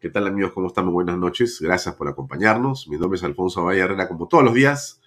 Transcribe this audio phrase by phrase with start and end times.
[0.00, 0.52] ¿Qué tal amigos?
[0.52, 0.86] ¿Cómo están?
[0.86, 1.60] Muy buenas noches.
[1.60, 2.88] Gracias por acompañarnos.
[2.88, 4.98] Mi nombre es Alfonso Valle Herrera, como todos los días.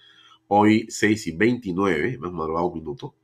[0.46, 3.16] Hoy 6 y 29, más madrugado un minuto,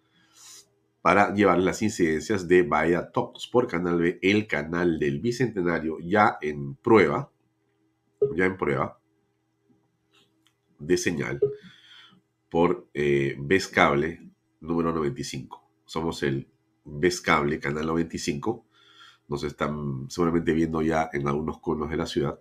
[1.00, 6.38] para llevar las incidencias de Bahía Talks por Canal B, el canal del Bicentenario, ya
[6.40, 7.30] en prueba,
[8.34, 8.98] ya en prueba
[10.76, 11.38] de señal
[12.48, 13.38] por eh,
[14.60, 15.70] número 95.
[15.84, 16.48] Somos el
[16.84, 18.66] Ves Cable, canal 95
[19.30, 22.38] nos están seguramente viendo ya en algunos conos de la ciudad.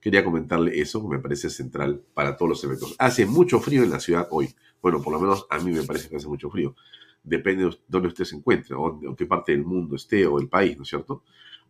[0.00, 2.94] Quería comentarle eso, me parece central para todos los eventos.
[2.98, 4.54] Hace mucho frío en la ciudad hoy.
[4.80, 6.76] Bueno, por lo menos a mí me parece que hace mucho frío.
[7.24, 10.48] Depende de dónde usted se encuentre, o en qué parte del mundo esté, o el
[10.48, 11.24] país, ¿no es cierto?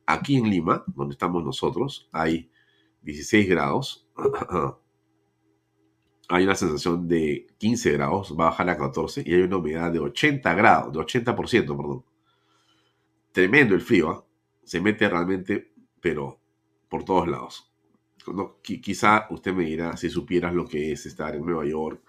[0.07, 2.51] Aquí en Lima, donde estamos nosotros, hay
[3.03, 4.07] 16 grados.
[6.29, 9.91] hay una sensación de 15 grados, va a bajar a 14 y hay una humedad
[9.91, 12.05] de 80 grados, de 80%, perdón.
[13.33, 14.25] Tremendo el frío, ¿ah?
[14.73, 16.41] Se mete realmente, pero
[16.89, 17.71] por todos lados.
[18.63, 22.03] quizá usted me dirá si supieras lo que es estar en Nueva York,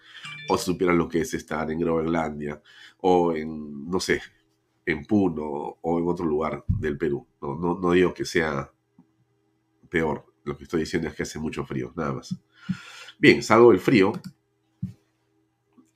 [0.47, 2.62] o si supieras lo que es estar en Groenlandia,
[3.01, 4.22] o en, no sé,
[4.85, 5.44] en Puno,
[5.81, 7.28] o en otro lugar del Perú.
[7.41, 8.72] No, no, digo que sea
[9.90, 12.34] peor, lo que estoy diciendo es que hace mucho frío, nada más.
[13.19, 14.13] Bien, salvo el frío,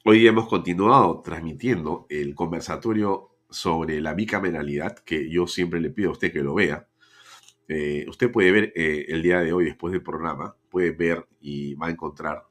[0.04, 6.14] hoy hemos continuado transmitiendo el conversatorio sobre la bicameralidad, que yo siempre le pido a
[6.14, 6.88] usted que lo vea.
[7.68, 11.76] Eh, usted puede ver eh, el día de hoy, después del programa, puede ver y
[11.76, 12.44] va a encontrar.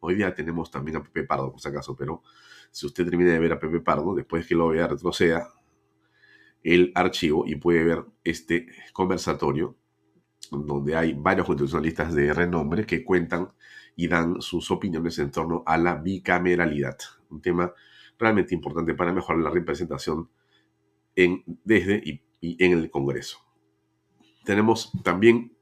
[0.00, 2.22] Hoy día tenemos también a Pepe Pardo, por si acaso, pero
[2.70, 5.48] si usted termina de ver a Pepe Pardo, después que lo vea, retroceda
[6.62, 9.76] el archivo y puede ver este conversatorio
[10.50, 13.52] donde hay varios constitucionalistas de renombre que cuentan
[13.96, 16.96] y dan sus opiniones en torno a la bicameralidad,
[17.28, 17.72] un tema
[18.20, 20.28] realmente importante para mejorar la representación
[21.16, 22.22] en, desde y,
[22.64, 23.38] en el Congreso.
[24.44, 25.56] Tenemos también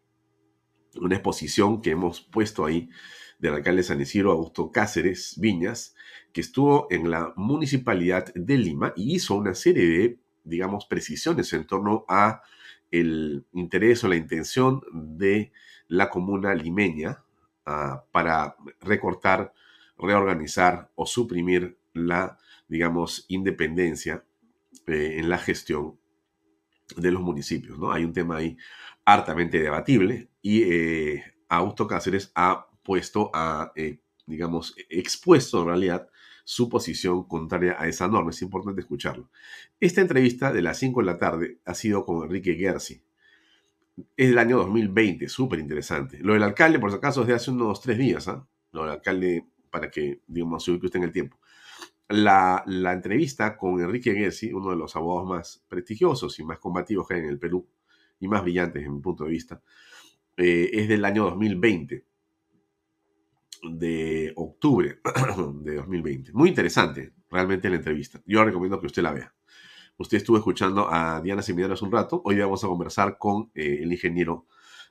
[0.96, 2.90] una exposición que hemos puesto ahí
[3.38, 5.94] del alcalde San Isidro Augusto Cáceres Viñas,
[6.32, 11.66] que estuvo en la municipalidad de Lima y hizo una serie de, digamos, precisiones en
[11.66, 12.42] torno a
[12.90, 15.52] el interés o la intención de
[15.88, 17.22] la comuna limeña
[17.66, 19.52] ah, para recortar,
[19.96, 24.24] reorganizar o suprimir la digamos, independencia
[24.86, 25.98] eh, en la gestión
[26.96, 27.78] de los municipios.
[27.78, 27.92] ¿no?
[27.92, 28.56] Hay un tema ahí
[29.04, 36.08] hartamente debatible y eh, Augusto Cáceres ha puesto a, eh, digamos, expuesto en realidad
[36.44, 38.30] su posición contraria a esa norma.
[38.30, 39.30] Es importante escucharlo.
[39.80, 43.02] Esta entrevista de las 5 de la tarde ha sido con Enrique Gersi.
[44.16, 46.18] Es del año 2020, súper interesante.
[46.20, 48.28] Lo del alcalde, por si acaso, es de hace unos tres días.
[48.28, 48.46] ¿ah?
[48.72, 51.38] Lo del alcalde, para que, digamos, se ubique usted en el tiempo
[52.08, 57.14] la, entrevista con Enrique Gessi, uno de los abogados más prestigiosos y más combativos que
[57.14, 57.68] hay en el Perú,
[58.20, 59.62] y más brillantes en mi punto de vista,
[60.36, 62.04] eh, es del año 2020,
[63.70, 65.00] de octubre
[65.62, 66.32] de 2020.
[66.32, 68.22] Muy interesante, realmente la entrevista.
[68.24, 69.34] Yo recomiendo que usted la vea.
[69.96, 72.22] Usted estuvo escuchando a Diana Seminario hace un rato.
[72.24, 74.46] Hoy vamos a conversar con eh, el ingeniero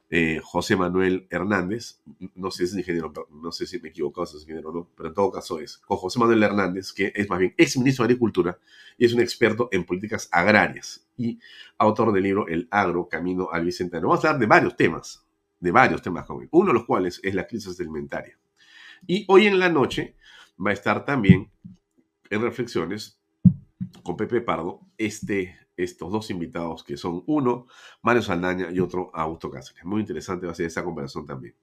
[0.09, 1.99] eh, José Manuel Hernández,
[2.35, 5.09] no sé si es ingeniero, no sé si me si es ingeniero o no, pero
[5.09, 8.13] en todo caso es, con José Manuel Hernández, que es más bien ex ministro de
[8.13, 8.57] Agricultura
[8.97, 11.39] y es un experto en políticas agrarias y
[11.77, 14.07] autor del libro El Agro, Camino al Bicentenario.
[14.07, 15.25] Vamos a hablar de varios temas,
[15.59, 18.37] de varios temas, joven, uno de los cuales es la crisis alimentaria.
[19.05, 20.15] Y hoy en la noche
[20.65, 21.51] va a estar también
[22.29, 23.19] en reflexiones
[24.03, 27.67] con Pepe Pardo este estos dos invitados que son uno,
[28.01, 29.85] Mario Saldaña y otro, Augusto Cáceres.
[29.85, 31.55] Muy interesante va a ser esa conversación también.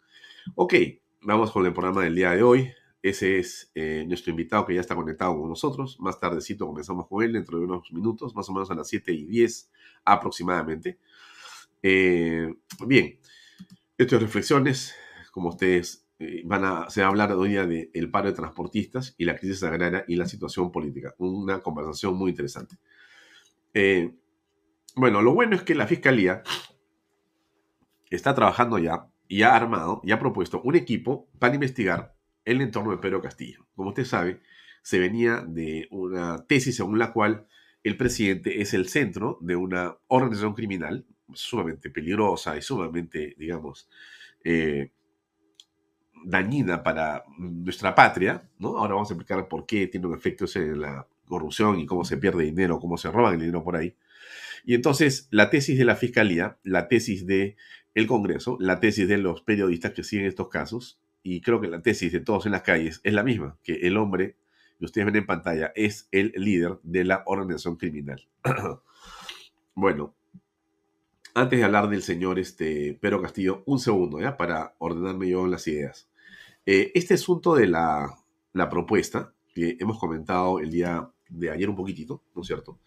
[0.55, 0.75] Ok,
[1.23, 2.73] vamos con el programa del día de hoy.
[3.03, 5.99] ese es eh, nuestro invitado que ya está conectado con nosotros.
[6.01, 9.13] Más tardecito comenzamos con él, dentro de unos minutos, más o menos a las 7
[9.13, 9.71] y 10
[10.05, 10.99] aproximadamente.
[11.83, 12.55] Eh,
[12.87, 13.19] bien,
[13.99, 14.95] estas reflexiones,
[15.33, 19.15] como ustedes eh, van a, se va a hablar hoy día del paro de transportistas
[19.19, 21.15] y la crisis agraria y la situación política.
[21.19, 22.77] Una conversación muy interesante.
[24.97, 26.43] Bueno, lo bueno es que la Fiscalía
[28.11, 32.93] está trabajando ya y ha armado y ha propuesto un equipo para investigar el entorno
[32.93, 33.67] de Pedro Castillo.
[33.75, 34.41] Como usted sabe,
[34.83, 37.47] se venía de una tesis según la cual
[37.83, 43.89] el presidente es el centro de una organización criminal sumamente peligrosa y sumamente, digamos,
[44.43, 44.93] eh,
[46.25, 48.79] dañina para nuestra patria, ¿no?
[48.79, 52.17] Ahora vamos a explicar por qué tiene un efecto en la corrupción y cómo se
[52.17, 53.97] pierde dinero, cómo se roba el dinero por ahí.
[54.65, 57.57] Y entonces la tesis de la Fiscalía, la tesis del
[57.95, 61.83] el Congreso, la tesis de los periodistas que siguen estos casos, y creo que la
[61.83, 64.37] tesis de todos en las calles es la misma, que el hombre
[64.79, 68.27] que ustedes ven en pantalla es el líder de la organización criminal.
[69.75, 70.15] bueno,
[71.35, 74.37] antes de hablar del señor este, Pedro Castillo, un segundo, ¿ya?
[74.37, 76.09] Para ordenarme yo las ideas.
[76.67, 78.15] Eh, este asunto de la,
[78.53, 82.79] la propuesta que hemos comentado el día de ayer un poquitito, ¿no es cierto?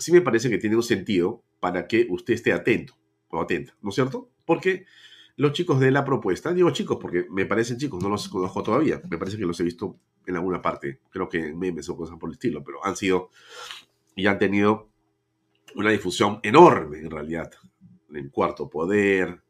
[0.00, 2.94] sí me parece que tiene un sentido para que usted esté atento
[3.28, 4.30] o atenta, ¿no es cierto?
[4.44, 4.86] Porque
[5.36, 9.00] los chicos de la propuesta, digo chicos porque me parecen chicos, no los conozco todavía,
[9.08, 12.18] me parece que los he visto en alguna parte, creo que en memes o cosas
[12.18, 13.30] por el estilo, pero han sido
[14.16, 14.90] y han tenido
[15.76, 17.50] una difusión enorme en realidad,
[18.12, 19.42] en Cuarto Poder,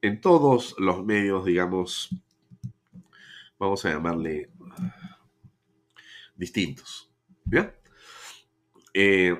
[0.00, 2.10] en todos los medios, digamos,
[3.58, 4.50] vamos a llamarle
[6.36, 7.07] distintos.
[8.94, 9.34] Eh,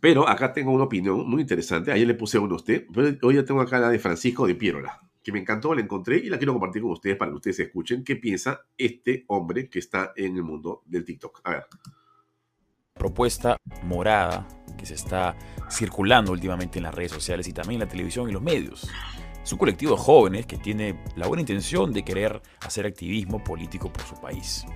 [0.00, 1.92] pero acá tengo una opinión muy interesante.
[1.92, 2.86] Ayer le puse uno a usted,
[3.22, 6.30] hoy ya tengo acá la de Francisco de Piérola, que me encantó, la encontré y
[6.30, 10.12] la quiero compartir con ustedes para que ustedes escuchen qué piensa este hombre que está
[10.16, 11.40] en el mundo del TikTok.
[11.44, 11.66] A ver.
[12.94, 14.46] Propuesta morada
[14.76, 15.36] que se está
[15.70, 18.90] circulando últimamente en las redes sociales y también en la televisión y los medios.
[19.42, 23.92] Es un colectivo de jóvenes que tiene la buena intención de querer hacer activismo político
[23.92, 24.66] por su país.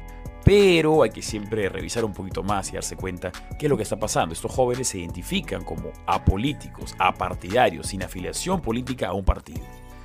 [0.45, 3.83] Pero hay que siempre revisar un poquito más y darse cuenta qué es lo que
[3.83, 4.35] está pasando.
[4.35, 9.63] Estos jóvenes se identifican como apolíticos, apartidarios, sin afiliación política a un partido.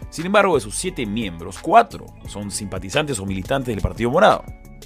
[0.10, 4.44] Sin embargo, de sus siete miembros, cuatro son simpatizantes o militantes del Partido Morado.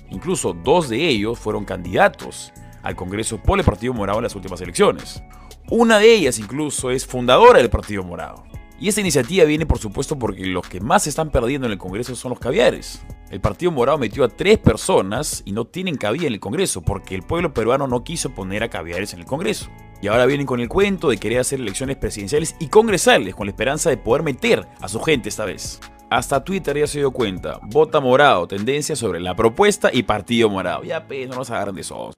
[0.09, 2.51] Incluso dos de ellos fueron candidatos
[2.81, 5.23] al Congreso por el Partido Morado en las últimas elecciones.
[5.69, 8.43] Una de ellas incluso es fundadora del Partido Morado.
[8.83, 11.77] Y esta iniciativa viene por supuesto porque los que más se están perdiendo en el
[11.77, 13.01] Congreso son los caviares.
[13.29, 17.15] El Partido Morado metió a tres personas y no tienen cabida en el Congreso porque
[17.15, 19.69] el pueblo peruano no quiso poner a caviares en el Congreso.
[20.01, 23.51] Y ahora vienen con el cuento de querer hacer elecciones presidenciales y congresales con la
[23.51, 25.79] esperanza de poder meter a su gente esta vez.
[26.09, 27.61] Hasta Twitter ya se dio cuenta.
[27.63, 30.83] Vota morado, tendencia sobre la propuesta y partido morado.
[30.83, 32.17] Ya, pues, no nos agarran de esos.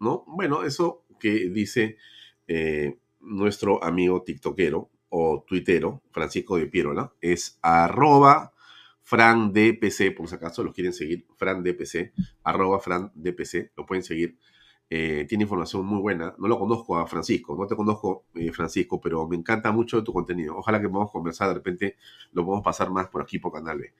[0.00, 0.24] ¿No?
[0.26, 1.96] Bueno, eso que dice
[2.48, 8.52] eh, nuestro amigo tiktokero, o tuitero, Francisco de Pierola, es arroba
[9.02, 12.12] frandpc, por si acaso los quieren seguir, frandpc,
[12.42, 14.36] arroba frandpc, lo pueden seguir.
[14.88, 16.34] Eh, tiene información muy buena.
[16.38, 20.12] No lo conozco a Francisco, no te conozco, eh, Francisco, pero me encanta mucho tu
[20.12, 20.56] contenido.
[20.56, 21.96] Ojalá que podamos conversar, de repente
[22.32, 23.92] lo podemos pasar más por aquí, por Canal B.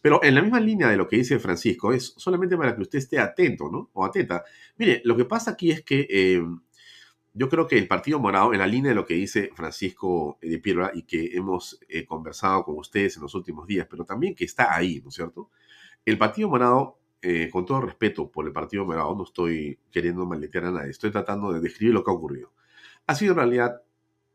[0.00, 2.98] Pero en la misma línea de lo que dice Francisco, es solamente para que usted
[2.98, 3.90] esté atento, ¿no?
[3.92, 4.44] O atenta.
[4.76, 6.42] Mire, lo que pasa aquí es que eh,
[7.34, 10.58] yo creo que el Partido Morado, en la línea de lo que dice Francisco de
[10.58, 14.44] Piedra y que hemos eh, conversado con ustedes en los últimos días, pero también que
[14.44, 15.50] está ahí, ¿no es cierto?
[16.04, 20.66] El Partido Morado, eh, con todo respeto por el Partido Morado, no estoy queriendo maletear
[20.66, 22.52] a nadie, estoy tratando de describir lo que ha ocurrido.
[23.06, 23.82] Ha sido en realidad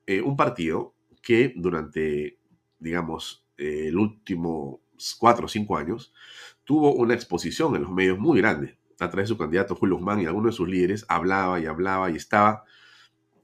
[0.08, 2.38] eh, un partido que durante,
[2.80, 4.82] digamos, el último
[5.20, 6.14] cuatro o cinco años,
[6.64, 8.78] tuvo una exposición en los medios muy grande.
[9.00, 12.10] A través de su candidato Julio Guzmán y algunos de sus líderes, hablaba y hablaba
[12.10, 12.64] y estaba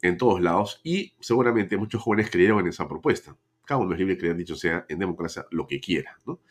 [0.04, 3.36] en todos lados y seguramente muchos jóvenes creyeron en esa propuesta.
[3.66, 6.42] Cada uno es libre de creer, dicho sea, en democracia lo que quiera, ¿no?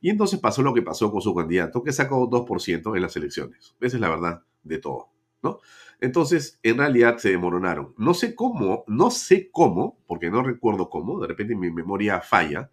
[0.00, 3.74] Y entonces pasó lo que pasó con su candidato, que sacó 2% en las elecciones.
[3.80, 5.08] Esa es la verdad de todo,
[5.42, 5.60] ¿no?
[6.00, 7.94] Entonces, en realidad se demoronaron.
[7.96, 12.70] No sé cómo, no sé cómo, porque no recuerdo cómo, de repente mi memoria falla,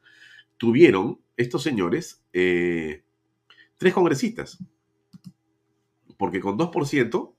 [0.58, 3.04] tuvieron estos señores eh,
[3.77, 4.60] tres congresistas.
[6.18, 7.35] Porque con 2%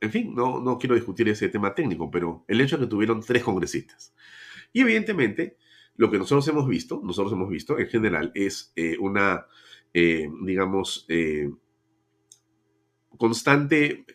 [0.00, 3.20] en fin, no, no quiero discutir ese tema técnico, pero el hecho es que tuvieron
[3.20, 4.14] tres congresistas.
[4.72, 5.56] Y evidentemente,
[5.96, 9.46] lo que nosotros hemos visto, nosotros hemos visto en general, es eh, una,
[9.92, 11.50] eh, digamos, eh,
[13.18, 14.06] constante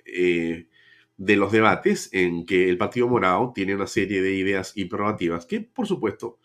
[1.18, 5.62] de los debates en que el Partido Morado tiene una serie de ideas y que,
[5.62, 6.40] por supuesto,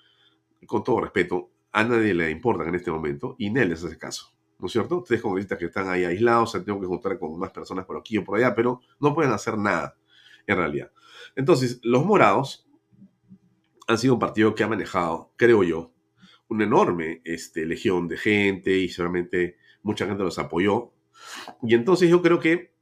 [0.66, 4.35] con todo respeto, a nadie le importan en este momento y nadie les hace caso.
[4.60, 4.98] ¿No es cierto?
[4.98, 8.18] Ustedes congresistas que están ahí aislados, se tengo que juntar con más personas por aquí
[8.18, 9.96] o por allá, pero no pueden hacer nada,
[10.46, 10.90] en realidad.
[11.36, 12.68] Entonces, los morados
[13.86, 15.92] han sido un partido que ha manejado, creo yo,
[16.48, 20.92] una enorme este, legión de gente y seguramente mucha gente los apoyó.
[21.62, 22.74] Y entonces yo creo que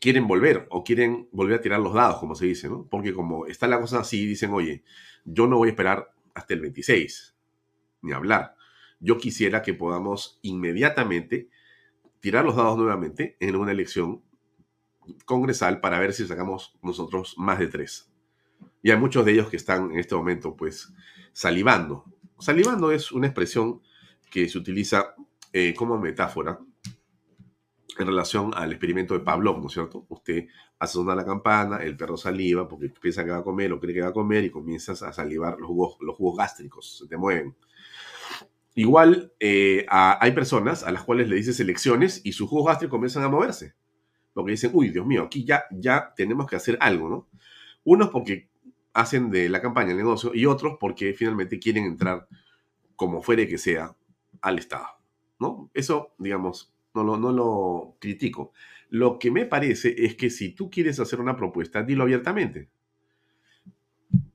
[0.00, 2.86] quieren volver o quieren volver a tirar los dados, como se dice, ¿no?
[2.88, 4.84] Porque como está la cosa así, dicen, oye,
[5.24, 7.36] yo no voy a esperar hasta el 26,
[8.02, 8.54] ni hablar.
[9.04, 11.50] Yo quisiera que podamos inmediatamente
[12.20, 14.22] tirar los dados nuevamente en una elección
[15.26, 18.10] congresal para ver si sacamos nosotros más de tres.
[18.82, 20.90] Y hay muchos de ellos que están en este momento, pues,
[21.34, 22.06] salivando.
[22.38, 23.82] Salivando es una expresión
[24.30, 25.14] que se utiliza
[25.52, 26.58] eh, como metáfora
[27.98, 30.06] en relación al experimento de Pavlov, ¿no es cierto?
[30.08, 30.46] Usted
[30.78, 33.94] hace sonar la campana, el perro saliva porque piensa que va a comer o cree
[33.94, 37.18] que va a comer y comienzas a salivar los jugos, los jugos gástricos, se te
[37.18, 37.54] mueven.
[38.74, 43.22] Igual eh, hay personas a las cuales le dices elecciones y sus jugos gástricos comienzan
[43.22, 43.74] a moverse.
[44.32, 47.28] Porque dicen, uy, Dios mío, aquí ya, ya tenemos que hacer algo, ¿no?
[47.84, 48.48] Unos porque
[48.92, 52.26] hacen de la campaña el negocio y otros porque finalmente quieren entrar,
[52.96, 53.94] como fuere que sea,
[54.40, 54.86] al Estado,
[55.38, 55.70] ¿no?
[55.72, 58.52] Eso, digamos, no lo, no lo critico.
[58.90, 62.70] Lo que me parece es que si tú quieres hacer una propuesta, dilo abiertamente.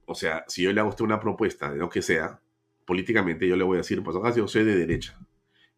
[0.05, 2.41] O sea, si yo le hago usted una propuesta de lo que sea,
[2.89, 5.15] políticamente yo le voy a decir, pues acá yo soy de derecha.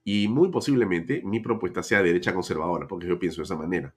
[0.05, 3.93] Y muy posiblemente mi propuesta sea de derecha conservadora, porque yo pienso de esa manera.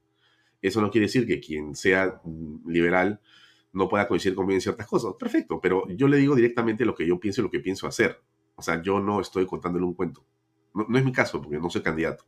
[0.61, 2.21] Eso no quiere decir que quien sea
[2.67, 3.21] liberal
[3.73, 5.15] no pueda coincidir conmigo en ciertas cosas.
[5.17, 8.21] Perfecto, pero yo le digo directamente lo que yo pienso y lo que pienso hacer.
[8.57, 10.27] O sea, yo no estoy contándole un cuento.
[10.75, 12.25] no es mi caso, porque no soy candidato.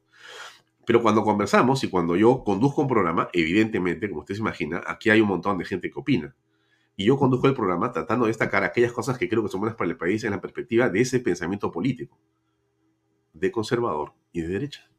[0.86, 5.10] Pero cuando conversamos y cuando yo conduzco un programa, evidentemente, como usted se imagina, aquí
[5.10, 6.36] hay un montón de gente que opina.
[6.96, 9.76] Y yo conduzco el programa tratando de destacar aquellas cosas que creo que son buenas
[9.76, 12.18] para el país en la perspectiva de ese pensamiento político,
[13.32, 14.90] de conservador y de derecha.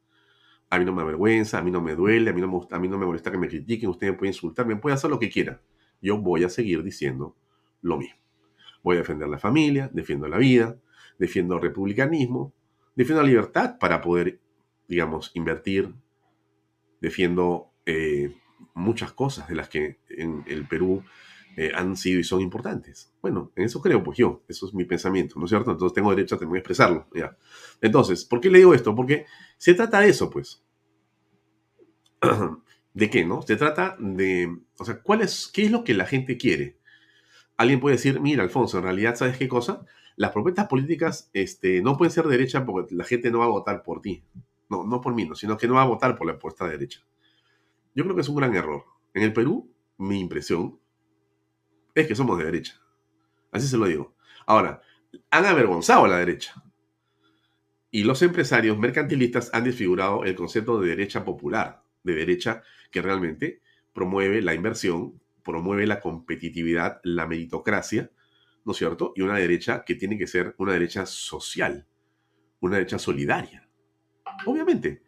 [0.70, 2.78] A mí no me avergüenza, a mí no me duele, a mí no me, a
[2.78, 5.18] mí no me molesta que me critiquen, usted me puede insultar, me puede hacer lo
[5.18, 5.60] que quiera.
[6.00, 7.36] Yo voy a seguir diciendo
[7.82, 8.20] lo mismo.
[8.82, 10.78] Voy a defender la familia, defiendo la vida,
[11.18, 12.52] defiendo el republicanismo,
[12.94, 14.40] defiendo la libertad para poder
[14.88, 15.94] digamos, invertir.
[17.00, 18.34] Defiendo eh,
[18.74, 21.04] muchas cosas de las que en el Perú
[21.60, 23.12] eh, han sido y son importantes.
[23.20, 25.72] Bueno, en eso creo, pues yo, eso es mi pensamiento, ¿no es cierto?
[25.72, 27.36] Entonces tengo derecho a expresarlo, ¿ya?
[27.80, 28.94] Entonces, ¿por qué le digo esto?
[28.94, 30.62] Porque se trata de eso, pues.
[32.94, 33.42] ¿De qué, no?
[33.42, 36.78] Se trata de, o sea, ¿cuál es, qué es lo que la gente quiere?
[37.56, 39.84] Alguien puede decir, mira, Alfonso, en realidad, ¿sabes qué cosa?
[40.14, 43.82] Las propuestas políticas este, no pueden ser derecha porque la gente no va a votar
[43.82, 44.22] por ti.
[44.68, 47.00] No, no por mí, no, sino que no va a votar por la apuesta derecha.
[47.96, 48.84] Yo creo que es un gran error.
[49.12, 50.78] En el Perú, mi impresión
[52.00, 52.80] es que somos de derecha.
[53.50, 54.14] Así se lo digo.
[54.46, 54.82] Ahora,
[55.30, 56.54] han avergonzado a la derecha.
[57.90, 63.62] Y los empresarios mercantilistas han desfigurado el concepto de derecha popular, de derecha que realmente
[63.94, 68.10] promueve la inversión, promueve la competitividad, la meritocracia,
[68.64, 69.12] ¿no es cierto?
[69.16, 71.86] Y una derecha que tiene que ser una derecha social,
[72.60, 73.66] una derecha solidaria.
[74.44, 75.02] Obviamente.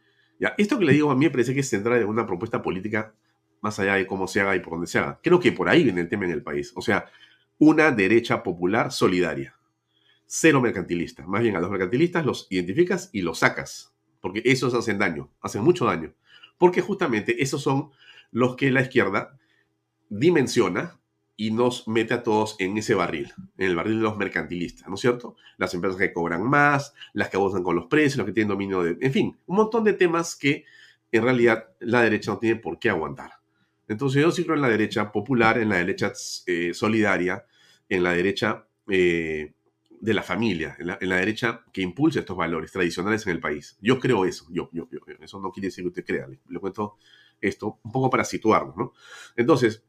[0.57, 3.15] Esto que le digo a mí me parece que es central en una propuesta política
[3.61, 5.21] más allá de cómo se haga y por dónde se haga.
[5.23, 6.73] Creo que por ahí viene el tema en el país.
[6.75, 7.11] O sea,
[7.59, 9.55] una derecha popular solidaria.
[10.27, 11.27] Cero mercantilista.
[11.27, 13.95] Más bien a los mercantilistas los identificas y los sacas.
[14.21, 16.15] Porque esos hacen daño, hacen mucho daño.
[16.59, 17.91] Porque justamente esos son
[18.31, 19.39] los que la izquierda
[20.09, 20.99] dimensiona
[21.37, 24.97] y nos mete a todos en ese barril, en el barril de los mercantilistas, ¿no
[24.97, 25.37] es cierto?
[25.57, 28.83] Las empresas que cobran más, las que abusan con los precios, las que tienen dominio
[28.83, 28.99] de...
[29.01, 30.67] En fin, un montón de temas que
[31.11, 33.40] en realidad la derecha no tiene por qué aguantar.
[33.91, 36.13] Entonces yo creo en la derecha popular, en la derecha
[36.47, 37.45] eh, solidaria,
[37.89, 39.53] en la derecha eh,
[40.01, 43.77] de la familia, en la, derecha que impulsa estos valores tradicionales en el país.
[43.81, 46.61] Yo creo eso, yo, yo, yo, eso no quiere decir que usted crea, le, le
[46.61, 46.99] cuento
[47.41, 48.93] esto un poco para situarnos, ¿no?
[49.35, 49.83] Entonces,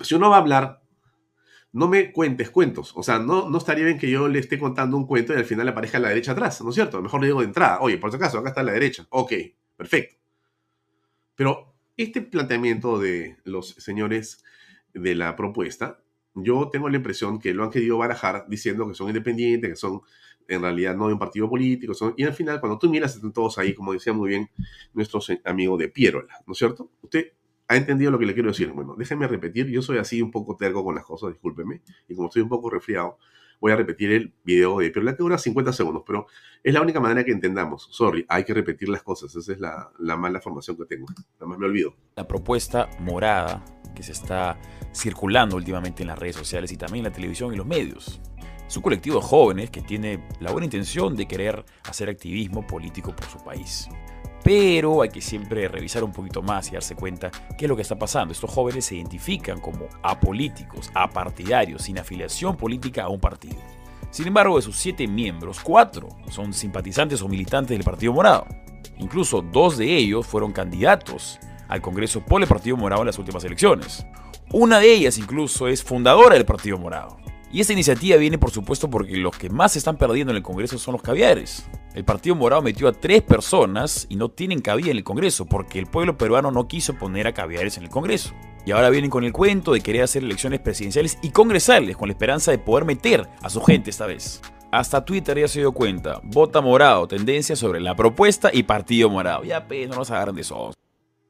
[0.00, 0.80] si uno va a hablar,
[1.72, 2.92] no me cuentes cuentos.
[2.94, 5.44] O sea, no, no estaría bien que yo le esté contando un cuento y al
[5.44, 7.02] final aparezca la derecha atrás, ¿no es cierto?
[7.02, 9.04] Mejor le digo de entrada, oye, por si acaso, acá está la derecha.
[9.10, 9.32] Ok,
[9.76, 10.14] perfecto.
[11.34, 11.69] Pero
[12.02, 14.44] este planteamiento de los señores
[14.94, 16.00] de la propuesta,
[16.34, 20.00] yo tengo la impresión que lo han querido barajar diciendo que son independientes, que son
[20.48, 23.58] en realidad no de un partido político, y al final cuando tú miras están todos
[23.58, 24.50] ahí, como decía muy bien
[24.92, 26.90] nuestro amigo de Pierola, ¿no es cierto?
[27.02, 27.32] Usted
[27.70, 28.72] ¿Ha entendido lo que le quiero decir?
[28.72, 29.68] Bueno, déjenme repetir.
[29.68, 31.82] Yo soy así un poco terco con las cosas, discúlpeme.
[32.08, 33.16] Y como estoy un poco resfriado,
[33.60, 36.26] voy a repetir el video de pero la que dura 50 segundos, pero
[36.62, 37.88] es la única manera que entendamos.
[37.90, 39.34] Sorry, hay que repetir las cosas.
[39.34, 41.06] Esa es la, la mala formación que tengo.
[41.40, 41.94] Nada me olvido.
[42.16, 43.64] La propuesta morada
[43.94, 44.58] que se está
[44.94, 48.20] circulando últimamente en las redes sociales y también en la televisión y los medios
[48.70, 53.26] su colectivo de jóvenes que tiene la buena intención de querer hacer activismo político por
[53.26, 53.88] su país.
[54.42, 57.82] Pero hay que siempre revisar un poquito más y darse cuenta qué es lo que
[57.82, 58.32] está pasando.
[58.32, 63.56] Estos jóvenes se identifican como apolíticos, apartidarios, sin afiliación política a un partido.
[64.10, 68.46] Sin embargo, de sus siete miembros, cuatro son simpatizantes o militantes del Partido Morado.
[68.98, 73.44] Incluso dos de ellos fueron candidatos al Congreso por el Partido Morado en las últimas
[73.44, 74.04] elecciones.
[74.52, 77.18] Una de ellas incluso es fundadora del Partido Morado.
[77.52, 80.42] Y esta iniciativa viene por supuesto porque los que más se están perdiendo en el
[80.42, 81.68] Congreso son los caviares.
[81.94, 85.80] El Partido Morado metió a tres personas y no tienen cabida en el Congreso porque
[85.80, 88.32] el pueblo peruano no quiso poner a caviares en el Congreso.
[88.64, 92.12] Y ahora vienen con el cuento de querer hacer elecciones presidenciales y congresales con la
[92.12, 94.40] esperanza de poder meter a su gente esta vez.
[94.70, 96.20] Hasta Twitter ya se dio cuenta.
[96.22, 99.42] Vota morado, tendencia sobre la propuesta y partido morado.
[99.42, 100.78] Ya, pues, no nos agarren de sonso.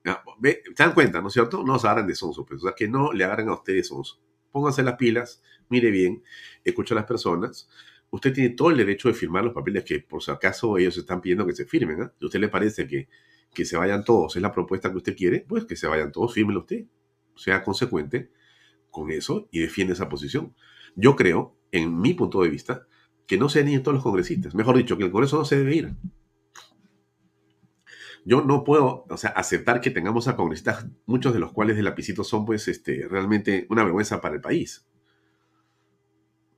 [0.05, 1.59] ¿Se dan cuenta, no es cierto?
[1.59, 2.61] No nos agarren de sonso, pues.
[2.63, 4.19] O sea, que no le agarren a ustedes sonso.
[4.53, 6.23] Pónganse las pilas, mire bien,
[6.65, 7.69] escucha a las personas.
[8.11, 11.21] Usted tiene todo el derecho de firmar los papeles que, por si acaso, ellos están
[11.21, 12.03] pidiendo que se firmen.
[12.03, 12.05] ¿eh?
[12.05, 13.09] A usted le parece que,
[13.55, 16.35] que se vayan todos, es la propuesta que usted quiere, pues que se vayan todos,
[16.35, 16.85] fírmelo usted
[17.41, 18.31] sea consecuente
[18.91, 20.55] con eso y defiende esa posición.
[20.95, 22.87] Yo creo, en mi punto de vista,
[23.27, 24.55] que no se han todos los congresistas.
[24.55, 25.95] Mejor dicho, que el Congreso no se debe ir.
[28.25, 31.83] Yo no puedo o sea, aceptar que tengamos a congresistas, muchos de los cuales de
[31.83, 34.87] lapicito son pues este, realmente una vergüenza para el país.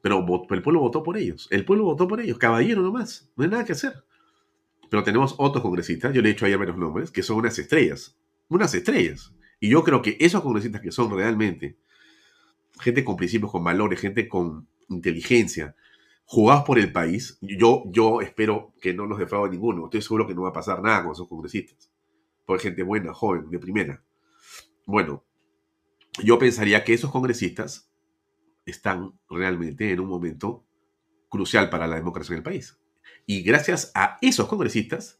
[0.02, 1.48] Pero el pueblo votó por ellos.
[1.50, 2.36] El pueblo votó por ellos.
[2.36, 3.30] Caballero nomás.
[3.36, 4.04] No hay nada que hacer.
[4.90, 7.58] Pero tenemos otros congresistas, yo le he dicho ahí a menos nombres, que son unas
[7.58, 8.14] estrellas.
[8.48, 9.32] Unas estrellas.
[9.58, 11.78] Y yo creo que esos congresistas que son realmente
[12.80, 15.74] gente con principios, con valores, gente con inteligencia,
[16.24, 19.84] jugados por el país, yo, yo espero que no los defraude ninguno.
[19.84, 21.90] Estoy seguro que no va a pasar nada con esos congresistas.
[22.44, 24.02] Porque gente buena, joven, de primera.
[24.84, 25.24] Bueno,
[26.22, 27.91] yo pensaría que esos congresistas
[28.64, 30.66] están realmente en un momento
[31.28, 32.78] crucial para la democracia en el país.
[33.26, 35.18] Y gracias a esos congresistas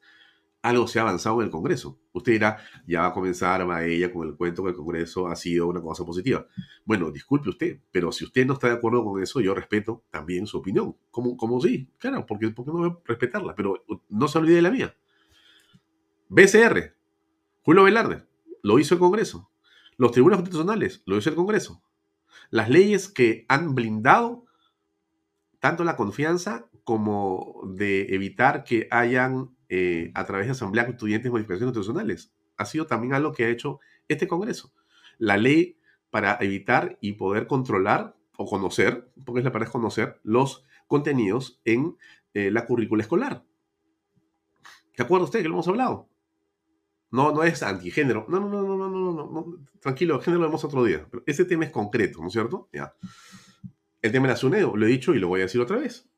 [0.63, 1.99] algo se ha avanzado en el Congreso.
[2.13, 5.67] Usted dirá, ya va a comenzar ella con el cuento que el Congreso ha sido
[5.67, 6.47] una cosa positiva.
[6.85, 10.47] Bueno, disculpe usted, pero si usted no está de acuerdo con eso, yo respeto también
[10.47, 10.97] su opinión.
[11.11, 14.95] Como, como sí, claro, porque, porque no respetarla, pero no se olvide de la mía.
[16.29, 16.95] BCR,
[17.63, 18.25] Julio Velarde,
[18.63, 19.51] lo hizo el Congreso.
[19.97, 21.82] Los tribunales constitucionales, lo hizo el Congreso.
[22.51, 24.45] Las leyes que han blindado
[25.61, 31.73] tanto la confianza como de evitar que hayan eh, a través de Asamblea Constituyente modificaciones
[31.73, 32.33] constitucionales.
[32.57, 34.73] Ha sido también algo que ha hecho este Congreso.
[35.19, 35.79] La ley
[36.11, 41.97] para evitar y poder controlar o conocer, porque es la palabra conocer, los contenidos en
[42.35, 43.45] eh, la currícula escolar.
[44.95, 46.09] ¿Se acuerda usted que lo hemos hablado?
[47.13, 48.27] No, no es antigénero.
[48.29, 49.67] No, no, no, no, no, no, no, no.
[49.79, 51.07] Tranquilo, género lo vemos otro día.
[51.11, 52.69] Pero ese tema es concreto, ¿no es cierto?
[52.73, 52.95] Ya.
[54.01, 56.13] El tema de la SUNEDO, lo he dicho y lo voy a decir otra vez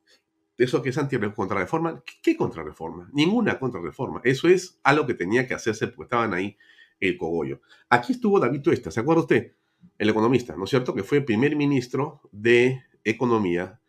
[0.56, 3.10] eso que es anti-contrarreforma, ¿qué contrarreforma?
[3.12, 4.20] Ninguna contrarreforma.
[4.24, 6.56] Eso es algo que tenía que hacerse porque estaban ahí
[7.00, 7.60] el cogollo.
[7.88, 9.52] Aquí estuvo David Tuesta, ¿se acuerda usted?
[9.98, 10.94] El economista, ¿no es cierto?
[10.94, 13.80] Que fue primer ministro de Economía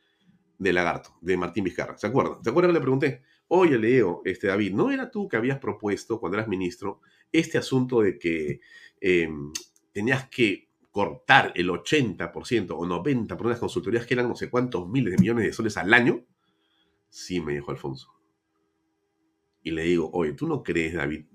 [0.57, 1.97] de Lagarto, de Martín Vizcarra.
[1.97, 2.39] ¿Se acuerda?
[2.43, 3.23] ¿Se acuerda que le pregunté?
[3.47, 8.01] Oye, Leo, este, David, ¿no era tú que habías propuesto cuando eras ministro este asunto
[8.01, 8.60] de que
[8.99, 9.51] em,
[9.91, 14.88] tenías que cortar el 80% o 90% por unas consultorías que eran no sé cuántos
[14.88, 16.25] miles de millones de soles al año?
[17.10, 18.12] Sí, me dijo Alfonso.
[19.62, 21.25] Y le digo, oye, ¿tú no crees, David,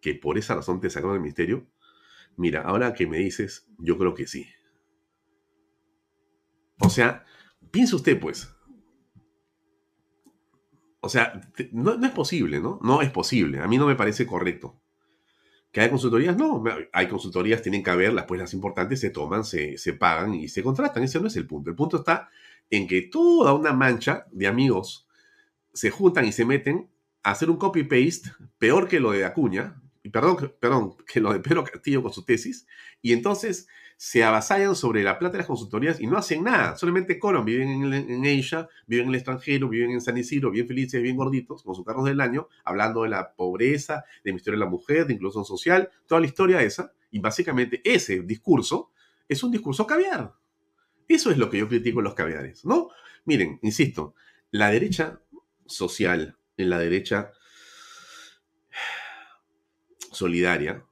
[0.00, 1.66] que por esa razón te sacaron del misterio?
[2.36, 4.46] Mira, ahora que me dices, yo creo que sí.
[6.80, 7.24] O sea,
[7.70, 8.52] piensa usted, pues.
[11.00, 11.40] O sea,
[11.72, 12.78] no, es posible, ¿no?
[12.82, 13.60] No es posible.
[13.60, 14.80] A mí no me parece correcto.
[15.72, 16.36] ¿Que hay consultorías?
[16.36, 20.48] No, hay consultorías, tienen que haber, pues las importantes se toman, se, se pagan y
[20.48, 21.02] se contratan.
[21.02, 21.70] Ese no es el punto.
[21.70, 22.28] El punto está
[22.68, 25.08] en que toda una mancha de amigos
[25.72, 26.90] se juntan y se meten
[27.22, 31.40] a hacer un copy-paste peor que lo de Acuña, y perdón, perdón, que lo de
[31.40, 32.66] Pedro Castillo con su tesis,
[33.02, 33.68] y entonces
[34.02, 37.68] se avasallan sobre la plata de las consultorías y no hacen nada, solamente cobran, viven
[37.68, 41.62] en, en Asia, viven en el extranjero, viven en San Isidro, bien felices, bien gorditos,
[41.62, 45.12] con sus carros del año, hablando de la pobreza, del misterio de la mujer, de
[45.12, 48.90] inclusión social, toda la historia esa, y básicamente ese discurso
[49.28, 50.32] es un discurso caviar.
[51.06, 52.88] Eso es lo que yo critico en los caviares, ¿no?
[53.26, 54.14] Miren, insisto,
[54.50, 55.20] la derecha
[55.66, 57.32] social, en la derecha
[60.10, 60.86] solidaria,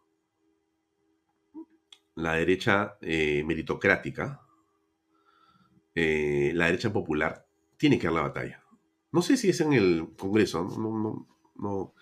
[2.18, 4.40] la derecha eh, meritocrática,
[5.94, 8.64] eh, la derecha popular, tiene que dar la batalla.
[9.12, 11.94] No sé si es en el Congreso, no, no,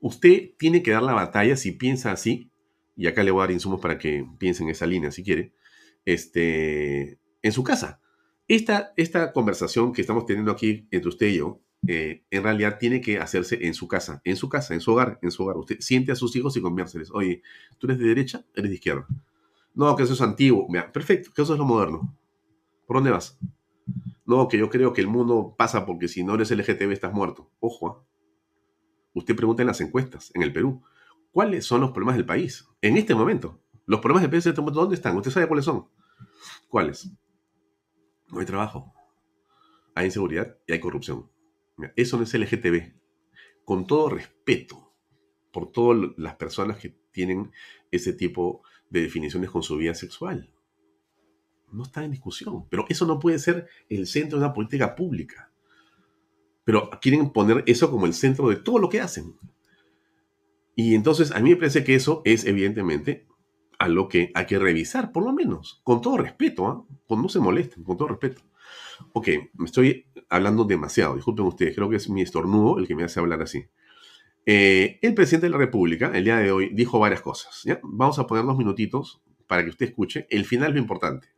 [0.00, 2.50] Usted tiene que dar la batalla si piensa así,
[2.96, 5.52] y acá le voy a dar insumos para que piense en esa línea si quiere,
[6.04, 8.00] este, en su casa.
[8.48, 13.00] Esta, esta conversación que estamos teniendo aquí entre usted y yo, eh, en realidad tiene
[13.00, 15.56] que hacerse en su casa, en su casa, en su hogar, en su hogar.
[15.56, 17.10] Usted siente a sus hijos y conviérseles.
[17.12, 17.42] Oye,
[17.78, 18.44] ¿tú eres de derecha?
[18.54, 19.06] ¿Eres de izquierda?
[19.74, 20.66] No, que eso es antiguo.
[20.68, 22.16] Mira, perfecto, que eso es lo moderno.
[22.86, 23.38] ¿Por dónde vas?
[24.26, 27.50] No, que yo creo que el mundo pasa porque si no eres LGTB estás muerto.
[27.60, 28.04] Ojo, ¿ah?
[29.14, 30.82] usted pregunta en las encuestas, en el Perú,
[31.32, 32.68] ¿cuáles son los problemas del país?
[32.80, 33.60] En este momento.
[33.86, 35.16] Los problemas del país en este momento, ¿dónde están?
[35.16, 35.88] ¿Usted sabe cuáles son?
[36.68, 37.10] ¿Cuáles?
[38.28, 38.92] No hay trabajo,
[39.94, 41.28] hay inseguridad y hay corrupción.
[41.96, 42.92] Eso no es LGTB.
[43.64, 44.94] Con todo respeto
[45.52, 47.50] por todas las personas que tienen
[47.90, 50.50] ese tipo de definiciones con su vida sexual.
[51.72, 52.66] No está en discusión.
[52.68, 55.52] Pero eso no puede ser el centro de una política pública.
[56.64, 59.36] Pero quieren poner eso como el centro de todo lo que hacen.
[60.74, 63.26] Y entonces a mí me parece que eso es evidentemente
[63.78, 66.84] a lo que hay que revisar, por lo menos, con todo respeto, ¿ah?
[67.08, 68.42] no se molesten, con todo respeto.
[69.12, 73.04] Ok, me estoy hablando demasiado, disculpen ustedes, creo que es mi estornudo el que me
[73.04, 73.66] hace hablar así.
[74.46, 77.62] Eh, el presidente de la República, el día de hoy, dijo varias cosas.
[77.64, 77.78] ¿ya?
[77.82, 80.26] Vamos a poner unos minutitos para que usted escuche.
[80.30, 81.28] El final es lo importante.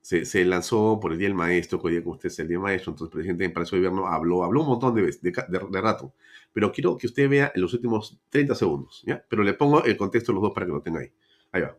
[0.00, 2.56] Se, lanzó por el Día del Maestro, que hoy día con usted es el Día
[2.56, 5.30] del Maestro, entonces el presidente para su Gobierno habló, habló un montón de veces, de,
[5.30, 6.12] de, rato.
[6.52, 9.24] Pero quiero que usted vea en los últimos 30 segundos, ¿ya?
[9.26, 11.10] Pero le pongo el contexto de los dos para que lo tenga ahí.
[11.52, 11.76] Ahí va.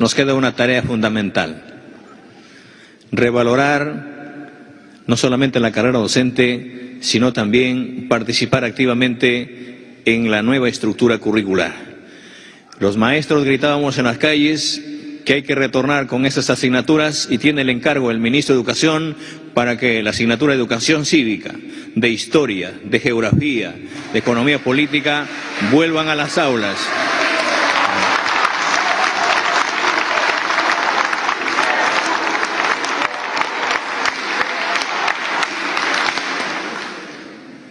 [0.00, 1.73] Nos queda una tarea fundamental
[3.16, 4.14] revalorar
[5.06, 11.72] no solamente la carrera docente, sino también participar activamente en la nueva estructura curricular.
[12.78, 14.82] Los maestros gritábamos en las calles
[15.24, 19.16] que hay que retornar con esas asignaturas y tiene el encargo el ministro de Educación
[19.54, 21.54] para que la asignatura de educación cívica,
[21.94, 23.74] de historia, de geografía,
[24.12, 25.26] de economía política
[25.72, 26.76] vuelvan a las aulas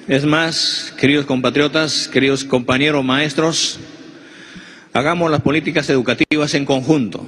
[0.08, 3.80] Es más, queridos compatriotas, queridos compañeros maestros,
[4.92, 7.26] hagamos las políticas educativas en conjunto.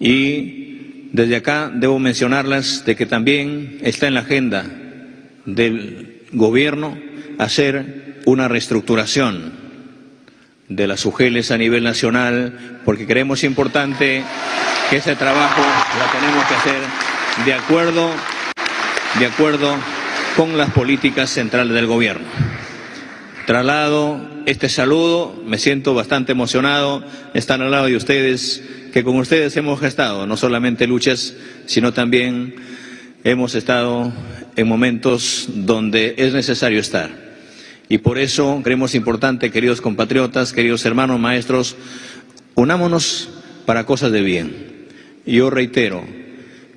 [0.00, 4.64] Y desde acá debo mencionarlas de que también está en la agenda
[5.44, 6.96] del gobierno
[7.38, 9.52] hacer una reestructuración
[10.70, 14.24] de las UGELES a nivel nacional, porque creemos importante
[14.88, 16.80] que ese trabajo lo tenemos que hacer
[17.44, 18.10] de acuerdo,
[19.18, 19.76] de acuerdo
[20.36, 22.26] con las políticas centrales del gobierno.
[23.46, 29.56] Traslado este saludo, me siento bastante emocionado estar al lado de ustedes, que con ustedes
[29.56, 31.34] hemos gestado no solamente luchas,
[31.66, 32.54] sino también
[33.24, 34.12] hemos estado
[34.56, 37.10] en momentos donde es necesario estar.
[37.88, 41.76] Y por eso creemos importante, queridos compatriotas, queridos hermanos maestros,
[42.54, 43.28] unámonos
[43.66, 44.88] para cosas de bien.
[45.26, 46.02] Yo reitero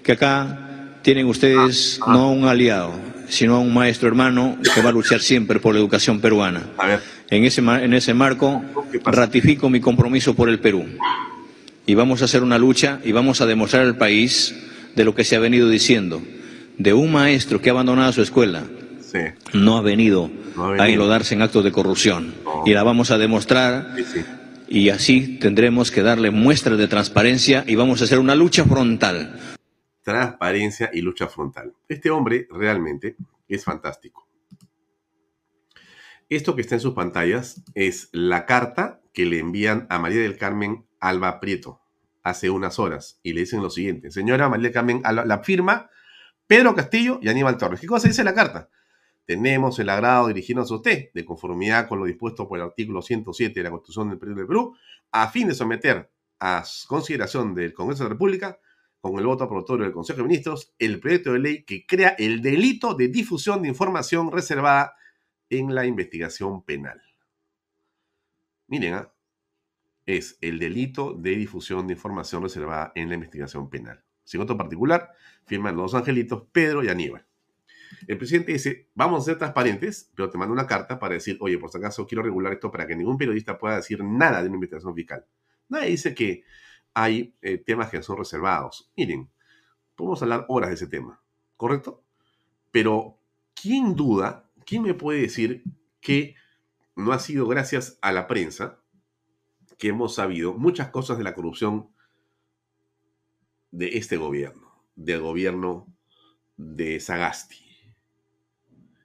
[0.04, 2.94] que acá tienen ustedes no un aliado,
[3.30, 6.64] sino a un maestro hermano que va a luchar siempre por la educación peruana.
[7.30, 8.64] En ese, en ese marco
[9.04, 10.86] ratifico mi compromiso por el Perú.
[11.86, 14.56] Y vamos a hacer una lucha y vamos a demostrar al país
[14.96, 16.22] de lo que se ha venido diciendo,
[16.78, 18.64] de un maestro que ha abandonado su escuela,
[19.54, 20.30] no, ha venido
[20.78, 22.34] a enlodarse en actos de corrupción.
[22.66, 23.94] Y la vamos a demostrar
[24.68, 29.55] y así tendremos que darle muestras de transparencia y vamos a hacer una lucha frontal
[30.06, 31.74] transparencia y lucha frontal.
[31.90, 33.18] Este hombre realmente
[33.50, 34.30] es fantástico.
[36.30, 40.38] Esto que está en sus pantallas es la carta que le envían a María del
[40.38, 41.82] Carmen Alba Prieto
[42.22, 44.12] hace unas horas y le dicen lo siguiente.
[44.12, 45.90] Señora María del Carmen Alba, la firma
[46.46, 47.80] Pedro Castillo y Aníbal Torres.
[47.80, 48.70] ¿Qué cosa dice la carta?
[49.26, 53.02] Tenemos el agrado de dirigirnos a usted, de conformidad con lo dispuesto por el artículo
[53.02, 54.76] 107 de la Constitución del Perú de Perú,
[55.12, 58.60] a fin de someter a consideración del Congreso de la República
[59.12, 62.42] con el voto aprobatorio del Consejo de Ministros el proyecto de ley que crea el
[62.42, 64.96] delito de difusión de información reservada
[65.48, 67.00] en la investigación penal.
[68.66, 69.14] Miren, ¿ah?
[70.08, 74.04] es el delito de difusión de información reservada en la investigación penal.
[74.24, 75.12] Sin voto particular,
[75.46, 77.28] firman los angelitos Pedro y Aníbal.
[78.08, 81.60] El presidente dice, vamos a ser transparentes, pero te mando una carta para decir, oye,
[81.60, 84.56] por si acaso quiero regular esto para que ningún periodista pueda decir nada de una
[84.56, 85.28] investigación fiscal.
[85.70, 86.44] Nadie dice que
[86.96, 88.90] hay eh, temas que son reservados.
[88.98, 89.30] Miren,
[89.96, 91.22] podemos hablar horas de ese tema,
[91.58, 92.04] ¿correcto?
[92.72, 93.20] Pero,
[93.54, 95.64] ¿quién duda, quién me puede decir
[96.00, 96.36] que
[96.96, 98.80] no ha sido gracias a la prensa
[99.78, 101.90] que hemos sabido muchas cosas de la corrupción
[103.72, 105.94] de este gobierno, del gobierno
[106.56, 107.66] de Sagasti?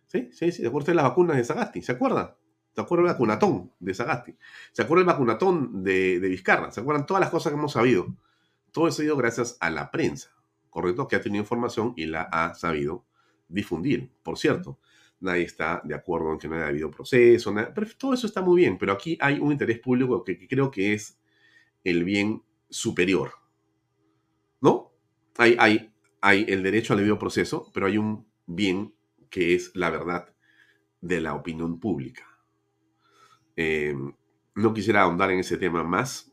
[0.07, 0.31] ¿Sí?
[0.33, 0.53] ¿Sí?
[0.53, 0.62] ¿Sí?
[0.62, 1.83] ¿Se acuerdan las vacunas de Sagasti?
[1.83, 2.35] ¿Se acuerdan?
[2.74, 4.37] ¿Se acuerdan el vacunatón de Sagasti?
[4.72, 6.70] ¿Se acuerdan el vacunatón de, de Vizcarra?
[6.70, 8.06] ¿Se acuerdan todas las cosas que hemos sabido?
[8.72, 10.30] Todo eso ha ido gracias a la prensa,
[10.70, 11.09] ¿correcto?
[11.09, 13.04] Que ha tenido información y la ha sabido
[13.48, 14.11] difundir.
[14.22, 14.78] Por cierto,
[15.20, 18.62] nadie está de acuerdo en que no haya habido proceso, pero todo eso está muy
[18.62, 21.18] bien, pero aquí hay un interés público que, creo que es
[21.85, 23.33] el bien superior,
[24.61, 24.92] ¿no?
[25.37, 28.94] Hay, hay, hay el derecho al debido proceso, pero hay un bien
[29.28, 30.35] que es la verdad
[31.00, 32.30] de la opinión pública.
[33.62, 33.94] Eh,
[34.55, 36.33] no quisiera ahondar en ese tema más,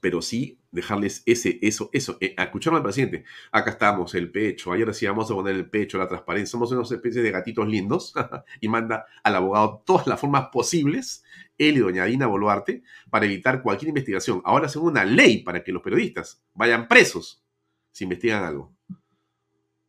[0.00, 2.50] pero sí dejarles ese, eso, eso, eh, al
[2.82, 3.24] presidente.
[3.50, 4.72] Acá estamos, el pecho.
[4.72, 6.50] Ayer decíamos a poner el pecho, la transparencia.
[6.50, 8.14] Somos unas especies de gatitos lindos
[8.62, 11.22] y manda al abogado todas las formas posibles,
[11.58, 14.40] él y doña Dina Boluarte, para evitar cualquier investigación.
[14.46, 17.44] Ahora hacen una ley para que los periodistas vayan presos
[17.90, 18.72] si investigan algo.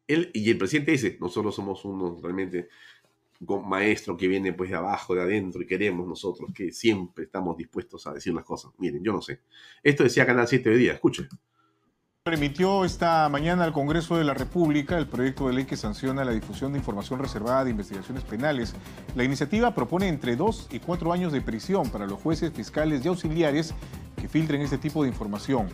[0.08, 2.67] Él y el presidente dice, nosotros somos unos realmente
[3.65, 8.06] maestro que viene pues de abajo, de adentro, y queremos nosotros que siempre estamos dispuestos
[8.08, 8.71] a decir las cosas.
[8.77, 9.41] Miren, yo no sé.
[9.82, 11.27] Esto decía Canal 7 de día, escuchen.
[12.25, 16.32] Remitió esta mañana al Congreso de la República el proyecto de ley que sanciona la
[16.32, 18.75] difusión de información reservada de investigaciones penales.
[19.13, 23.10] La iniciativa propone entre dos y cuatro años de prisión para los jueces, fiscales y
[23.10, 23.73] auxiliares
[24.15, 25.67] que filtren este tipo de información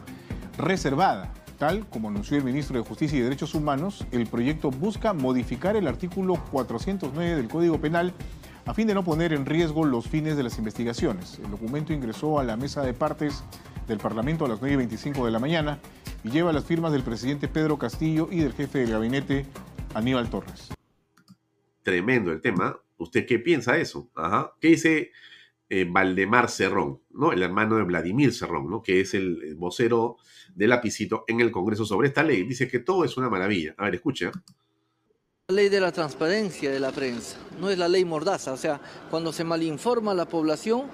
[0.57, 1.31] reservada.
[1.59, 5.89] Tal como anunció el ministro de Justicia y Derechos Humanos, el proyecto busca modificar el
[5.89, 8.13] artículo 409 del Código Penal
[8.65, 11.37] a fin de no poner en riesgo los fines de las investigaciones.
[11.43, 13.43] El documento ingresó a la mesa de partes
[13.89, 15.79] del Parlamento a las 9.25 de la mañana
[16.23, 19.45] y lleva las firmas del presidente Pedro Castillo y del jefe del gabinete
[19.93, 20.69] Aníbal Torres.
[21.83, 22.79] Tremendo el tema.
[22.97, 24.09] ¿Usted qué piensa de eso?
[24.15, 24.53] Ajá.
[24.61, 25.11] ¿Qué dice
[25.69, 27.31] eh, Valdemar Cerrón, ¿no?
[27.31, 28.81] el hermano de Vladimir Cerrón, ¿no?
[28.81, 30.17] que es el, vocero
[30.55, 32.43] de Lapicito en el Congreso sobre esta ley.
[32.43, 33.75] Dice que todo es una maravilla.
[33.77, 34.31] A ver, escucha.
[35.47, 38.53] La ley de la transparencia de la prensa, no es la ley mordaza.
[38.53, 40.87] O sea, cuando se malinforma a la población,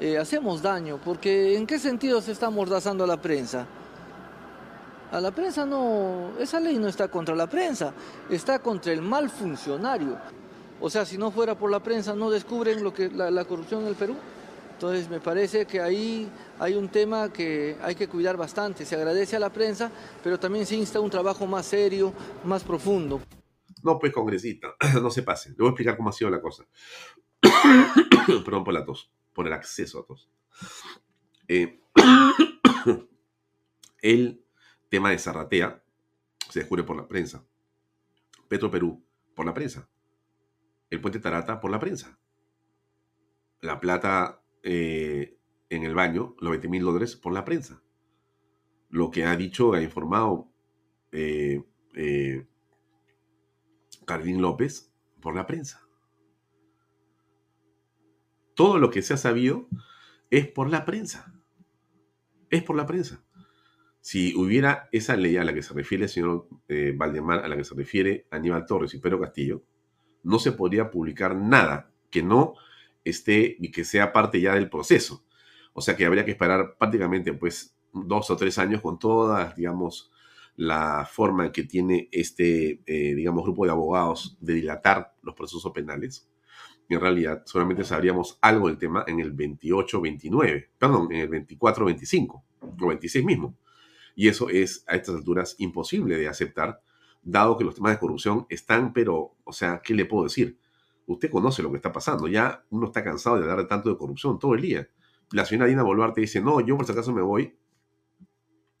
[0.00, 3.66] eh, hacemos daño, porque ¿en qué sentido se está mordazando a la prensa?
[5.10, 7.94] A la prensa no, esa ley no está contra la prensa,
[8.28, 10.18] está contra el mal funcionario.
[10.80, 13.82] O sea, si no fuera por la prensa, no descubren lo que la, la corrupción
[13.82, 14.16] en el Perú.
[14.74, 18.86] Entonces me parece que ahí hay un tema que hay que cuidar bastante.
[18.86, 19.90] Se agradece a la prensa,
[20.22, 22.12] pero también se insta un trabajo más serio,
[22.44, 23.20] más profundo.
[23.82, 24.68] No, pues congresista,
[25.02, 25.50] no se pase.
[25.50, 26.64] Le voy a explicar cómo ha sido la cosa.
[28.44, 30.30] Perdón por la tos, por el acceso a tos.
[31.48, 31.80] Eh,
[34.00, 34.44] el
[34.88, 35.82] tema de Zarratea
[36.50, 37.44] se descubre por la prensa.
[38.46, 39.88] Petro Perú, por la prensa
[40.90, 42.18] el puente Tarata por la prensa.
[43.60, 45.38] La plata eh,
[45.70, 47.82] en el baño, los 20 mil dólares por la prensa.
[48.90, 50.48] Lo que ha dicho, ha informado
[51.12, 51.62] eh,
[51.94, 52.46] eh
[54.06, 55.86] López por la prensa.
[58.54, 59.68] Todo lo que se ha sabido
[60.30, 61.34] es por la prensa.
[62.50, 63.22] Es por la prensa.
[64.00, 67.56] Si hubiera esa ley a la que se refiere el señor eh, Valdemar, a la
[67.56, 69.62] que se refiere Aníbal Torres y Pedro Castillo,
[70.28, 72.52] no se podría publicar nada que no
[73.02, 75.24] esté y que sea parte ya del proceso.
[75.72, 80.12] O sea que habría que esperar prácticamente pues dos o tres años con todas, digamos,
[80.56, 86.28] la forma que tiene este, eh, digamos, grupo de abogados de dilatar los procesos penales.
[86.90, 92.86] En realidad solamente sabríamos algo del tema en el 28-29, perdón, en el 24-25 o
[92.86, 93.56] 26 mismo.
[94.14, 96.82] Y eso es a estas alturas imposible de aceptar
[97.30, 100.58] dado que los temas de corrupción están, pero, o sea, ¿qué le puedo decir?
[101.06, 103.98] Usted conoce lo que está pasando, ya uno está cansado de hablar de tanto de
[103.98, 104.88] corrupción todo el día.
[105.32, 107.54] La señora Dina Boluarte dice, no, yo por si acaso me voy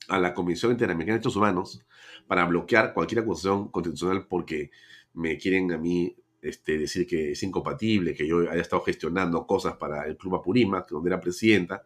[0.08, 1.84] a la Comisión Interamericana de Derechos Humanos
[2.26, 4.70] para bloquear cualquier acusación constitucional porque
[5.12, 9.76] me quieren a mí este, decir que es incompatible, que yo haya estado gestionando cosas
[9.76, 11.84] para el Club Apurímac, donde era presidenta,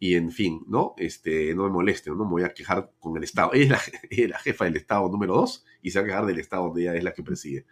[0.00, 0.94] y en fin, ¿no?
[0.96, 3.50] Este, no me moleste, no me voy a quejar con el Estado.
[3.54, 3.80] Ella
[4.10, 6.82] es la, jefa del Estado número dos y se va a quejar del Estado donde
[6.82, 7.66] ella es la que preside.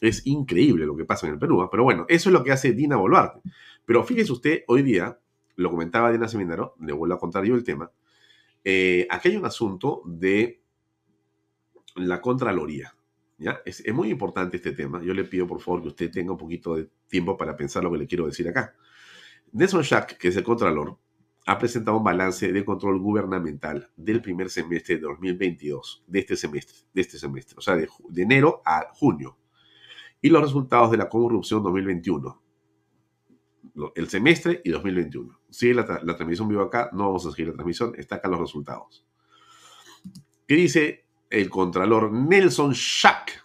[0.00, 1.68] Es increíble lo que pasa en el Perú, ¿ah?
[1.70, 3.40] pero bueno, eso es lo que hace Dina Boluarte.
[3.84, 5.18] Pero fíjese usted, hoy día,
[5.56, 7.90] lo comentaba Dina Seminaro, le vuelvo a contar yo el tema,
[8.64, 10.62] eh, aquí hay un asunto de
[11.96, 12.94] la Contraloría.
[13.64, 15.02] es muy importante este tema.
[15.02, 17.90] Yo le pido, por favor, que usted tenga un poquito de tiempo para pensar lo
[17.90, 18.74] que le quiero decir acá.
[19.52, 20.96] Nelson Schack, que es el Contralor,
[21.50, 26.76] ha presentado un balance de control gubernamental del primer semestre de 2022, de este semestre,
[26.94, 27.88] de este semestre, o sea, de,
[28.22, 29.36] enero a junio,
[30.22, 32.40] y los resultados de la corrupción 2021,
[33.96, 35.40] el semestre y 2021.
[35.50, 39.04] Sigue la, transmisión vivo acá, no vamos a seguir la transmisión, está acá los resultados.
[40.46, 43.44] ¿Qué dice el contralor Nelson Schack?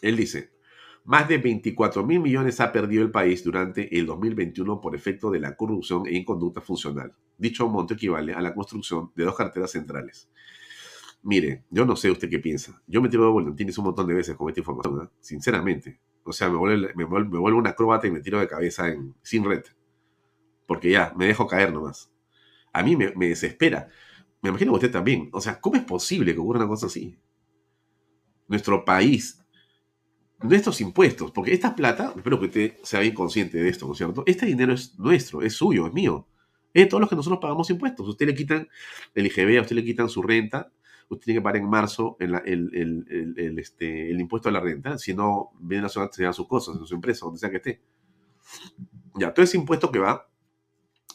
[0.00, 0.54] Él dice,
[1.10, 5.40] Más de 24 mil millones ha perdido el país durante el 2021 por efecto de
[5.40, 7.12] la corrupción e inconducta funcional.
[7.36, 10.30] Dicho monto equivale a la construcción de dos carteras centrales.
[11.24, 12.80] Mire, yo no sé usted qué piensa.
[12.86, 15.08] Yo me tiro de volantines un montón de veces con esta información, ¿eh?
[15.18, 15.98] sinceramente.
[16.22, 18.84] O sea, me vuelvo, me, vuelvo, una acróbata y me tiro de cabeza
[19.20, 19.64] sin red.
[20.64, 22.08] Porque ya, me dejo caer nomás.
[22.72, 23.88] A mí me, me desespera.
[24.42, 25.28] Me imagino que usted también.
[25.32, 27.18] O sea, ¿cómo es posible que ocurra una cosa así?
[28.46, 29.39] Nuestro país
[30.42, 33.98] nuestros impuestos, porque esta plata, espero que usted sea bien consciente de esto, ¿no es
[33.98, 34.22] cierto?
[34.26, 36.26] Este dinero es nuestro, es suyo, es mío.
[36.72, 38.08] Es de todos los que nosotros pagamos impuestos.
[38.08, 38.68] Usted le quitan
[39.14, 40.72] el IGB, a usted le quitan su renta,
[41.08, 45.12] usted tiene que pagar en marzo el, el, este, el impuesto a la renta, si
[45.12, 47.80] no, viene la ciudad, se dan sus cosas en su empresa, donde sea que esté.
[49.16, 50.28] Ya, todo ese impuesto que va,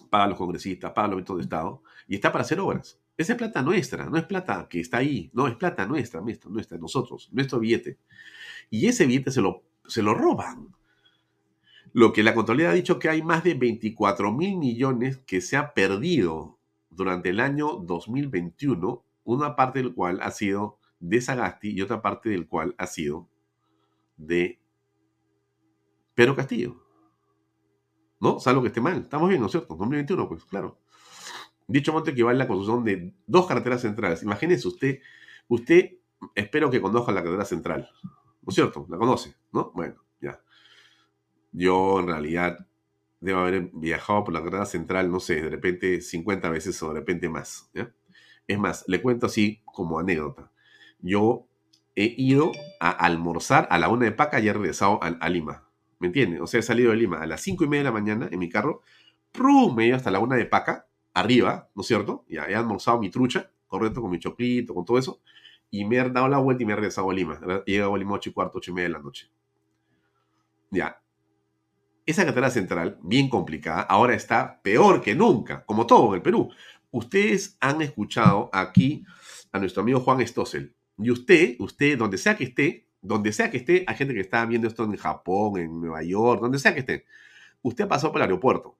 [0.09, 2.99] paga los congresistas, paga los ministros de Estado, y está para hacer obras.
[3.17, 6.49] Esa es plata nuestra, no es plata que está ahí, no, es plata nuestra, nuestra,
[6.49, 7.97] nuestra, nosotros, nuestro billete
[8.69, 10.75] y ese billete se lo, se lo roban.
[11.93, 15.55] Lo que la Contraloría ha dicho que hay más de 24 mil millones que se
[15.55, 21.81] ha perdido durante el año 2021, una parte del cual ha sido de Sagasti y
[21.81, 23.29] otra parte del cual ha sido
[24.17, 24.59] de
[26.15, 26.81] Pedro Castillo.
[28.19, 28.39] ¿No?
[28.39, 29.01] Salvo que esté mal.
[29.01, 29.75] Estamos bien, ¿no es cierto?
[29.75, 30.79] 2021, pues claro.
[31.67, 34.23] Dicho monto equivale a la construcción de dos carreteras centrales.
[34.23, 34.99] Imagínense usted,
[35.47, 35.91] usted
[36.35, 37.89] espero que conozca la carretera central.
[38.03, 38.85] ¿No es cierto?
[38.89, 39.71] La conoce, ¿no?
[39.73, 40.39] Bueno, ya.
[41.51, 42.67] Yo en realidad
[43.19, 46.99] debo haber viajado por la carrera central, no sé, de repente 50 veces o de
[46.99, 47.71] repente más.
[48.47, 50.51] Es más, le cuento así como anécdota.
[50.99, 51.47] Yo
[51.95, 55.67] he ido a almorzar a la una de Paca y he regresado a, Lima.
[55.99, 56.39] ¿Me entiende?
[56.41, 58.37] O sea, he salido de Lima a las 5 y media de la mañana en
[58.37, 58.81] mi carro,
[59.31, 59.75] ¡prum!
[59.75, 62.25] me he ido hasta la una de Paca, arriba, ¿no es cierto?
[62.29, 65.19] Ya he almorzado mi trucha, correcto, con mi choclito, con todo eso
[65.69, 67.39] y me he dado la vuelta y me he regresado a Lima.
[67.65, 69.29] He llegado a Lima 8 y cuarto, 8 y media de la noche.
[70.71, 71.01] Ya.
[72.05, 76.49] Esa carretera central, bien complicada, ahora está peor que nunca, como todo en el Perú.
[76.91, 79.03] Ustedes han escuchado aquí
[79.51, 80.75] a nuestro amigo Juan Stossel.
[80.97, 84.45] Y usted, usted, donde sea que esté, donde sea que esté, hay gente que está
[84.45, 87.05] viendo esto en Japón, en Nueva York, donde sea que esté.
[87.61, 88.77] Usted ha por el aeropuerto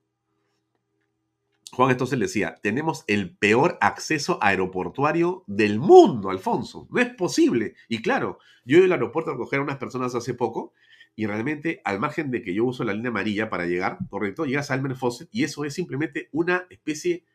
[1.76, 6.88] Juan entonces decía, tenemos el peor acceso aeroportuario del mundo, Alfonso.
[6.90, 7.74] No es posible.
[7.86, 10.72] Y claro, yo ido al aeropuerto a recoger a unas personas hace poco
[11.14, 14.70] y realmente, al margen de que yo uso la línea amarilla para llegar, correcto, llegas
[14.70, 17.26] a Almer Fawcett y eso es simplemente una especie,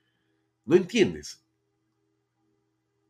[0.65, 1.45] no entiendes.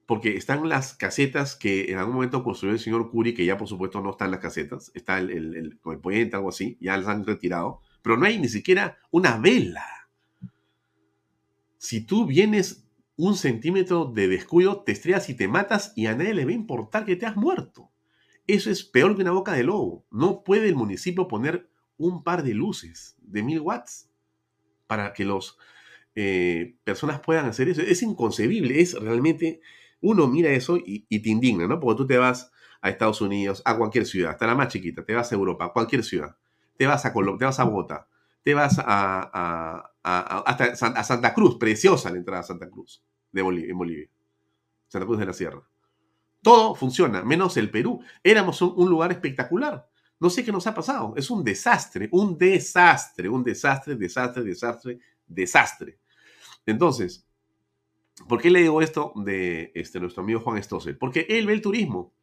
[0.06, 3.70] Porque están las casetas que en algún momento construyó el señor Curi, que ya por
[3.70, 7.08] supuesto no están las casetas, está el, el, el, el puente, algo así, ya las
[7.08, 10.01] han retirado, pero no hay ni siquiera una vela
[11.82, 16.36] si tú vienes un centímetro de descuido, te estrellas y te matas y a nadie
[16.36, 17.90] le va a importar que te has muerto.
[18.46, 20.06] Eso es peor que una boca de lobo.
[20.12, 24.12] No puede el municipio poner un par de luces de mil watts
[24.86, 25.58] para que las
[26.14, 27.82] eh, personas puedan hacer eso.
[27.82, 29.60] Es inconcebible, es realmente,
[30.02, 31.80] uno mira eso y, te indigna, ¿no?
[31.80, 35.16] Porque tú te vas a Estados Unidos, a cualquier ciudad, hasta la más chiquita, te
[35.16, 36.38] vas a Europa, a cualquier ciudad,
[36.78, 38.08] te vas a te vas a Bogotá,
[38.44, 43.72] te vas a, hasta a Santa Cruz, preciosa la entrada a Santa Cruz de Bolivia,
[43.72, 44.10] en Bolivia.
[44.88, 45.62] Santa Cruz de la Sierra.
[46.42, 48.02] Todo funciona, menos el Perú.
[48.24, 49.88] Éramos un, lugar espectacular.
[50.20, 51.14] No sé qué nos ha pasado.
[51.16, 56.00] Es un desastre, un desastre, un desastre, desastre, desastre, desastre.
[56.66, 57.28] Entonces,
[58.28, 60.98] ¿por qué le digo esto de este, nuestro amigo Juan Stossel?
[60.98, 62.14] Porque él ve el turismo.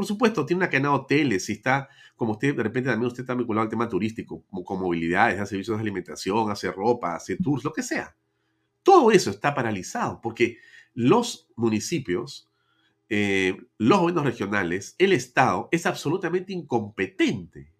[0.00, 1.86] Por supuesto, tiene una cadena de hoteles, si está,
[2.16, 5.50] como usted, de repente también usted está vinculado al tema turístico, como con movilidades, hace
[5.50, 8.16] servicios de alimentación, hace ropa, hace tours, lo que sea.
[8.82, 10.56] Todo eso está paralizado porque
[10.94, 12.48] los municipios,
[13.10, 17.70] eh, los gobiernos regionales, el Estado es absolutamente incompetente.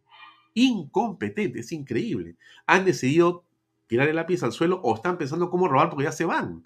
[0.53, 2.37] Incompetente, es increíble.
[2.67, 3.47] Han decidido
[3.87, 6.65] tirar el lápiz al suelo o están pensando cómo robar porque ya se van.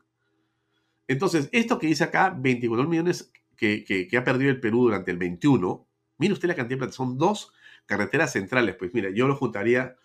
[1.06, 5.86] Entonces, esto que dice acá, 24 millones que, ha perdido el Perú durante el 21,
[6.18, 7.52] mire usted la cantidad de plata, son dos
[7.86, 9.96] carreteras centrales, pues mira, yo lo juntaría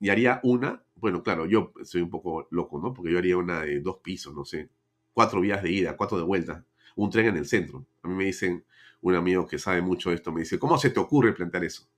[0.00, 2.92] y haría una, bueno, claro, yo soy un poco loco, ¿no?
[2.92, 4.68] Porque yo haría una de dos pisos, no sé,
[5.12, 6.64] cuatro vías de ida, cuatro de vuelta,
[6.96, 7.86] un tren en el centro.
[8.02, 8.64] A mí me dicen,
[9.00, 11.88] un amigo que sabe mucho esto, me dice, ¿cómo se te ocurre plantear eso?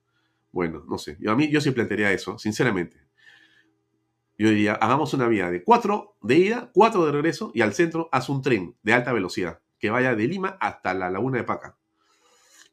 [0.51, 2.97] Bueno, no sé, yo, a mí yo sí plantearía eso, sinceramente.
[4.37, 8.07] Yo diría, hagamos una vía de cuatro de ida, cuatro de regreso y al centro
[8.11, 11.77] haz un tren de alta velocidad que vaya de Lima hasta la laguna de Paca.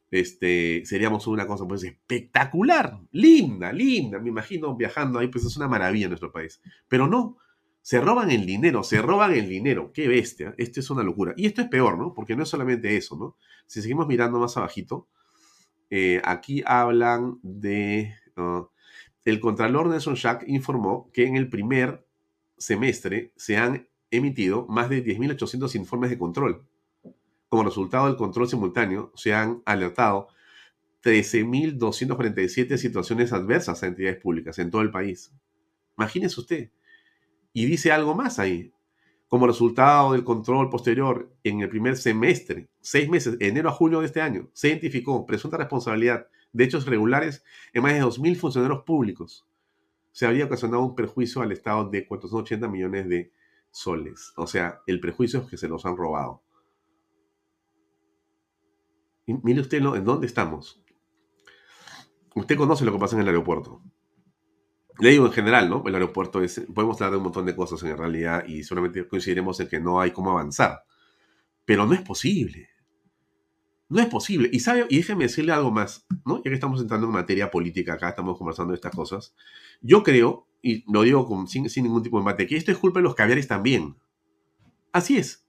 [0.09, 5.67] Este, seríamos una cosa pues espectacular, linda, linda, me imagino viajando ahí, pues es una
[5.67, 6.61] maravilla en nuestro país.
[6.87, 7.37] Pero no,
[7.81, 11.33] se roban el dinero, se roban el dinero, qué bestia, esto es una locura.
[11.37, 12.13] Y esto es peor, ¿no?
[12.13, 13.37] Porque no es solamente eso, ¿no?
[13.65, 15.07] Si seguimos mirando más abajito,
[15.89, 18.13] eh, aquí hablan de...
[18.35, 18.67] ah,
[19.25, 22.05] el Contralor Nelson Shack informó que en el primer
[22.57, 26.66] semestre se han emitido más de 10.800 informes de control.
[27.49, 30.27] Como resultado del control simultáneo, se han alertado
[31.03, 35.31] 13.247 situaciones adversas a entidades públicas en todo el país.
[35.97, 36.71] Imagínese usted.
[37.53, 38.73] Y dice algo más ahí.
[39.29, 44.05] Como resultado del control posterior en el primer semestre, seis meses, enero a julio de
[44.05, 47.43] este año, se identificó presunta responsabilidad de hechos regulares
[47.73, 49.45] en más de 2.000 funcionarios públicos.
[50.11, 53.31] Se habría ocasionado un perjuicio al Estado de 480 millones de
[53.71, 54.33] soles.
[54.35, 56.41] O sea, el prejuicio es que se los han robado.
[59.27, 60.81] Y mire usted lo- en dónde estamos.
[62.33, 63.81] Usted conoce lo que pasa en el aeropuerto.
[64.99, 65.83] Le digo en general, ¿no?
[65.85, 66.59] El aeropuerto es.
[66.73, 69.99] Podemos hablar de un montón de cosas en realidad y solamente coincidiremos en que no
[70.01, 70.81] hay cómo avanzar.
[71.65, 72.69] Pero no es posible.
[73.89, 74.49] No es posible.
[74.51, 76.37] Y sabe, y déjeme decirle algo más, ¿no?
[76.37, 79.35] Ya que estamos entrando en materia política acá, estamos conversando de estas cosas.
[79.81, 82.77] Yo creo, y lo digo con- sin, sin ningún tipo de embate, que esto es
[82.77, 83.95] culpa de los caviares también.
[84.91, 85.45] Así es.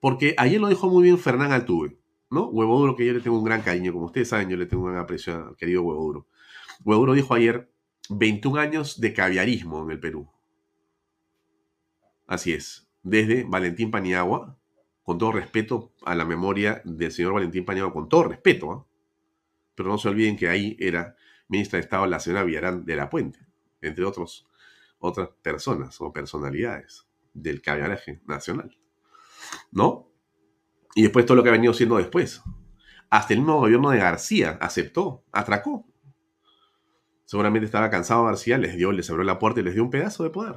[0.00, 1.98] Porque ayer lo dijo muy bien Fernán Altuve,
[2.30, 2.48] ¿no?
[2.48, 4.84] Huevo Duro, que yo le tengo un gran cariño, como ustedes saben, yo le tengo
[4.84, 6.26] un gran aprecio al querido Huevo Duro.
[6.84, 7.70] Huevo Duro dijo ayer
[8.10, 10.30] 21 años de caviarismo en el Perú.
[12.26, 12.88] Así es.
[13.02, 14.58] Desde Valentín Paniagua,
[15.02, 18.86] con todo respeto a la memoria del señor Valentín Paniagua, con todo respeto, ¿ah?
[19.74, 21.16] pero no se olviden que ahí era
[21.48, 23.38] ministra de Estado la señora Villarán de la Puente,
[23.82, 24.46] entre otros,
[24.98, 28.76] otras personas o personalidades del caviaraje nacional.
[29.70, 30.08] ¿No?
[30.94, 32.42] Y después todo lo que ha venido siendo después.
[33.10, 35.86] Hasta el mismo gobierno de García aceptó, atracó.
[37.24, 40.24] Seguramente estaba cansado García, les dio, les abrió la puerta y les dio un pedazo
[40.24, 40.54] de poder.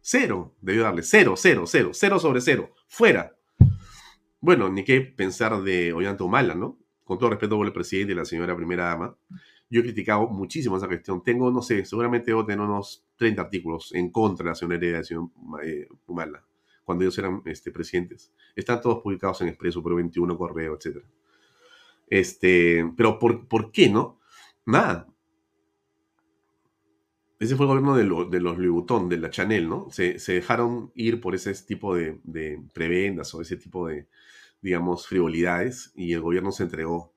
[0.00, 3.36] Cero, debió darle cero, cero, cero, cero sobre cero, fuera.
[4.40, 6.78] Bueno, ni qué pensar de Ollanta Humala, ¿no?
[7.04, 9.16] Con todo respeto por el presidente y la señora primera dama,
[9.70, 11.22] yo he criticado muchísimo esa cuestión.
[11.22, 14.50] Tengo, no sé, seguramente debo tener unos 30 artículos en contra de
[14.92, 15.26] la señora
[15.64, 16.44] eh, Humala,
[16.88, 18.32] cuando ellos eran este, presidentes.
[18.56, 21.06] Están todos publicados en Expreso, Pro 21, Correo, etc.
[22.08, 24.20] Este, pero ¿por, ¿por qué no?
[24.66, 25.08] Nada.
[27.38, 29.88] Ese fue el gobierno de, lo- de los Louis de la Chanel, ¿no?
[29.90, 34.08] Se, se dejaron ir por ese tipo de, de prebendas o ese tipo de,
[34.60, 37.14] digamos, frivolidades y el gobierno se entregó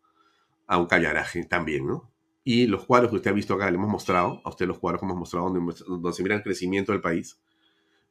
[0.67, 2.11] a un callaraje también, ¿no?
[2.43, 5.01] Y los cuadros que usted ha visto acá, le hemos mostrado, a usted los cuadros
[5.01, 7.39] que hemos mostrado donde se mira el crecimiento del país,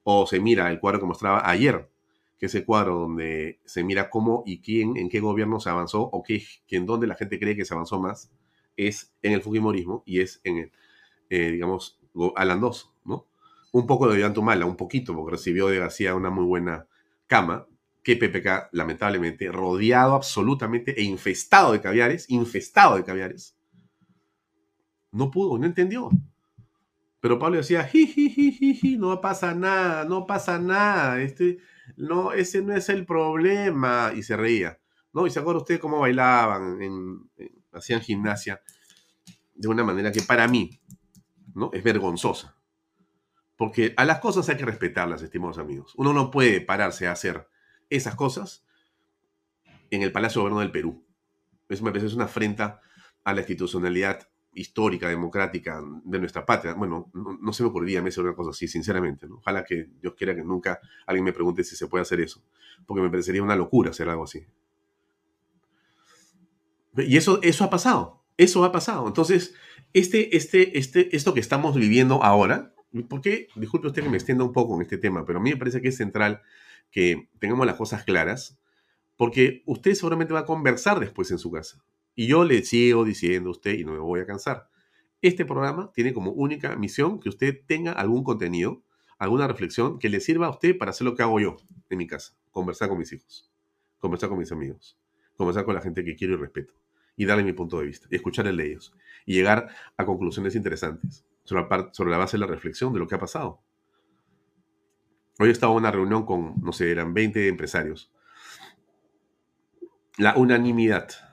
[0.03, 1.89] o se mira el cuadro que mostraba ayer,
[2.39, 6.03] que es el cuadro donde se mira cómo y quién, en qué gobierno se avanzó,
[6.03, 8.31] o qué, en dónde la gente cree que se avanzó más,
[8.77, 10.73] es en el Fujimorismo y es en el,
[11.29, 12.01] eh, digamos,
[12.37, 12.71] Alan II,
[13.05, 13.27] ¿no?
[13.73, 16.87] Un poco de Ollantumala, un poquito, porque recibió de García una muy buena
[17.27, 17.67] cama,
[18.03, 23.57] que PPK, lamentablemente, rodeado absolutamente e infestado de caviares, infestado de caviares,
[25.13, 26.11] no pudo, no entendió.
[27.21, 31.59] Pero Pablo decía, "Ji, ji, ji, ji, ji, no pasa nada, no pasa nada, este,
[31.97, 34.79] no, ese no es el problema, y se reía.
[35.13, 35.27] ¿no?
[35.27, 37.31] Y se acuerda usted cómo bailaban, en-
[37.73, 38.63] hacían gimnasia
[39.55, 40.81] de una manera que para mí,
[41.55, 41.71] ¿no?
[41.73, 42.57] Es vergonzosa.
[43.57, 45.93] Porque a las cosas hay que respetarlas, estimados amigos.
[45.97, 47.47] Uno no puede pararse a hacer
[47.91, 48.65] esas cosas
[49.91, 51.05] en el Palacio de Gobierno del Perú.
[51.69, 52.81] Eso me parece es una afrenta
[53.25, 56.75] a la institucionalidad histórica, democrática de nuestra patria.
[56.75, 59.27] Bueno, no, no se me ocurriría hacer una cosa así, sinceramente.
[59.27, 62.43] Ojalá que Dios quiera que nunca alguien me pregunte si se puede hacer eso,
[62.87, 64.47] porque me parecería una locura hacer algo así.
[66.97, 69.07] Y eso, eso ha pasado, eso ha pasado.
[69.07, 69.55] Entonces,
[69.93, 72.75] este, este, este, esto que estamos viviendo ahora,
[73.09, 73.49] ¿por qué?
[73.55, 75.81] Disculpe usted que me extienda un poco en este tema, pero a mí me parece
[75.81, 76.43] que es central
[76.91, 78.59] que tengamos las cosas claras,
[79.17, 81.85] porque usted seguramente va a conversar después en su casa.
[82.21, 84.69] Y yo le sigo diciendo a usted, y no me voy a cansar,
[85.23, 88.83] este programa tiene como única misión que usted tenga algún contenido,
[89.17, 91.57] alguna reflexión que le sirva a usted para hacer lo que hago yo
[91.89, 93.51] en mi casa, conversar con mis hijos,
[93.99, 94.99] conversar con mis amigos,
[95.35, 96.75] conversar con la gente que quiero y respeto,
[97.17, 98.95] y darle mi punto de vista, y escuchar el de ellos,
[99.25, 103.07] y llegar a conclusiones interesantes sobre la, sobre la base de la reflexión de lo
[103.07, 103.63] que ha pasado.
[105.39, 108.13] Hoy estaba en una reunión con, no sé, eran 20 empresarios.
[110.19, 111.30] La unanimidad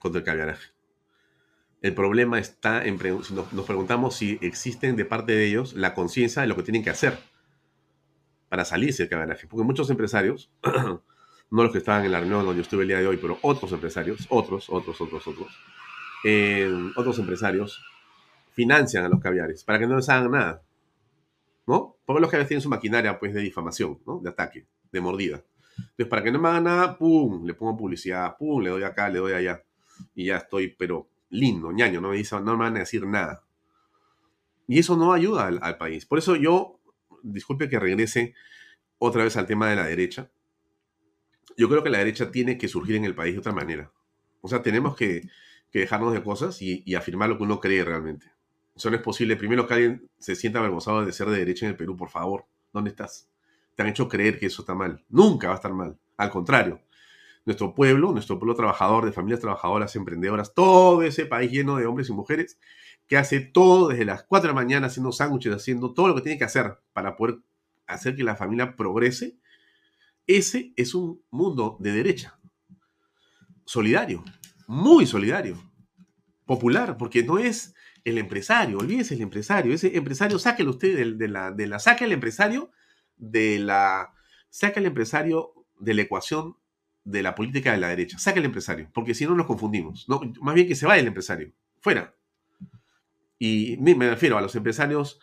[0.00, 0.70] contra el caviaraje.
[1.80, 5.94] El problema está en, pre- nos, nos preguntamos si existen de parte de ellos la
[5.94, 7.16] conciencia de lo que tienen que hacer
[8.48, 9.46] para salirse del caviaraje.
[9.46, 12.98] Porque muchos empresarios, no los que estaban en la reunión donde yo estuve el día
[12.98, 15.48] de hoy, pero otros empresarios, otros, otros, otros, otros,
[16.24, 17.80] eh, otros empresarios
[18.52, 20.62] financian a los caviares para que no les hagan nada.
[21.66, 21.96] ¿No?
[22.04, 24.18] Porque los caviares tienen su maquinaria pues, de difamación, ¿no?
[24.18, 25.44] De ataque, de mordida.
[25.78, 29.08] Entonces, para que no me hagan nada, pum, le pongo publicidad, pum, le doy acá,
[29.08, 29.62] le doy allá.
[30.14, 33.44] Y ya estoy, pero lindo, ñaño, no me, dice, no me van a decir nada.
[34.66, 36.06] Y eso no ayuda al, país.
[36.06, 36.80] Por eso yo,
[37.22, 38.34] disculpe que regrese
[38.98, 40.30] otra vez al tema de la derecha.
[41.56, 43.92] Yo creo que la derecha tiene que surgir en el país de otra manera.
[44.42, 45.22] O sea, tenemos que,
[45.72, 48.30] que dejarnos de cosas y, y, afirmar lo que uno cree realmente.
[48.76, 49.36] Eso no es posible.
[49.36, 52.46] Primero que alguien se sienta avergonzado de ser de derecha en el Perú, por favor.
[52.72, 53.28] ¿Dónde estás?
[53.74, 55.04] Te han hecho creer que eso está mal.
[55.08, 55.98] Nunca va a estar mal.
[56.16, 56.80] Al contrario.
[57.46, 62.08] Nuestro pueblo, nuestro pueblo trabajador, de familias trabajadoras, emprendedoras, todo ese país lleno de hombres
[62.08, 62.58] y mujeres
[63.06, 66.22] que hace todo desde las 4 de la mañana haciendo sándwiches, haciendo todo lo que
[66.22, 67.38] tiene que hacer para poder
[67.86, 69.36] hacer que la familia progrese,
[70.26, 72.38] ese es un mundo de derecha.
[73.64, 74.22] Solidario,
[74.68, 75.60] muy solidario,
[76.46, 77.74] popular, porque no es
[78.04, 82.04] el empresario, olvídese el empresario, ese empresario, sáquelo usted de, de, la, de la, saque
[82.04, 82.70] al empresario
[83.16, 84.12] de la,
[84.48, 86.56] saque al empresario de la ecuación
[87.04, 90.20] de la política de la derecha, saque al empresario, porque si no nos confundimos, no,
[90.40, 92.14] más bien que se vaya el empresario, fuera,
[93.38, 95.18] y me refiero a los empresarios,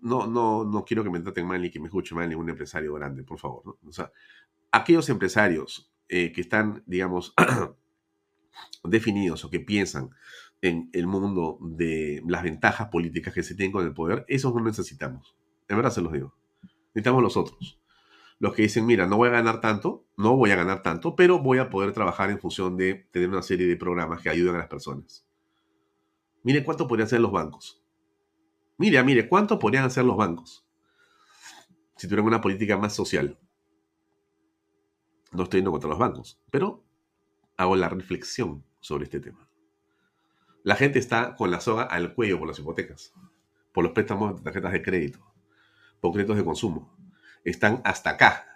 [0.00, 2.94] no, no, no quiero que me traten mal ni que me escuche mal ningún empresario
[2.94, 3.62] grande, por favor.
[3.66, 3.78] ¿no?
[3.86, 4.10] O sea,
[4.72, 7.34] aquellos empresarios eh, que están, digamos,
[8.84, 10.10] definidos o que piensan
[10.62, 14.62] en el mundo de las ventajas políticas que se tienen con el poder, esos no
[14.62, 15.36] necesitamos.
[15.68, 16.34] En verdad se los digo.
[16.94, 17.78] Necesitamos los otros.
[18.38, 21.40] Los que dicen, mira, no voy a ganar tanto, no voy a ganar tanto, pero
[21.40, 24.58] voy a poder trabajar en función de tener una serie de programas que ayuden a
[24.58, 25.26] las personas.
[26.44, 27.82] Mire cuánto podrían hacer los bancos.
[28.76, 30.68] Mire, mire, cuánto podrían hacer los bancos
[31.98, 33.38] si tuvieran una política más social.
[35.32, 36.84] No estoy yendo contra los bancos, pero
[37.56, 39.50] hago la reflexión sobre este tema.
[40.62, 43.12] La gente está con la soga al cuello por las hipotecas,
[43.72, 45.18] por los préstamos de tarjetas de crédito,
[46.00, 46.96] por créditos de consumo.
[47.44, 48.46] Están hasta acá.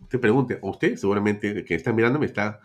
[0.00, 2.60] Usted pregunte, usted seguramente que está mirando me está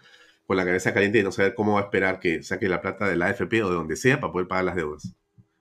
[0.46, 3.08] con la cabeza caliente de no saber cómo va a esperar que saque la plata
[3.08, 5.16] de la AFP o de donde sea para poder pagar las deudas.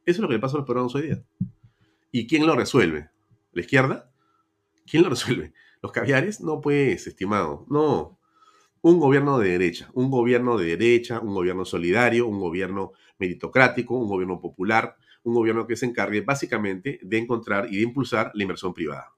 [0.05, 1.23] Eso es lo que le pasa a los peruanos hoy día.
[2.13, 3.09] ¿Y quién lo resuelve?
[3.53, 4.11] ¿La izquierda?
[4.87, 5.53] ¿Quién lo resuelve?
[5.83, 6.41] ¿Los caviares?
[6.41, 7.67] No, pues, estimado.
[7.69, 8.19] No.
[8.83, 9.89] Un gobierno de derecha.
[9.95, 15.67] Un gobierno de derecha, un gobierno solidario, un gobierno meritocrático, un gobierno popular, un gobierno
[15.67, 19.15] que se encargue básicamente de encontrar y de impulsar la inversión privada.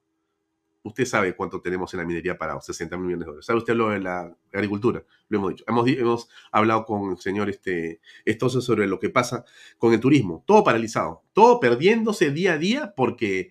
[0.86, 3.46] Usted sabe cuánto tenemos en la minería parado, 60 millones de dólares.
[3.46, 5.02] ¿Sabe usted lo de la agricultura?
[5.28, 5.64] Lo hemos dicho.
[5.66, 9.44] Hemos, hemos hablado con el señor este, Estoso sobre lo que pasa
[9.78, 10.44] con el turismo.
[10.46, 13.50] Todo paralizado, todo perdiéndose día a día porque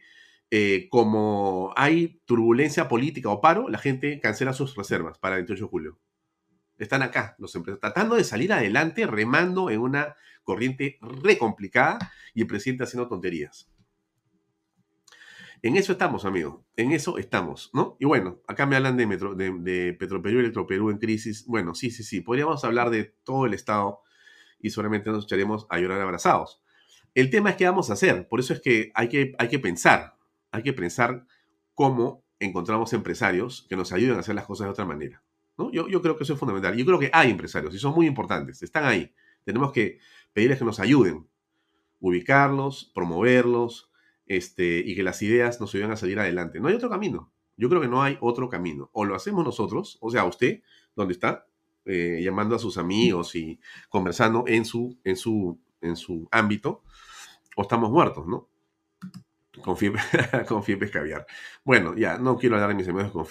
[0.49, 5.65] eh, como hay turbulencia política o paro, la gente cancela sus reservas para el 28
[5.65, 5.99] de julio.
[6.77, 12.41] Están acá los empresarios tratando de salir adelante, remando en una corriente re complicada y
[12.41, 13.69] el presidente haciendo tonterías.
[15.65, 16.63] En eso estamos, amigo.
[16.75, 17.97] En eso estamos, ¿no?
[17.99, 21.43] Y bueno, acá me hablan de, Metro, de, Petroperú y Electroperú en crisis.
[21.47, 22.21] Bueno, sí, sí, sí.
[22.21, 23.99] Podríamos hablar de todo el Estado
[24.59, 26.61] y solamente nos echaremos a llorar abrazados.
[27.15, 28.27] El tema es qué vamos a hacer.
[28.27, 30.15] Por eso es que hay que, hay que pensar.
[30.51, 31.25] Hay que pensar
[31.73, 35.23] cómo encontramos empresarios que nos ayuden a hacer las cosas de otra manera.
[35.57, 35.71] ¿no?
[35.71, 36.77] Yo, yo creo que eso es fundamental.
[36.77, 38.61] Yo creo que hay empresarios y son muy importantes.
[38.61, 39.11] Están ahí.
[39.43, 39.97] Tenemos que
[40.31, 41.27] pedirles que nos ayuden.
[42.01, 43.89] Ubicarlos, promoverlos,
[44.27, 46.59] este, y que las ideas nos ayuden a salir adelante.
[46.59, 47.31] No hay otro camino.
[47.57, 48.89] Yo creo que no hay otro camino.
[48.93, 50.61] O lo hacemos nosotros, o sea, usted,
[50.95, 51.47] donde está,
[51.85, 53.59] eh, llamando a sus amigos y
[53.89, 56.83] conversando en su, en su, en su ámbito,
[57.55, 58.49] o estamos muertos, ¿no?
[59.63, 59.95] Con FIEP,
[60.47, 60.63] con.
[61.63, 63.25] Bueno, ya, no quiero hablar de mis amigos con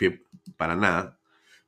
[0.56, 1.18] para nada,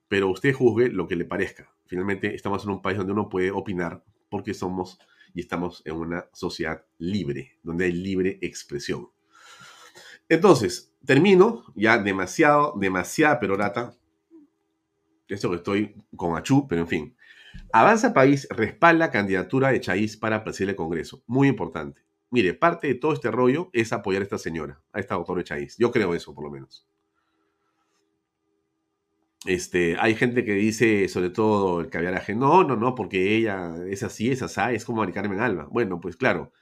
[0.09, 1.71] pero usted juzgue lo que le parezca.
[1.87, 4.99] Finalmente, estamos en un país donde uno puede opinar porque somos
[5.35, 9.09] y estamos en una sociedad libre, donde hay libre expresión.
[10.29, 13.95] Entonces, termino, ya demasiado, demasiada perorata.
[15.29, 17.17] Esto que estoy con Achú, pero en fin.
[17.73, 21.23] Avanza País respalda candidatura de Chaís para presidir el Congreso.
[21.27, 22.03] Muy importante.
[22.31, 25.77] Mire, parte de todo este rollo es apoyar a esta señora, a esta doctora Chaís.
[25.79, 26.87] Yo creo eso, por lo menos.
[29.47, 34.03] Este, hay gente que dice, sobre todo el caviaraje, no, no, no, porque ella es
[34.03, 35.69] así, es así, es como Mari Carmen Alba.
[35.71, 36.53] Bueno, pues claro,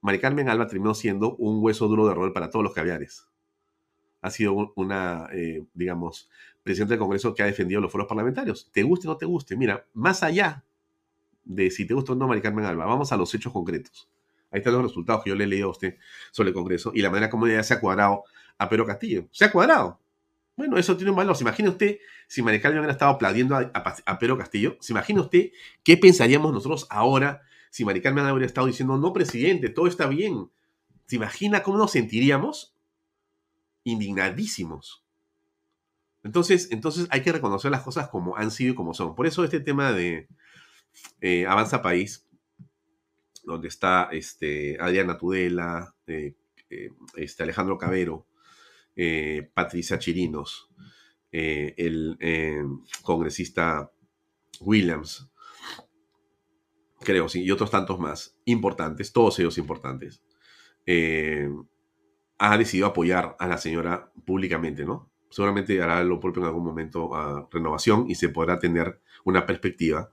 [0.00, 3.26] Mari Carmen Alba terminó siendo un hueso duro de rol para todos los caviares.
[4.22, 6.28] Ha sido una, eh, digamos,
[6.62, 8.70] presidente del Congreso que ha defendido los foros parlamentarios.
[8.72, 9.56] Te guste o no te guste.
[9.56, 10.64] Mira, más allá
[11.44, 14.08] de si te gusta o no Mari Carmen Alba, vamos a los hechos concretos.
[14.50, 15.96] Ahí están los resultados que yo le he leído a usted
[16.32, 18.24] sobre el Congreso y la manera como ella se ha cuadrado
[18.58, 19.26] a Pedro Castillo.
[19.30, 20.00] Se ha cuadrado.
[20.56, 21.36] Bueno, eso tiene un valor.
[21.36, 24.76] ¿Se imagina usted si Mari Carmen hubiera estado aplaudiendo a, a Pedro Castillo?
[24.80, 25.50] ¿Se imagina usted
[25.82, 30.50] qué pensaríamos nosotros ahora si Mari Carmen hubiera estado diciendo, no, presidente, todo está bien.
[31.06, 32.76] ¿Se imagina cómo nos sentiríamos?
[33.84, 35.04] Indignadísimos.
[36.22, 39.14] Entonces, entonces hay que reconocer las cosas como han sido y como son.
[39.14, 40.28] Por eso este tema de,
[41.20, 42.26] eh, Avanza País,
[43.44, 46.34] donde está este, Adriana Tudela, eh,
[46.68, 48.26] eh, este, Alejandro Cabero,
[49.54, 50.68] Patricia Chirinos,
[51.30, 52.18] el
[53.02, 53.90] congresista
[54.60, 55.29] Williams,
[57.00, 60.22] creo, sí, y otros tantos más importantes, todos ellos importantes,
[62.38, 65.10] ha decidido apoyar a la señora públicamente, ¿no?
[65.30, 70.10] Seguramente hará lo propio en algún momento a renovación y se podrá tener una perspectiva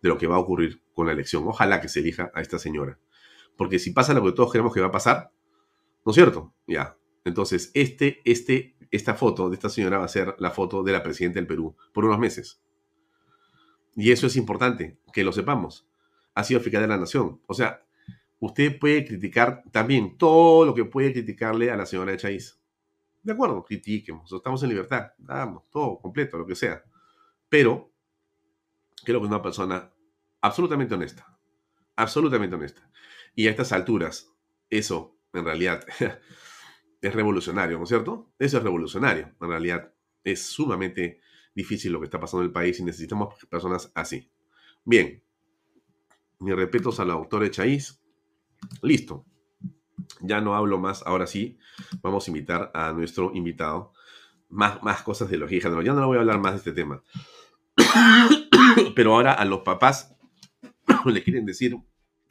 [0.00, 1.44] de lo que va a ocurrir con la elección.
[1.46, 2.98] Ojalá que se elija a esta señora.
[3.56, 5.32] Porque si pasa lo que todos queremos que va a pasar,
[6.04, 6.54] ¿no es cierto?
[6.66, 6.96] Ya.
[7.24, 11.02] Entonces, este, este, esta foto de esta señora va a ser la foto de la
[11.02, 12.62] presidenta del Perú por unos meses.
[13.96, 15.89] Y eso es importante, que lo sepamos.
[16.40, 17.42] Ha sido fiscal de la nación.
[17.46, 17.84] O sea,
[18.38, 22.58] usted puede criticar también todo lo que puede criticarle a la señora de Chaiz.
[23.22, 26.82] De acuerdo, critiquemos, estamos en libertad, damos todo completo, lo que sea.
[27.50, 27.92] Pero
[29.04, 29.92] creo que es una persona
[30.40, 31.38] absolutamente honesta,
[31.96, 32.90] absolutamente honesta.
[33.34, 34.32] Y a estas alturas,
[34.70, 35.84] eso en realidad
[37.02, 38.32] es revolucionario, ¿no es cierto?
[38.38, 39.34] Eso es revolucionario.
[39.42, 39.92] En realidad
[40.24, 41.20] es sumamente
[41.54, 44.32] difícil lo que está pasando en el país y necesitamos personas así.
[44.86, 45.22] Bien,
[46.40, 48.00] mis respetos a la doctora Echaíz.
[48.82, 49.24] Listo.
[50.20, 51.58] Ya no hablo más, ahora sí,
[52.02, 53.92] vamos a invitar a nuestro invitado.
[54.48, 55.60] Más, más cosas de logía.
[55.68, 57.04] No, ya no voy a hablar más de este tema.
[58.96, 60.16] Pero ahora a los papás
[61.04, 61.76] le quieren decir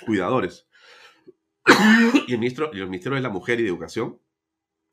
[0.05, 0.67] cuidadores.
[2.27, 4.19] Y el, ministro, el Ministerio de la Mujer y de Educación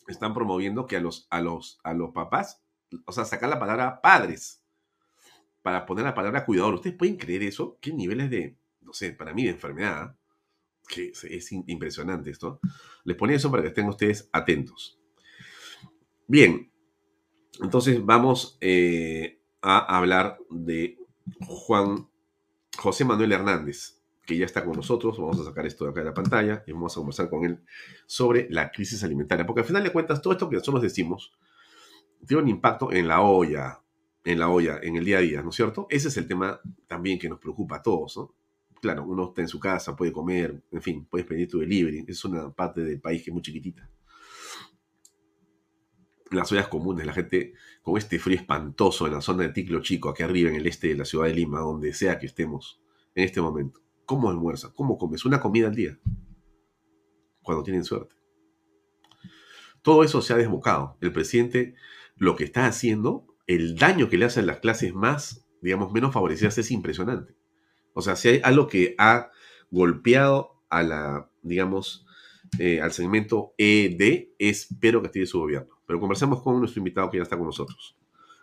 [0.09, 2.63] están promoviendo que a los, a los, a los papás,
[3.05, 4.65] o sea, sacar la palabra padres
[5.63, 6.75] para poner la palabra cuidador.
[6.75, 7.77] ¿Ustedes pueden creer eso?
[7.81, 8.57] ¿Qué niveles de,
[8.87, 10.17] no sé, para mí de enfermedad?
[10.89, 12.61] Que es impresionante esto.
[13.05, 14.99] Les ponía eso para que estén ustedes atentos.
[16.29, 16.71] Bien,
[17.61, 20.99] entonces vamos eh, a hablar de
[21.47, 22.09] Juan
[22.77, 25.19] José Manuel Hernández, que ya está con nosotros.
[25.19, 27.61] Vamos a sacar esto de acá de la pantalla y vamos a conversar con él
[28.07, 29.47] sobre la crisis alimentaria.
[29.47, 31.33] Porque al final de cuentas, todo esto que nosotros decimos
[32.27, 33.81] tiene un impacto en la olla,
[34.25, 35.87] en la olla, en el día a día, ¿no es cierto?
[35.91, 38.35] Ese es el tema también que nos preocupa a todos, ¿no?
[38.81, 42.05] Claro, uno está en su casa, puede comer, en fin, puedes pedir tu delivery.
[42.07, 43.91] Es una parte del país que es muy chiquitita
[46.31, 50.09] las ollas comunes, la gente con este frío espantoso en la zona de Ticlo Chico,
[50.09, 52.81] aquí arriba en el este de la ciudad de Lima, donde sea que estemos
[53.15, 53.81] en este momento.
[54.05, 54.73] ¿Cómo almuerza?
[54.75, 55.25] ¿Cómo comes?
[55.25, 55.99] Una comida al día.
[57.43, 58.15] Cuando tienen suerte.
[59.83, 60.97] Todo eso se ha desbocado.
[61.01, 61.75] El presidente
[62.17, 66.59] lo que está haciendo, el daño que le hacen las clases más, digamos, menos favorecidas
[66.59, 67.35] es impresionante.
[67.97, 69.31] O sea, si hay algo que ha
[69.71, 72.07] golpeado a la, digamos,
[72.59, 75.79] eh, al segmento ED, espero que esté de su gobierno.
[75.87, 77.97] Pero conversemos con nuestro invitado que ya está con nosotros.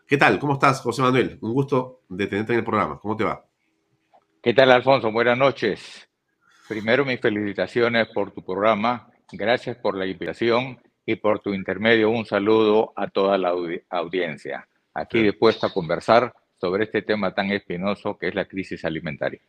[0.07, 0.39] ¿Qué tal?
[0.39, 1.37] ¿Cómo estás, José Manuel?
[1.41, 2.97] Un gusto de tenerte en el programa.
[2.99, 3.45] ¿Cómo te va?
[4.41, 5.11] ¿Qué tal, Alfonso?
[5.11, 6.09] Buenas noches.
[6.67, 9.07] Primero, mis felicitaciones por tu programa.
[9.31, 12.09] Gracias por la invitación y por tu intermedio.
[12.09, 13.53] Un saludo a toda la
[13.89, 14.67] audiencia.
[14.95, 16.33] Aquí dispuesto a conversar
[16.63, 19.41] sobre este tema tan espinoso que es la crisis alimentaria.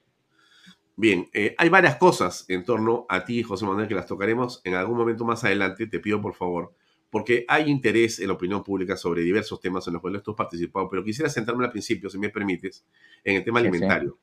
[0.96, 4.74] Bien, eh, hay varias cosas en torno a ti, José Manuel, que las tocaremos en
[4.74, 5.86] algún momento más adelante.
[5.86, 6.74] Te pido, por favor,
[7.10, 10.36] porque hay interés en la opinión pública sobre diversos temas en los cuales tú has
[10.36, 12.84] participado, pero quisiera centrarme al principio, si me permites,
[13.22, 14.18] en el tema alimentario.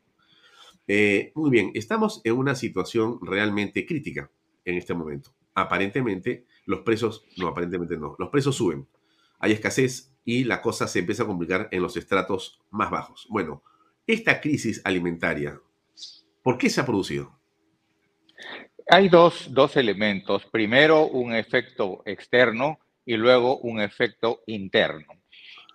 [0.85, 4.29] Eh, muy bien, estamos en una situación realmente crítica
[4.65, 5.33] en este momento.
[5.53, 8.85] Aparentemente, los precios, no, aparentemente no, los precios suben,
[9.39, 13.25] hay escasez y la cosa se empieza a complicar en los estratos más bajos.
[13.29, 13.63] Bueno,
[14.05, 15.59] esta crisis alimentaria,
[16.41, 17.39] ¿por qué se ha producido?
[18.89, 20.45] Hay dos, dos, elementos.
[20.45, 25.07] Primero, un efecto externo y luego un efecto interno.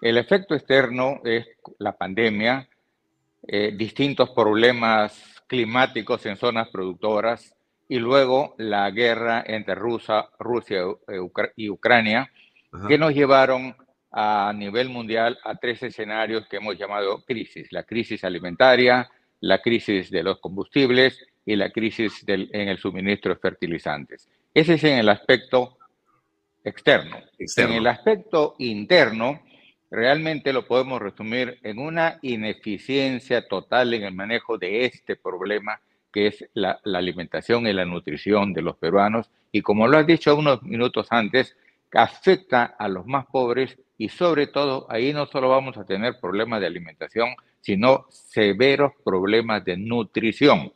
[0.01, 1.47] El efecto externo es
[1.79, 2.69] la pandemia,
[3.47, 7.55] eh, distintos problemas climáticos en zonas productoras
[7.89, 10.83] y luego la guerra entre Rusia, Rusia
[11.55, 12.31] y Ucrania,
[12.89, 13.75] que nos llevaron
[14.19, 17.71] a nivel mundial a tres escenarios que hemos llamado crisis.
[17.71, 19.11] La crisis alimentaria,
[19.41, 24.27] la crisis de los combustibles y la crisis en el suministro de fertilizantes.
[24.55, 25.77] Ese es en el aspecto
[26.65, 27.19] externo.
[27.39, 29.43] En el aspecto interno,
[29.91, 35.79] realmente lo podemos resumir en una ineficiencia total en el manejo de este problema
[36.11, 39.31] que es la, alimentación y la nutrición de los peruanos.
[39.53, 41.55] Y como lo has dicho unos minutos antes,
[41.93, 46.61] afecta a los más pobres y sobre todo ahí no solo vamos a tener problemas
[46.61, 47.31] de alimentación,
[47.61, 50.73] sino severos problemas de nutrición.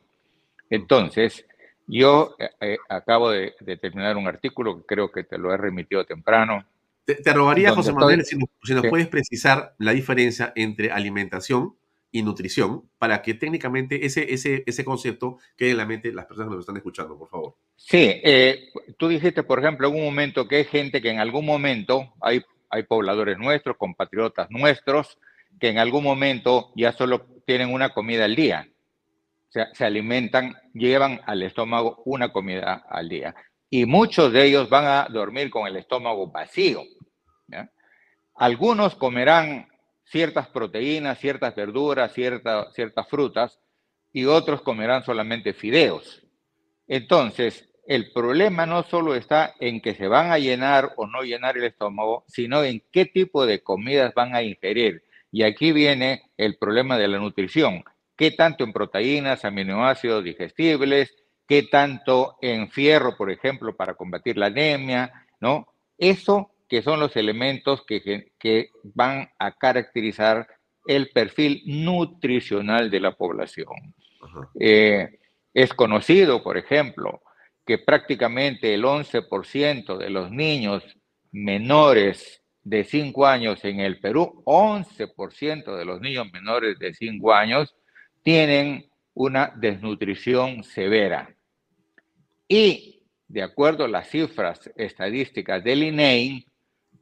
[0.71, 1.45] Entonces,
[1.87, 6.05] yo eh, eh, acabo de, terminar un artículo que creo que te lo he remitido
[6.05, 6.65] temprano.
[7.05, 11.75] Te, rogaría, José Manuel, si, nos, puedes precisar la diferencia entre alimentación
[12.13, 16.27] y nutrición para que técnicamente ese, ese, ese concepto quede en la mente de las
[16.27, 17.55] personas que nos están escuchando, por favor.
[17.77, 21.45] Sí, eh, tú dijiste, por ejemplo, en un momento que hay gente que en algún
[21.45, 25.19] momento, hay, hay pobladores nuestros, compatriotas nuestros,
[25.59, 28.69] que en algún momento ya solo tienen una comida al día.
[29.49, 33.35] O sea, se alimentan, llevan al estómago una comida al día.
[33.69, 36.83] Y muchos de ellos van a dormir con el estómago vacío.
[38.37, 39.69] Algunos comerán
[40.05, 43.61] ciertas proteínas, ciertas verduras, ciertas frutas,
[44.13, 46.23] y otros comerán solamente fideos.
[46.89, 51.57] Entonces, el problema no solo está en que se van a llenar o no llenar
[51.57, 55.05] el estómago, sino en qué tipo de comidas van a ingerir.
[55.33, 57.85] Y aquí viene el problema de la nutrición.
[58.17, 61.15] ¿Qué tanto en proteínas, aminoácidos digestibles?
[61.47, 65.27] ¿Qué tanto en fierro, por ejemplo, para combatir la anemia?
[65.41, 65.67] ¿No?
[65.97, 70.47] Eso que son los elementos que, que van a caracterizar
[70.87, 73.95] el perfil nutricional de la población.
[74.59, 75.19] Eh,
[75.53, 77.23] es conocido, por ejemplo,
[77.71, 80.83] que prácticamente el 11% de los niños
[81.31, 87.73] menores de 5 años en el Perú, 11% de los niños menores de 5 años
[88.25, 91.33] tienen una desnutrición severa.
[92.49, 96.45] Y de acuerdo a las cifras estadísticas del INEI,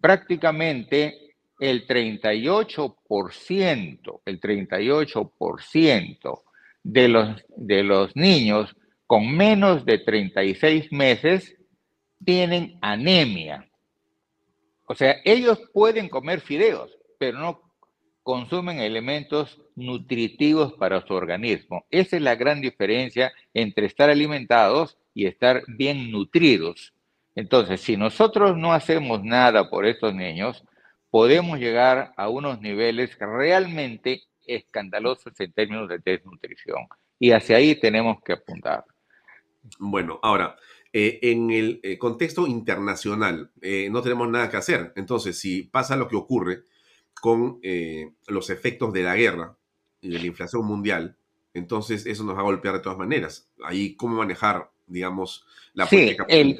[0.03, 6.43] prácticamente el 38%, el 38%
[6.83, 8.77] de los, de los niños
[9.09, 11.57] con menos de 36 meses
[12.23, 13.67] tienen anemia.
[14.87, 17.63] O sea, ellos pueden comer fideos, pero no
[18.23, 21.87] consumen elementos nutritivos para su organismo.
[21.91, 26.93] Esa es la gran diferencia entre estar alimentados y estar bien nutridos.
[27.35, 30.63] Entonces, si nosotros no hacemos nada por estos niños,
[31.09, 36.87] podemos llegar a unos niveles realmente escandalosos en términos de desnutrición.
[37.19, 38.85] Y hacia ahí tenemos que apuntar.
[39.79, 40.57] Bueno, ahora,
[40.93, 44.93] eh, en el eh, contexto internacional eh, no tenemos nada que hacer.
[44.97, 46.63] Entonces, si pasa lo que ocurre
[47.21, 47.61] con
[48.29, 49.57] los efectos de la guerra
[50.01, 51.17] y de la inflación mundial,
[51.53, 53.51] entonces eso nos va a golpear de todas maneras.
[53.65, 55.45] Ahí, ¿cómo manejar, digamos,
[55.75, 56.57] la política el,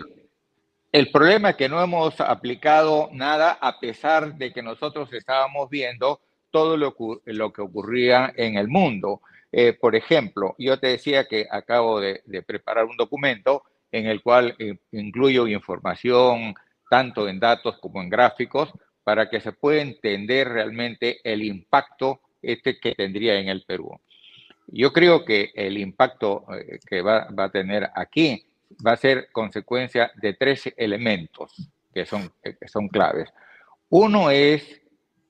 [0.91, 6.21] el problema es que no hemos aplicado nada a pesar de que nosotros estábamos viendo
[6.51, 9.21] todo lo, lo que ocurría en el mundo.
[9.51, 14.55] Eh, por ejemplo, yo te decía que acabo de, preparar un documento en el cual
[14.59, 16.55] eh, incluyo información
[16.91, 18.71] tanto en datos como en gráficos
[19.05, 23.99] para que se pueda entender realmente el impacto este que tendría en el Perú.
[24.67, 28.45] Yo creo que el impacto eh, que va, va, a tener aquí
[28.87, 33.31] va a ser consecuencia de tres elementos que son, que son claves.
[33.89, 34.83] Uno es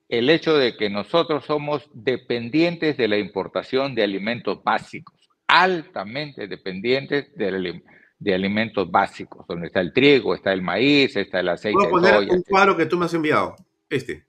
[0.09, 7.33] el hecho de que nosotros somos dependientes de la importación de alimentos básicos, altamente dependientes
[7.35, 7.81] de,
[8.17, 11.77] de alimentos básicos, donde está el trigo, está el maíz, está el aceite.
[11.77, 13.55] Voy a poner un cuadro que tú me has enviado,
[13.87, 14.25] este.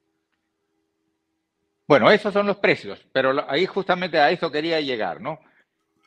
[1.89, 5.41] Bueno, esos son los precios, pero ahí justamente a eso quería llegar, ¿no?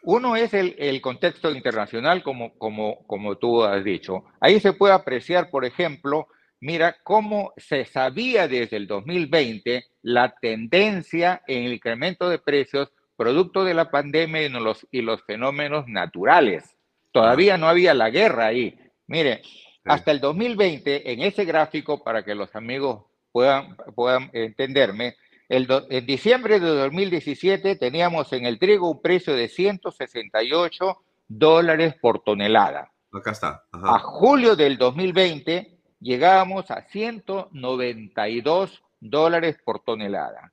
[0.04, 4.26] Uno es el, el contexto internacional, como, como, como tú has dicho.
[4.40, 6.28] Ahí se puede apreciar, por ejemplo,
[6.64, 13.66] mira cómo se sabía desde el 2020 la tendencia en el incremento de precios producto
[13.66, 16.78] de la pandemia y los, y los fenómenos naturales.
[17.12, 18.80] Todavía no había la guerra ahí.
[19.08, 19.42] Mire,
[19.84, 23.04] hasta el 2020, en ese gráfico, para que los amigos
[23.34, 25.18] puedan, puedan entenderme,
[25.50, 30.98] el en diciembre de 2017 teníamos en el trigo un precio de 168
[31.28, 32.90] dólares por tonelada.
[33.12, 33.64] Acá está.
[33.74, 35.73] A julio del 2020
[36.04, 40.52] llegábamos a 192 dólares por tonelada.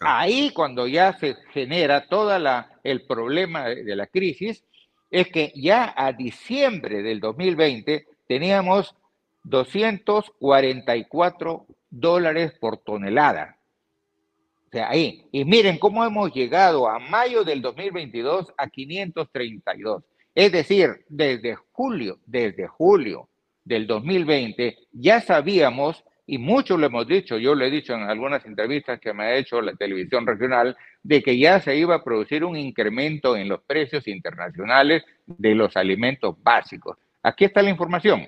[0.00, 2.30] Ahí cuando ya se genera todo
[2.84, 4.64] el problema de la crisis,
[5.10, 8.94] es que ya a diciembre del 2020 teníamos
[9.42, 13.58] 244 dólares por tonelada.
[14.66, 15.26] O sea, ahí.
[15.32, 20.02] Y miren cómo hemos llegado a mayo del 2022 a 532.
[20.34, 23.28] Es decir, desde julio, desde julio
[23.64, 28.44] del 2020, ya sabíamos, y mucho lo hemos dicho, yo lo he dicho en algunas
[28.46, 32.44] entrevistas que me ha hecho la televisión regional, de que ya se iba a producir
[32.44, 36.96] un incremento en los precios internacionales de los alimentos básicos.
[37.22, 38.26] Aquí está la información.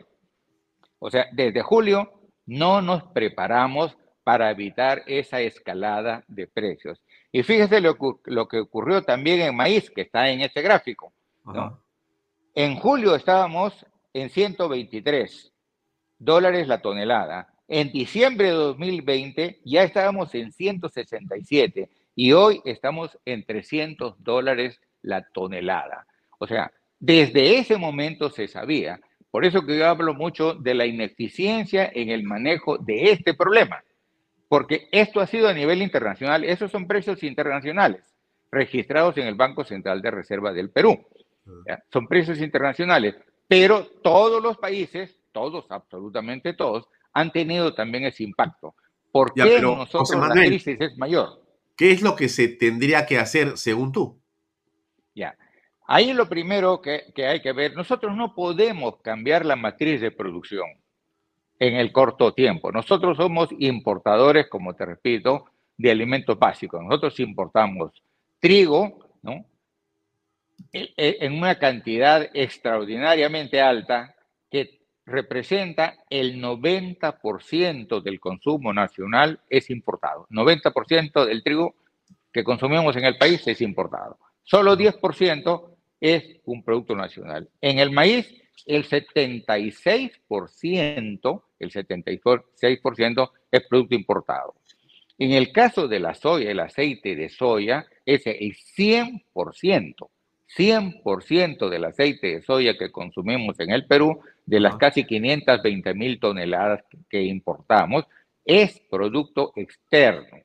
[0.98, 2.12] O sea, desde julio
[2.46, 7.00] no nos preparamos para evitar esa escalada de precios.
[7.30, 11.12] Y fíjese lo, lo que ocurrió también en maíz, que está en este gráfico.
[12.54, 13.84] En julio estábamos
[14.14, 15.52] en 123
[16.18, 17.48] dólares la tonelada.
[17.68, 25.22] En diciembre de 2020 ya estábamos en 167 y hoy estamos en 300 dólares la
[25.32, 26.06] tonelada.
[26.38, 29.00] O sea, desde ese momento se sabía.
[29.30, 33.82] Por eso que yo hablo mucho de la ineficiencia en el manejo de este problema,
[34.48, 38.14] porque esto ha sido a nivel internacional, esos son precios internacionales
[38.52, 41.04] registrados en el Banco Central de Reserva del Perú.
[41.92, 43.16] Son precios internacionales,
[43.48, 48.74] pero todos los países, todos, absolutamente todos, han tenido también ese impacto.
[49.12, 51.40] ¿Por qué nosotros la crisis es mayor?
[51.76, 54.20] ¿Qué es lo que se tendría que hacer según tú?
[55.14, 55.36] Ya.
[55.86, 60.10] Ahí lo primero que, que hay que ver, nosotros no podemos cambiar la matriz de
[60.10, 60.66] producción
[61.58, 62.72] en el corto tiempo.
[62.72, 66.82] Nosotros somos importadores, como te repito, de alimentos básicos.
[66.82, 67.92] Nosotros importamos
[68.40, 69.44] trigo, ¿no?
[70.72, 74.14] E, e, en una cantidad extraordinariamente alta
[74.50, 80.26] que representa el 90% del consumo nacional es importado.
[80.30, 81.74] 90% del trigo
[82.32, 84.18] que consumimos en el país es importado.
[84.42, 87.48] Solo 10% es un producto nacional.
[87.60, 88.32] En el maíz,
[88.66, 94.54] el 76%, el 76% es producto importado.
[95.16, 100.10] En el caso de la soya, el aceite de soya es el 100%.
[100.56, 106.20] 100% del aceite de soya que consumimos en el Perú, de las casi 520 mil
[106.20, 108.04] toneladas que importamos,
[108.44, 110.38] es producto externo.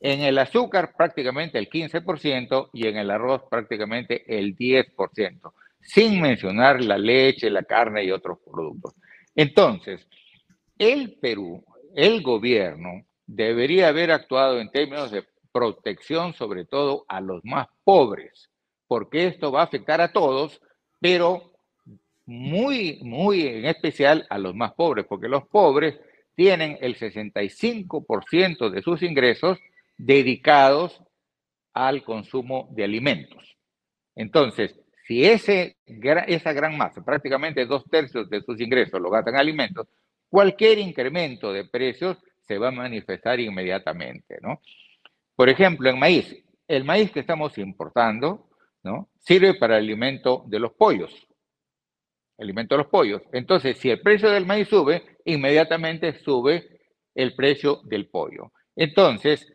[0.00, 6.82] En el azúcar prácticamente el 15% y en el arroz prácticamente el 10%, sin mencionar
[6.82, 8.94] la leche, la carne y otros productos.
[9.34, 10.06] Entonces,
[10.78, 11.64] el Perú,
[11.96, 18.51] el gobierno, debería haber actuado en términos de protección sobre todo a los más pobres
[18.92, 20.60] porque esto va a afectar a todos,
[21.00, 21.54] pero
[22.26, 25.98] muy, muy en especial a los más pobres, porque los pobres
[26.34, 29.58] tienen el 65% de sus ingresos
[29.96, 31.02] dedicados
[31.72, 33.56] al consumo de alimentos.
[34.14, 35.78] Entonces, si ese,
[36.26, 39.88] esa gran masa, prácticamente dos tercios de sus ingresos lo gastan en alimentos,
[40.28, 44.60] cualquier incremento de precios se va a manifestar inmediatamente, ¿no?
[45.34, 48.51] Por ejemplo, en maíz, el maíz que estamos importando
[48.82, 49.08] ¿no?
[49.20, 51.26] Sirve para el alimento de los pollos.
[52.38, 53.22] alimento de los pollos.
[53.32, 56.80] Entonces, si el precio del maíz sube, inmediatamente sube
[57.14, 58.52] el precio del pollo.
[58.74, 59.52] Entonces,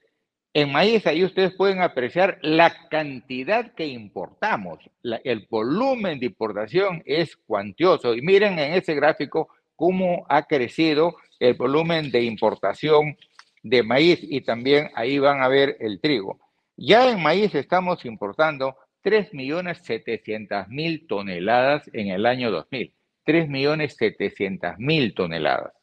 [0.54, 4.80] en maíz ahí ustedes pueden apreciar la cantidad que importamos.
[5.04, 8.16] el volumen de importación es cuantioso.
[8.16, 13.18] Y miren en ese gráfico cómo ha crecido el volumen de importación
[13.62, 16.40] de maíz y también ahí van a ver el trigo.
[16.76, 22.94] Ya en maíz estamos importando 3.700.000 toneladas en el año 2000.
[23.26, 25.74] 3.700.000 toneladas.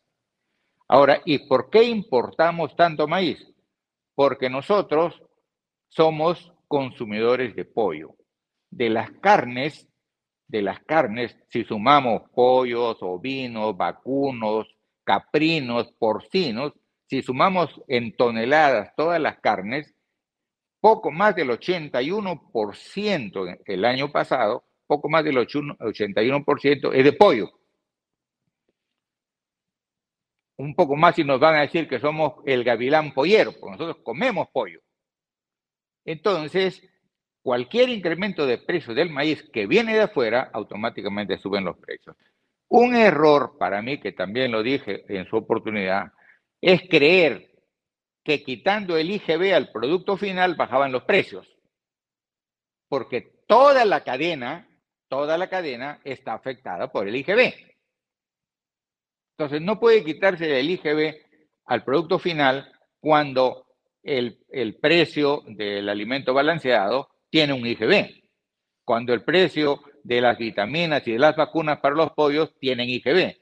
[0.89, 3.39] Ahora, ¿y por qué importamos tanto maíz?
[4.15, 5.23] Porque nosotros
[5.89, 8.15] somos consumidores de pollo.
[8.71, 9.89] De las carnes,
[10.49, 14.69] de las carnes, si sumamos pollos, ovinos, vacunos,
[15.05, 16.73] caprinos, porcinos,
[17.07, 19.95] si sumamos en toneladas todas las carnes,
[20.85, 27.51] poco más del 81% el año pasado, poco más del 81% es de pollo.
[30.59, 34.05] Un poco más y nos van a decir que somos el gavilán pollero, porque nosotros
[34.05, 34.83] comemos pollo.
[36.05, 36.87] Entonces,
[37.41, 42.15] cualquier incremento de precio del maíz que viene de afuera, automáticamente suben los precios.
[42.69, 46.13] Un error para mí, que también lo dije en su oportunidad,
[46.61, 47.54] es creer
[48.25, 51.47] que quitando el IGB al producto final bajaban los precios.
[52.89, 54.69] Porque toda la cadena,
[55.09, 57.55] toda la cadena está afectada por el IGB.
[59.37, 61.17] Entonces no puede quitarse el IGB
[61.67, 63.67] al producto final cuando
[64.03, 68.23] el, el precio del alimento balanceado tiene un IGB.
[68.85, 73.37] Cuando el precio de las vitaminas y de las vacunas para los pollos tienen IGB.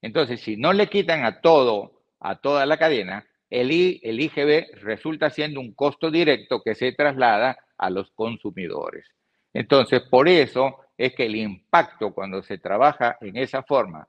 [0.00, 3.26] Entonces, si no le quitan a todo, a toda la cadena,
[3.60, 9.06] el, IGB resulta siendo un costo directo que se traslada a los consumidores.
[9.52, 14.06] Entonces, por eso es que el impacto cuando se trabaja en esa forma,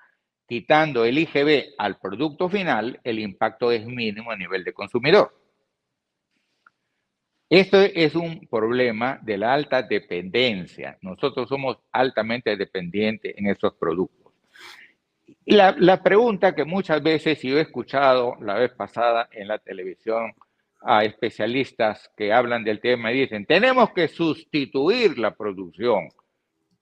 [0.48, 5.34] quitando el IGB al producto final, el impacto es mínimo a nivel de consumidor.
[7.48, 10.98] Esto es un problema de la alta dependencia.
[11.02, 14.25] Nosotros somos altamente dependientes en esos productos.
[15.46, 20.34] La, pregunta que muchas veces yo he escuchado la vez pasada en la televisión
[20.82, 26.10] a especialistas que hablan del tema y dicen, tenemos que sustituir la producción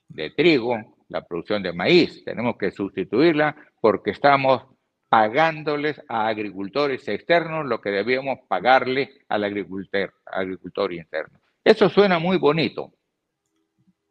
[0.09, 4.63] de trigo, la producción de maíz, tenemos que sustituirla porque estamos
[5.09, 11.39] pagándoles a agricultores externos lo que debíamos pagarle al agricultor, agricultor interno.
[11.63, 12.93] Eso suena muy bonito,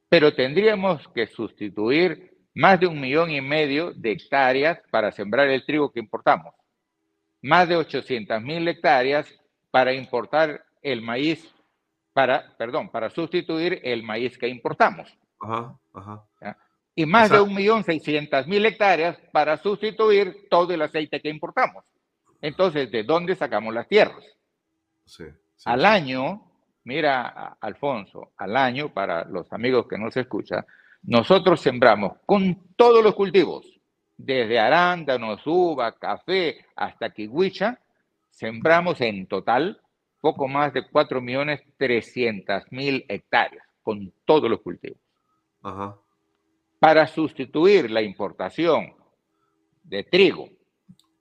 [0.08, 5.64] pero tendríamos que sustituir más de un millón y medio de hectáreas para sembrar el
[5.64, 6.54] trigo que importamos,
[7.40, 9.32] más de 800 mil hectáreas
[9.70, 11.52] para importar el maíz,
[12.12, 15.08] para, perdón, para sustituir el maíz que importamos.
[15.40, 16.26] Ajá, ajá.
[16.94, 21.84] Y más de un millón seiscientas mil hectáreas para sustituir todo el aceite que importamos.
[22.42, 24.24] Entonces, ¿de dónde sacamos las tierras?
[25.64, 26.50] Al año,
[26.84, 30.66] mira, Alfonso, al año, para los amigos que no se escuchan,
[31.02, 33.66] nosotros sembramos con todos los cultivos,
[34.16, 37.80] desde arándanos, uva, café, hasta kiwicha,
[38.30, 39.80] sembramos en total
[40.20, 45.00] poco más de 4.300.000 hectáreas, con todos los cultivos.
[46.78, 48.94] Para sustituir la importación
[49.82, 50.48] de trigo,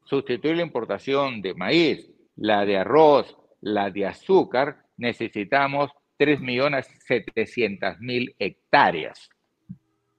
[0.05, 9.31] sustituir la importación de maíz, la de arroz, la de azúcar, necesitamos 3.700.000 hectáreas.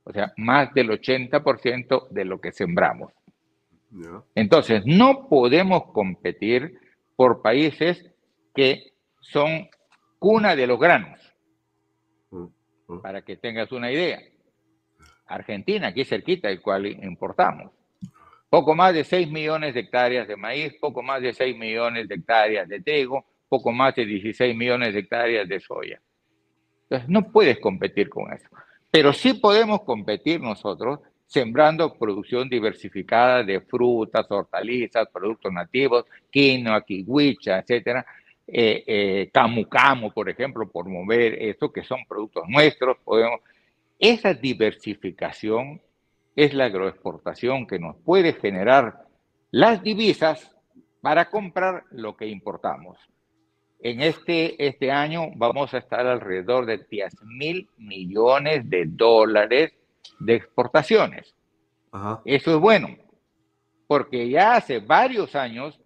[0.05, 3.12] O sea, más del 80% de lo que sembramos.
[4.34, 6.78] Entonces, no podemos competir
[7.14, 8.11] por países
[8.55, 9.68] que son
[10.18, 11.20] cuna de los granos.
[12.30, 12.46] Mm,
[12.88, 13.03] mm.
[13.03, 14.20] Para que tengas una idea.
[15.26, 17.72] Argentina, aquí cerquita, el cual importamos.
[18.48, 22.16] Poco más de 6 millones de hectáreas de maíz, poco más de 6 millones de
[22.16, 26.00] hectáreas de trigo, poco más de 16 millones de hectáreas de soya.
[26.82, 28.48] Entonces, no puedes competir con eso.
[28.93, 37.61] Pero sí podemos competir nosotros sembrando producción diversificada de frutas, hortalizas, productos nativos, quinoa, kiwicha,
[37.61, 38.05] etcétera,
[38.47, 42.99] eh, eh, camu camu, por ejemplo, por mover esto, que son productos nuestros.
[43.03, 43.40] Podemos...
[43.99, 45.80] Esa diversificación
[46.36, 49.07] es la agroexportación que nos puede generar
[49.51, 50.55] las divisas
[51.01, 52.99] para comprar lo que importamos.
[53.83, 59.72] En este, este año vamos a estar alrededor de 10 mil millones de dólares
[60.20, 61.35] de exportaciones.
[62.24, 62.97] Eso es bueno,
[63.87, 65.80] porque ya hace varios años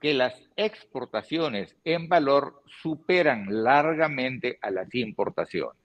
[0.00, 5.76] que las exportaciones en valor superan largamente a las importaciones.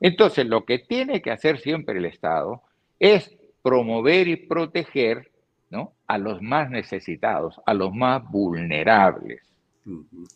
[0.00, 2.62] Entonces, lo que tiene que hacer siempre el Estado
[2.98, 5.30] es promover y proteger
[5.68, 5.92] ¿no?
[6.06, 9.49] a los más necesitados, a los más vulnerables.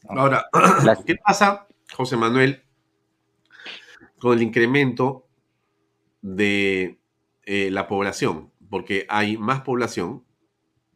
[0.09, 0.47] Ahora,
[1.07, 2.63] ¿qué pasa, José Manuel,
[4.19, 5.27] con el incremento
[6.23, 6.99] de
[7.45, 8.51] eh, la población?
[8.71, 10.25] Porque hay más población,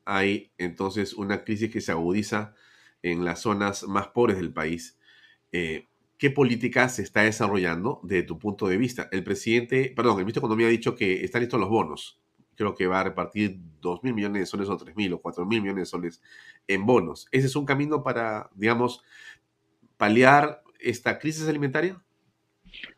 [0.05, 2.55] hay entonces una crisis que se agudiza
[3.03, 4.99] en las zonas más pobres del país.
[5.53, 5.87] Eh,
[6.17, 9.09] ¿Qué política se está desarrollando desde tu punto de vista?
[9.13, 12.21] El presidente, perdón, el ministro de Economía ha dicho que están listos los bonos
[12.59, 15.47] creo que va a repartir 2 mil millones de soles o 3 mil o 4
[15.47, 16.23] mil millones de soles
[16.67, 17.29] en bonos.
[17.31, 19.05] ¿Ese es un camino para, digamos,
[19.97, 22.03] paliar esta crisis alimentaria?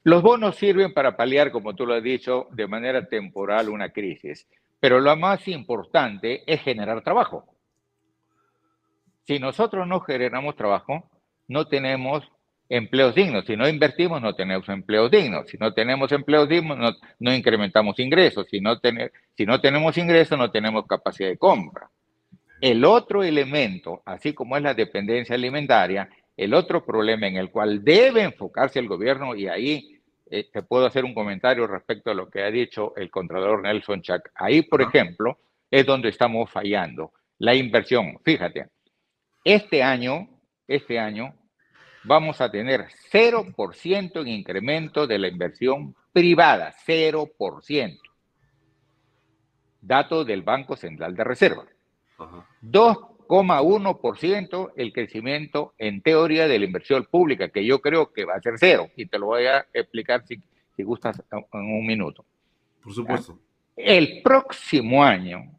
[0.02, 4.48] Los bonos sirven para paliar, como tú lo has dicho, de manera temporal una crisis,
[4.80, 7.44] pero lo más importante es generar trabajo.
[9.26, 11.10] Si nosotros no generamos trabajo,
[11.48, 12.24] no tenemos
[12.70, 13.44] empleos dignos.
[13.44, 15.50] Si no invertimos, no tenemos empleos dignos.
[15.50, 18.46] Si no tenemos empleos dignos, no, incrementamos ingresos.
[18.48, 18.80] Si no,
[19.36, 21.90] si no tenemos ingresos, no tenemos capacidad de compra.
[22.60, 27.82] El otro elemento, así como es la dependencia alimentaria, el otro problema en el cual
[27.82, 30.00] debe enfocarse el gobierno, y ahí
[30.30, 34.00] eh, te puedo hacer un comentario respecto a lo que ha dicho el Contralor Nelson
[34.00, 34.30] Chuck.
[34.36, 35.38] Ahí, por ejemplo,
[35.70, 37.12] es donde estamos fallando.
[37.38, 38.18] La inversión.
[38.22, 38.68] Fíjate,
[39.42, 40.28] este año,
[40.68, 41.34] este año,
[42.04, 48.00] vamos a tener 0% en incremento de la inversión privada, 0%.
[49.82, 51.64] Dato del Banco Central de Reserva.
[52.62, 58.42] 2,1% el crecimiento en teoría de la inversión pública, que yo creo que va a
[58.42, 60.42] ser cero, y te lo voy a explicar si,
[60.76, 62.26] si gustas en un minuto.
[62.82, 63.38] Por supuesto.
[63.76, 65.58] El próximo año,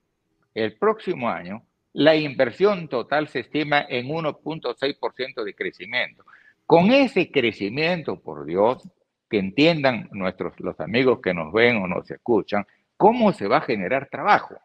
[0.54, 1.64] el próximo año,
[1.94, 6.24] la inversión total se estima en 1.6% de crecimiento.
[6.66, 8.88] Con ese crecimiento, por Dios,
[9.30, 12.66] que entiendan nuestros los amigos que nos ven o nos escuchan,
[12.98, 14.56] cómo se va a generar trabajo.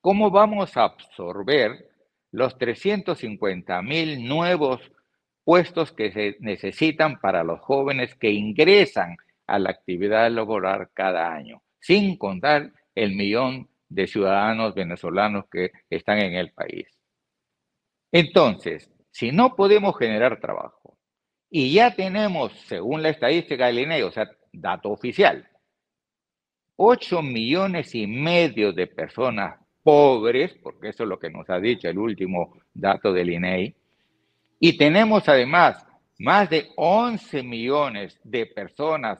[0.00, 1.88] ¿Cómo vamos a absorber
[2.30, 4.80] los 350 mil nuevos
[5.44, 9.16] puestos que se necesitan para los jóvenes que ingresan
[9.46, 16.18] a la actividad laboral cada año, sin contar el millón de ciudadanos venezolanos que están
[16.18, 16.88] en el país.
[18.12, 20.96] Entonces, si no podemos generar trabajo
[21.50, 25.48] y ya tenemos, según la estadística del INE, o sea, dato oficial,
[26.76, 31.88] 8 millones y medio de personas pobres, porque eso es lo que nos ha dicho
[31.88, 33.74] el último dato del INEI,
[34.60, 35.84] y tenemos además
[36.18, 39.18] más de 11 millones de personas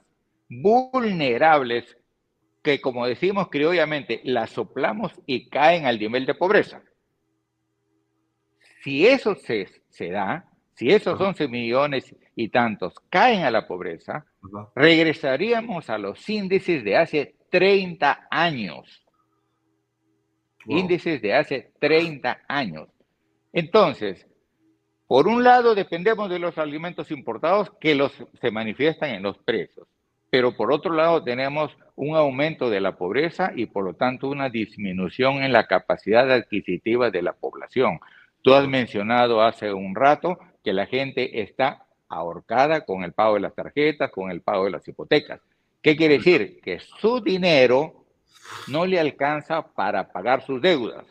[0.49, 1.97] vulnerables
[2.63, 6.83] que, como decimos criollamente, las soplamos y caen al nivel de pobreza.
[8.83, 14.25] Si eso se, se da, si esos 11 millones y tantos caen a la pobreza,
[14.75, 19.05] regresaríamos a los índices de hace 30 años.
[20.67, 22.89] Índices de hace 30 años.
[23.53, 24.27] Entonces,
[25.09, 29.89] por un lado dependemos de los alimentos importados que los, se manifiestan en los precios,
[30.31, 34.51] pero por otro lado tenemos un aumento de la pobreza y por lo tanto una
[34.51, 37.99] disminución en la capacidad adquisitiva de la población.
[38.43, 43.41] Tú has mencionado hace un rato que la gente está ahorcada con el pago de
[43.41, 45.41] las tarjetas, con el pago de las hipotecas.
[45.83, 46.61] ¿Qué quiere decir?
[46.63, 48.05] Que su dinero
[48.69, 51.05] no le alcanza para pagar sus deudas,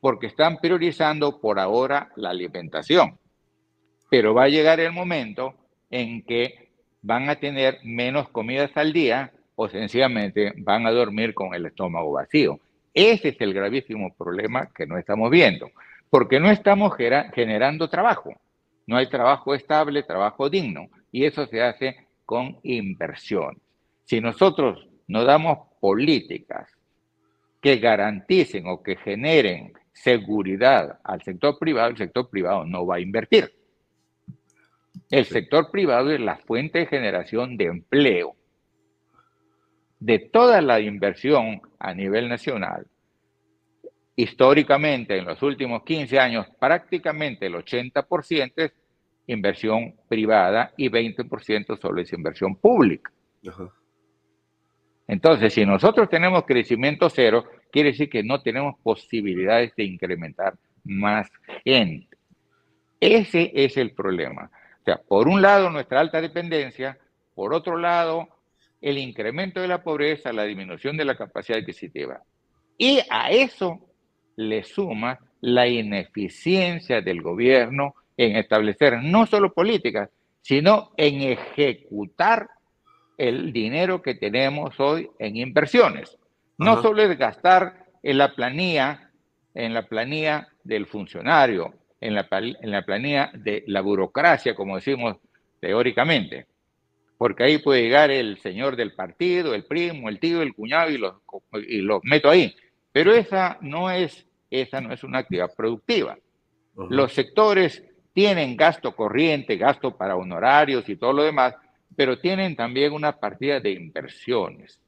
[0.00, 3.18] porque están priorizando por ahora la alimentación.
[4.10, 5.54] Pero va a llegar el momento
[5.90, 6.65] en que
[7.06, 12.10] van a tener menos comidas al día o sencillamente van a dormir con el estómago
[12.10, 12.58] vacío.
[12.92, 15.70] Ese es el gravísimo problema que no estamos viendo,
[16.10, 18.34] porque no estamos generando trabajo.
[18.88, 23.60] No hay trabajo estable, trabajo digno, y eso se hace con inversión.
[24.04, 26.68] Si nosotros no damos políticas
[27.60, 33.00] que garanticen o que generen seguridad al sector privado, el sector privado no va a
[33.00, 33.52] invertir.
[35.10, 38.36] El sector privado es la fuente de generación de empleo.
[39.98, 42.86] De toda la inversión a nivel nacional,
[44.14, 48.72] históricamente en los últimos 15 años prácticamente el 80% es
[49.26, 53.12] inversión privada y 20% solo es inversión pública.
[55.08, 61.30] Entonces, si nosotros tenemos crecimiento cero, quiere decir que no tenemos posibilidades de incrementar más
[61.64, 62.16] gente.
[63.00, 64.50] Ese es el problema.
[64.86, 66.96] O sea, por un lado nuestra alta dependencia,
[67.34, 68.28] por otro lado
[68.80, 72.22] el incremento de la pobreza, la disminución de la capacidad adquisitiva.
[72.78, 73.80] Y a eso
[74.36, 80.08] le suma la ineficiencia del gobierno en establecer no solo políticas,
[80.40, 82.48] sino en ejecutar
[83.18, 86.16] el dinero que tenemos hoy en inversiones.
[86.58, 89.10] No solo es gastar en la planilla,
[89.52, 95.16] en la planilla del funcionario, en la, en la planilla de la burocracia, como decimos
[95.60, 96.46] teóricamente,
[97.18, 100.98] porque ahí puede llegar el señor del partido, el primo, el tío, el cuñado y
[100.98, 101.14] los,
[101.66, 102.54] y los meto ahí.
[102.92, 106.18] Pero esa no es, esa no es una actividad productiva.
[106.90, 107.82] Los sectores
[108.12, 111.54] tienen gasto corriente, gasto para honorarios y todo lo demás,
[111.94, 114.80] pero tienen también una partida de inversiones.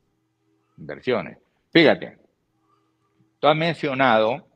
[0.77, 1.39] Inversiones.
[1.73, 2.19] Fíjate,
[3.39, 4.47] tú has mencionado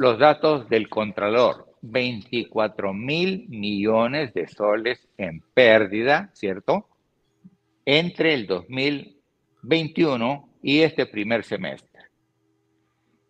[0.00, 1.66] los datos del Contralor.
[1.82, 6.88] 24 mil millones de soles en pérdida, ¿cierto?
[7.84, 12.04] Entre el 2021 y este primer semestre.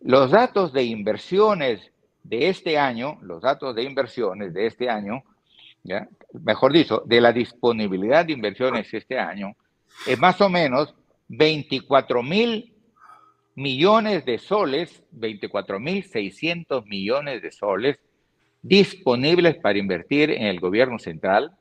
[0.01, 1.91] Los datos de inversiones
[2.23, 5.25] de este año, los datos de inversiones de este año,
[6.35, 9.57] mejor dicho, de la disponibilidad de inversiones este año,
[10.07, 10.95] es más o menos
[11.27, 12.73] 24 mil
[13.55, 17.99] millones de soles, 24 mil 600 millones de soles
[18.63, 21.57] disponibles para invertir en el gobierno central,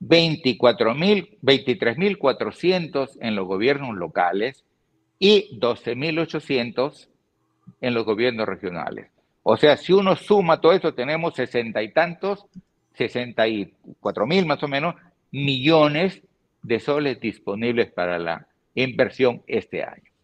[0.00, 4.64] 24 mil, 23 mil 400 en los gobiernos locales
[5.18, 7.08] y 12 mil 800
[7.80, 9.10] en los gobiernos regionales.
[9.42, 12.46] O sea, si uno suma todo eso, tenemos sesenta y tantos,
[12.94, 14.96] sesenta y cuatro mil más o menos,
[15.30, 16.22] millones
[16.62, 20.15] de soles disponibles para la inversión este año.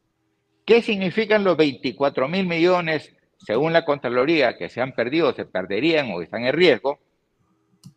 [0.64, 6.10] ¿Qué significan los 24 mil millones, según la Contraloría, que se han perdido, se perderían
[6.12, 7.00] o están en riesgo?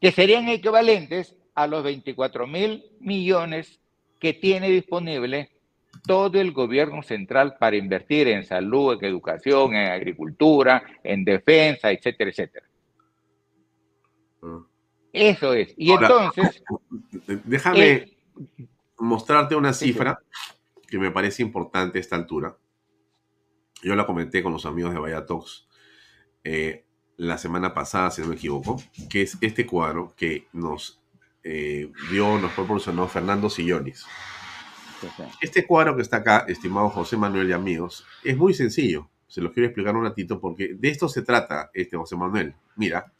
[0.01, 3.79] Que serían equivalentes a los 24 mil millones
[4.19, 5.51] que tiene disponible
[6.05, 12.29] todo el gobierno central para invertir en salud, en educación, en agricultura, en defensa, etcétera,
[12.29, 12.65] etcétera.
[14.43, 14.59] Ah.
[15.13, 15.73] Eso es.
[15.77, 16.63] Y entonces...
[17.45, 18.17] Déjame eh,
[18.97, 20.19] mostrarte una cifra
[20.87, 22.57] que me parece importante a esta altura.
[23.83, 25.67] Yo la comenté con los amigos de Vaya Talks
[26.43, 26.85] eh,
[27.17, 31.01] la semana pasada, si no me equivoco, que es este cuadro que nos
[31.43, 34.05] eh, dio, nos proporcionó Fernando Sillonis.
[35.41, 39.09] Este cuadro que está acá, estimado José Manuel y amigos, es muy sencillo.
[39.27, 42.55] Se los quiero explicar un ratito porque de esto se trata, este José Manuel.
[42.75, 43.13] Mira,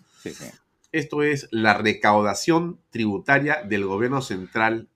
[0.91, 4.89] esto es la recaudación tributaria del gobierno central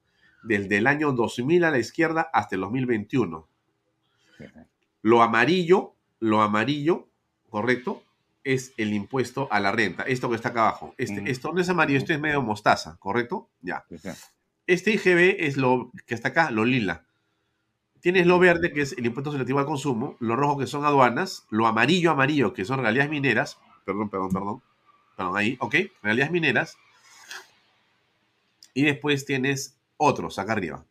[0.44, 3.48] desde el año 2000 a la izquierda hasta el 2021.
[5.02, 7.08] Lo amarillo lo amarillo,
[7.50, 8.04] correcto,
[8.44, 10.04] es el impuesto a la renta.
[10.04, 10.94] Esto que está acá abajo.
[10.98, 11.28] Este, Mm.
[11.28, 13.50] Esto no es amarillo, esto es medio mostaza, ¿correcto?
[13.62, 13.86] Ya.
[14.68, 17.06] Este IGB es lo que está acá, lo lila.
[18.02, 21.46] Tienes lo verde, que es el impuesto selectivo al consumo, lo rojo, que son aduanas,
[21.50, 23.58] lo amarillo, amarillo, que son realidades mineras.
[23.86, 24.62] Perdón, perdón, perdón.
[25.18, 25.76] Perdón, ahí, ok.
[26.02, 26.78] Realidades mineras.
[28.74, 30.88] Y después tienes otros acá arriba.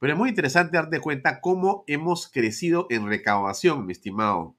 [0.00, 4.56] Pero es muy interesante darte cuenta cómo hemos crecido en recaudación, mi estimado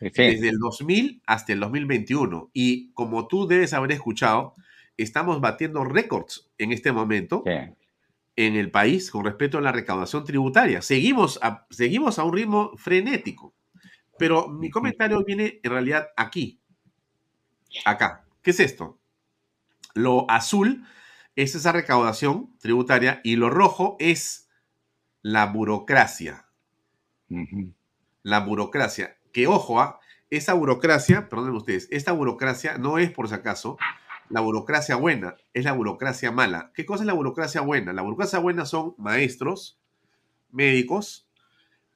[0.00, 2.50] Sí, desde el 2000 hasta el 2021.
[2.52, 4.54] Y como tú debes haber escuchado,
[4.96, 7.74] estamos batiendo récords en este momento Sí.
[8.36, 10.82] en el país con respecto a la recaudación tributaria.
[10.82, 13.54] Seguimos a, seguimos a un ritmo frenético.
[14.18, 16.60] Pero mi comentario viene en realidad aquí.
[17.84, 18.24] Acá.
[18.42, 18.98] ¿Qué es esto?
[19.94, 20.84] Lo azul
[21.42, 24.48] es esa recaudación tributaria y lo rojo es
[25.22, 26.48] la burocracia
[28.22, 29.16] la burocracia.
[29.32, 30.00] Que ojo, ¿ah?
[30.30, 33.78] esa burocracia, perdónenme ustedes, esta burocracia no es por si acaso
[34.28, 36.70] la burocracia buena, es la burocracia mala.
[36.74, 37.92] ¿Qué cosa es la burocracia buena?
[37.92, 39.80] La burocracia buena son maestros,
[40.50, 41.26] médicos,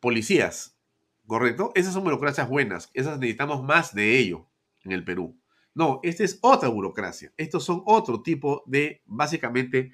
[0.00, 0.78] policías,
[1.26, 1.72] ¿correcto?
[1.74, 4.46] Esas son burocracias buenas, esas necesitamos más de ello
[4.84, 5.38] en el Perú.
[5.74, 7.32] No, esta es otra burocracia.
[7.36, 9.92] Estos son otro tipo de, básicamente,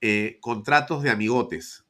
[0.00, 1.84] eh, contratos de amigotes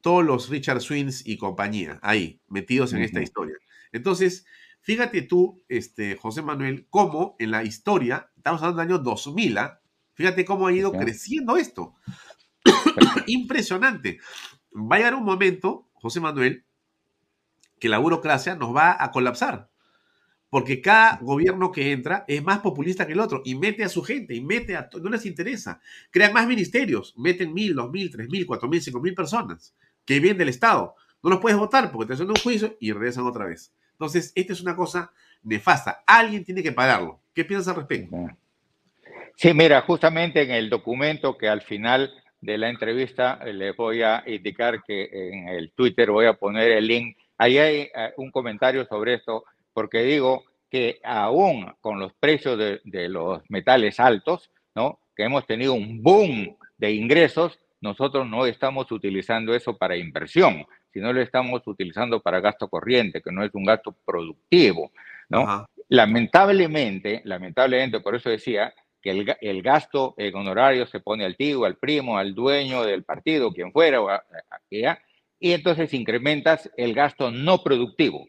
[0.00, 3.56] todos los Richard Swins y compañía ahí, metidos en esta historia.
[3.92, 4.46] Entonces,
[4.80, 9.80] fíjate tú, este, José Manuel, cómo en la historia, estamos hablando del año 2000, ¿ah?
[10.14, 11.94] fíjate cómo ha ido creciendo esto.
[13.26, 14.18] Impresionante.
[14.74, 16.64] Va a llegar un momento, José Manuel,
[17.78, 19.69] que la burocracia nos va a colapsar.
[20.50, 24.02] Porque cada gobierno que entra es más populista que el otro y mete a su
[24.02, 24.90] gente y mete a...
[25.00, 25.80] No les interesa.
[26.10, 29.74] Crean más ministerios, meten mil, dos mil, tres mil, cuatro mil, cinco mil personas
[30.04, 30.96] que vienen del Estado.
[31.22, 33.72] No los puedes votar porque te hacen un juicio y regresan otra vez.
[33.92, 35.12] Entonces, esta es una cosa
[35.42, 36.02] nefasta.
[36.06, 37.20] Alguien tiene que pararlo.
[37.32, 38.16] ¿Qué piensas al respecto?
[39.36, 44.02] Sí, mira, justamente en el documento que al final de la entrevista eh, les voy
[44.02, 47.16] a indicar que en el Twitter voy a poner el link.
[47.38, 52.80] Ahí hay eh, un comentario sobre esto, porque digo que aún con los precios de,
[52.84, 55.00] de los metales altos, ¿no?
[55.16, 61.12] Que hemos tenido un boom de ingresos, nosotros no estamos utilizando eso para inversión, sino
[61.12, 64.92] lo estamos utilizando para gasto corriente, que no es un gasto productivo,
[65.28, 65.40] ¿no?
[65.40, 65.66] Ajá.
[65.88, 68.72] Lamentablemente, lamentablemente, por eso decía
[69.02, 72.84] que el, ga- el gasto en honorarios se pone al tío, al primo, al dueño
[72.84, 74.98] del partido, quien fuera, o a- a-
[75.40, 78.28] y entonces incrementas el gasto no productivo.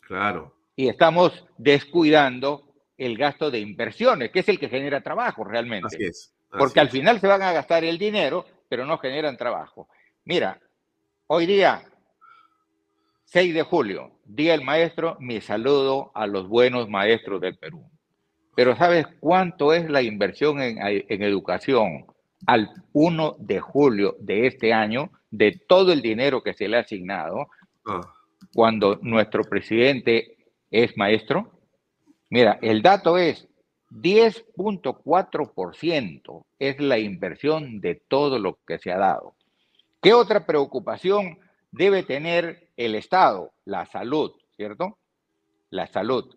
[0.00, 0.53] Claro.
[0.76, 5.86] Y estamos descuidando el gasto de inversiones, que es el que genera trabajo realmente.
[5.86, 6.34] Así es.
[6.50, 9.88] así Porque al final se van a gastar el dinero, pero no generan trabajo.
[10.24, 10.60] Mira,
[11.26, 11.82] hoy día,
[13.24, 17.84] 6 de julio, Día del Maestro, mi saludo a los buenos maestros del Perú.
[18.56, 22.06] Pero ¿sabes cuánto es la inversión en, en educación
[22.46, 26.80] al 1 de julio de este año de todo el dinero que se le ha
[26.80, 27.48] asignado
[27.86, 28.00] Ah,
[28.54, 30.33] cuando nuestro presidente
[30.74, 31.52] es maestro?
[32.30, 33.46] Mira, el dato es
[33.90, 39.36] 10.4% es la inversión de todo lo que se ha dado.
[40.02, 41.38] ¿Qué otra preocupación
[41.70, 43.52] debe tener el Estado?
[43.64, 44.98] La salud, ¿cierto?
[45.70, 46.36] La salud.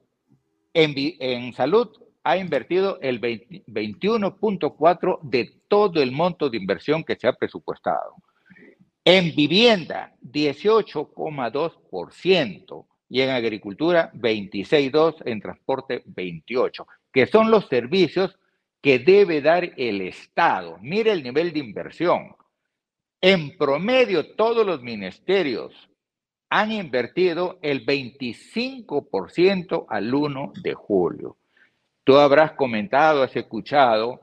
[0.72, 1.90] En, en salud
[2.24, 8.14] ha invertido el 20 21.4 de todo el monto de inversión que se ha presupuestado.
[9.04, 12.86] En vivienda, 18,2%.
[13.10, 15.24] Y en agricultura, 26,2%.
[15.26, 16.86] En transporte, 28%.
[17.12, 18.38] Que son los servicios
[18.82, 20.78] que debe dar el Estado.
[20.82, 22.36] Mire el nivel de inversión.
[23.22, 25.74] En promedio, todos los ministerios
[26.50, 31.38] han invertido el 25% al 1 de julio.
[32.04, 34.22] Tú habrás comentado, has escuchado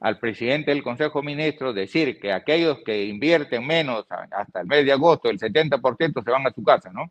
[0.00, 4.84] al presidente del Consejo de Ministros decir que aquellos que invierten menos hasta el mes
[4.84, 7.10] de agosto, el 70% se van a su casa, ¿no?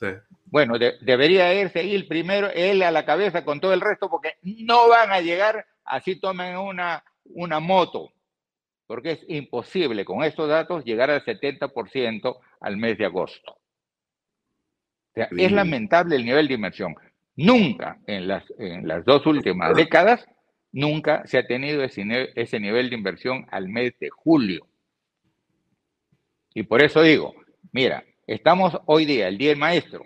[0.00, 0.06] Sí.
[0.46, 4.34] Bueno, de- debería irse él primero, él a la cabeza con todo el resto, porque
[4.42, 8.12] no van a llegar así tomen una, una moto,
[8.86, 13.52] porque es imposible con estos datos llegar al 70% al mes de agosto.
[13.52, 16.94] O sea, es lamentable el nivel de inversión.
[17.36, 20.26] Nunca en las, en las dos últimas décadas,
[20.72, 22.04] nunca se ha tenido ese,
[22.34, 24.66] ese nivel de inversión al mes de julio.
[26.54, 27.34] Y por eso digo,
[27.72, 28.04] mira,
[28.34, 30.04] estamos hoy día, el Día del Maestro.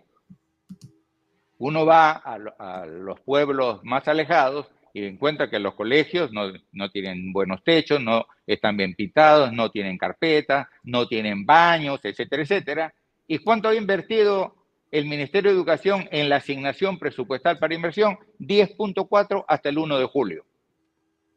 [1.59, 6.53] Uno va a, lo- a los pueblos más alejados y encuentra que los colegios no,
[6.73, 12.43] no tienen buenos techos, no están bien pintados, no tienen carpetas, no tienen baños, etcétera,
[12.43, 12.95] etcétera.
[13.27, 14.55] ¿Y cuánto ha invertido
[14.91, 20.05] el Ministerio de Educación en la asignación presupuestal para inversión 10.4 hasta el 1 de
[20.07, 20.45] julio.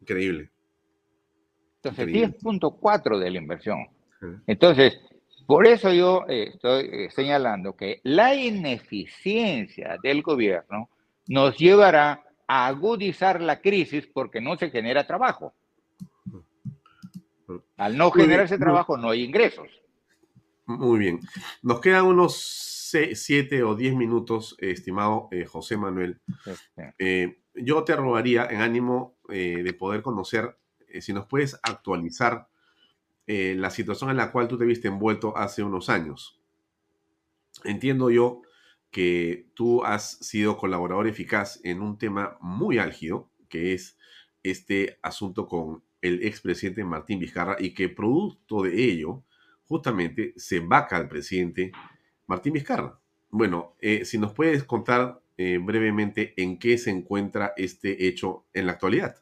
[0.02, 0.52] Increíble.
[1.78, 3.88] Entonces, 10.4 de la inversión.
[4.46, 5.00] Entonces,
[5.48, 10.90] por eso yo eh, estoy eh, señalando que la ineficiencia del gobierno
[11.28, 15.56] nos llevará a agudizar la crisis porque no se genera trabajo.
[17.78, 19.70] Al no generarse trabajo no hay ingresos.
[20.66, 21.22] Muy bien.
[21.62, 26.20] Nos quedan unos siete o diez minutos, estimado eh, José Manuel.
[26.46, 27.42] Este.
[27.54, 30.58] yo te robaría en ánimo de poder conocer,
[31.00, 32.48] si nos puedes actualizar
[33.28, 36.42] eh, la situación en la cual tú te viste envuelto hace unos años.
[37.64, 38.42] Entiendo yo
[38.90, 43.98] que tú has sido colaborador eficaz en un tema muy álgido, que es
[44.44, 49.24] este asunto con el expresidente Martín Vizcarra y que producto de ello,
[49.66, 51.72] justamente, se vaca al presidente
[52.28, 53.00] Martín Vizcarra.
[53.30, 58.68] Bueno, eh, si nos puedes contar eh, brevemente en qué se encuentra este hecho en
[58.68, 59.18] la actualidad.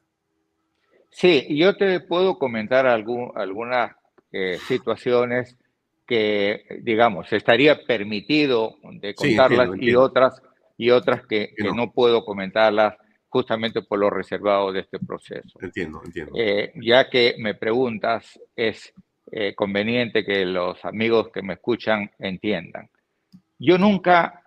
[1.15, 3.95] Sí, yo te puedo comentar algunas
[4.33, 5.57] eh, situaciones
[6.05, 10.41] que, digamos, estaría permitido de contarlas y otras
[10.77, 11.93] y otras que, no.
[11.93, 12.97] puedo comentarlas
[13.29, 15.57] justamente por lo reservado de este proceso.
[15.61, 16.33] Entiendo, entiendo.
[16.35, 18.93] Eh, ya que me preguntas, es
[19.31, 22.89] eh, conveniente que los amigos que me escuchan entiendan.
[23.57, 24.43] Yo nunca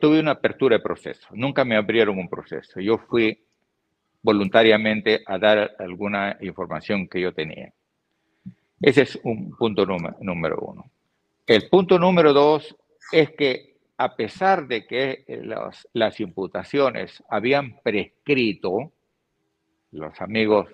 [0.00, 2.80] tuve una apertura de proceso, nunca me abrieron un proceso.
[2.80, 3.44] Yo fui
[4.22, 7.72] voluntariamente a dar alguna información que yo tenía.
[8.80, 10.90] Ese es un punto número, uno.
[11.46, 12.76] El punto número dos
[13.10, 15.24] es que a pesar de que
[15.92, 18.92] las imputaciones habían prescrito,
[19.90, 20.68] los amigos,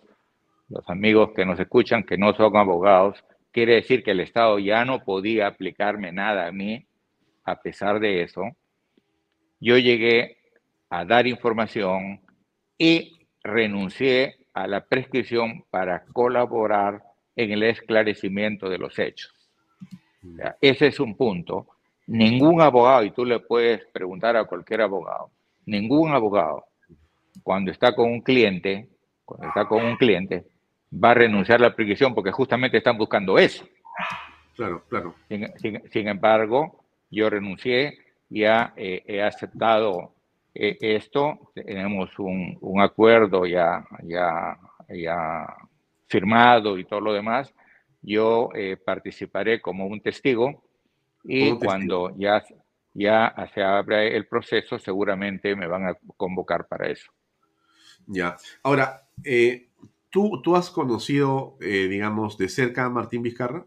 [0.69, 4.85] los amigos que nos escuchan que no son abogados, quiere decir que el Estado ya
[4.85, 6.87] no podía aplicarme nada a mí,
[7.45, 8.43] a pesar de eso,
[9.61, 10.37] yo llegué
[10.91, 12.21] a dar información
[12.77, 17.03] y renuncié a la prescripción para colaborar
[17.37, 19.33] en el esclarecimiento de los hechos.
[20.61, 21.69] ese es un punto.
[22.07, 25.31] Ningún abogado, y tú le puedes preguntar a cualquier abogado,
[25.65, 26.65] ningún abogado,
[27.43, 28.89] cuando está con un cliente,
[29.25, 30.45] cuando está con un cliente,
[30.93, 33.66] va a renunciar a la prescripción porque justamente están buscando eso.
[34.55, 35.15] Claro, claro.
[35.91, 37.99] Sin, embargo, yo renuncié,
[38.29, 40.15] ya eh, he aceptado
[40.55, 44.59] eh, esto, tenemos un, un, acuerdo ya, ya,
[44.89, 45.47] ya
[46.07, 47.53] firmado y todo lo demás,
[48.03, 50.63] yo eh, participaré como un testigo
[51.25, 52.45] y cuando ya,
[52.93, 57.11] ya se abra el proceso, seguramente me van a convocar para eso.
[58.07, 58.37] Ya.
[58.63, 59.71] Ahora, eh,
[60.11, 63.65] ¿tú, ¿tú has conocido, eh, digamos, de cerca a Martín Vizcarra?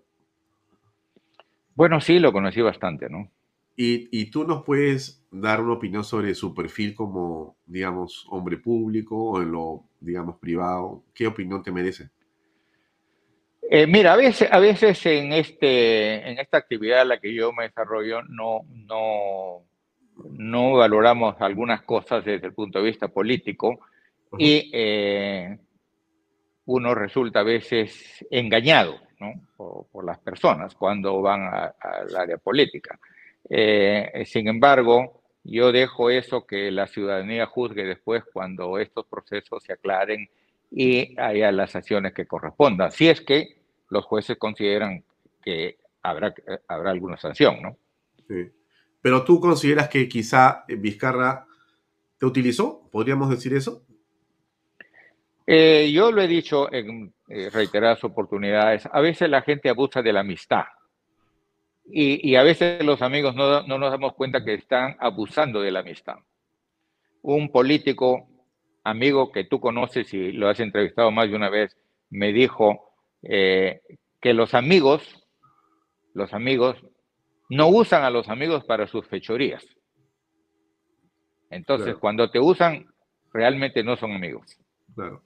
[1.73, 3.31] Bueno, sí, lo conocí bastante, ¿no?
[3.79, 9.15] Y, y, tú nos puedes dar una opinión sobre su perfil como, digamos, hombre público
[9.15, 11.03] o en lo, digamos, privado.
[11.13, 12.09] ¿Qué opinión te merece?
[13.69, 17.51] Eh, mira, a veces, a veces en, este, en esta actividad en la que yo
[17.51, 19.65] me desarrollo no, no,
[20.31, 23.79] no valoramos algunas cosas desde el punto de vista político
[24.37, 25.57] y eh,
[26.65, 29.33] uno resulta a veces engañado ¿no?
[29.57, 32.97] por, las personas cuando van al área política.
[33.49, 39.73] Eh, sin embargo, yo dejo eso que la ciudadanía juzgue después cuando estos procesos se
[39.73, 40.29] aclaren
[40.69, 42.91] y haya las acciones que correspondan.
[42.91, 45.03] Si es que los jueces consideran
[45.41, 46.33] que habrá,
[46.67, 47.77] habrá alguna sanción, ¿no?
[48.27, 48.51] Sí.
[49.01, 51.45] Pero tú consideras que quizá Vizcarra
[52.17, 53.83] te utilizó, ¿podríamos decir eso?
[55.45, 60.11] Eh, yo lo he dicho en eh, reiteradas oportunidades, a veces la gente abusa de
[60.11, 60.65] la amistad
[61.89, 65.71] y, y a veces los amigos no, no, nos damos cuenta que están abusando de
[65.71, 66.17] la amistad.
[67.21, 68.27] Un político
[68.83, 71.77] amigo que tú conoces y lo has entrevistado más de una vez,
[72.09, 72.91] me dijo,
[73.23, 73.81] eh,
[74.21, 75.27] que los amigos,
[76.13, 76.77] los amigos,
[77.49, 79.65] no usan a los amigos para sus fechorías.
[81.49, 82.85] Entonces, cuando te usan,
[83.31, 84.57] realmente no son amigos.
[84.95, 85.21] Claro.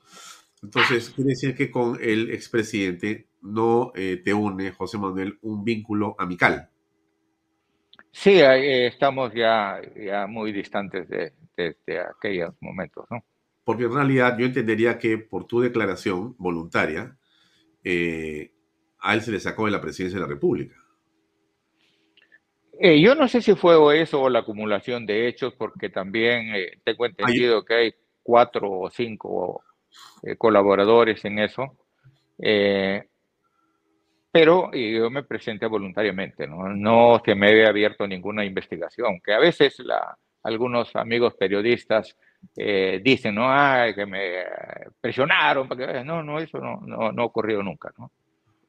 [0.63, 6.15] Entonces, quiere decir que con el expresidente no eh, te une, José Manuel, un vínculo
[6.19, 6.69] amical.
[8.11, 13.23] Sí, eh, estamos ya, ya muy distantes de, de, aquellos momentos, ¿no?
[13.63, 17.17] Porque en realidad yo entendería que por tu declaración voluntaria,
[17.83, 18.51] eh,
[18.99, 20.75] a él se le sacó de la presidencia de la República.
[22.79, 26.81] Eh, yo no sé si fue eso o la acumulación de hechos, porque también eh,
[26.83, 27.93] tengo entendido que hay
[28.23, 29.63] cuatro o cinco
[30.37, 31.77] colaboradores en eso.
[34.31, 36.69] pero yo me presenté voluntariamente, ¿no?
[36.69, 42.15] no se me había abierto ninguna investigación, que a veces la, algunos amigos periodistas
[42.55, 44.43] eh, dicen, no, Ay, que me
[44.99, 46.03] presionaron, para que...
[46.03, 47.91] no, no, eso no, no, no ha ocurrido nunca.
[47.97, 48.11] ¿no?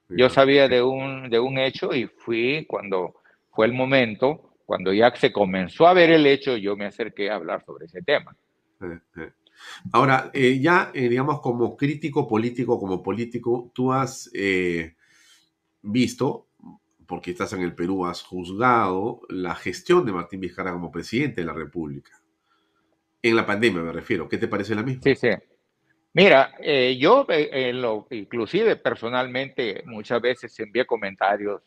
[0.09, 3.15] Yo sabía de un, de un hecho y fui cuando
[3.51, 7.37] fue el momento, cuando ya se comenzó a ver el hecho, yo me acerqué a
[7.37, 8.37] hablar sobre ese tema.
[9.93, 14.95] Ahora, eh, ya, eh, digamos, como crítico político, como político, tú has eh,
[15.83, 16.49] visto,
[17.07, 21.47] porque estás en el Perú, has juzgado la gestión de Martín Vizcarra como presidente de
[21.47, 22.13] la República.
[23.21, 24.29] En la pandemia me refiero.
[24.29, 25.03] ¿Qué te parece la misma?
[25.03, 25.29] Sí, sí.
[26.15, 26.53] Mira,
[26.99, 27.27] yo
[27.73, 31.63] lo, inclusive personalmente muchas veces envié comentarios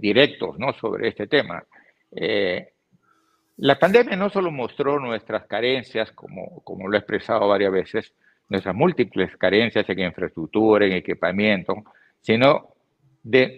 [0.00, 0.72] directos ¿no?
[0.72, 1.64] sobre este tema.
[3.62, 8.14] La pandemia no solo mostró nuestras carencias, como, como lo he expresado varias veces,
[8.48, 11.74] nuestras múltiples carencias en infraestructura, en equipamiento,
[12.22, 12.70] sino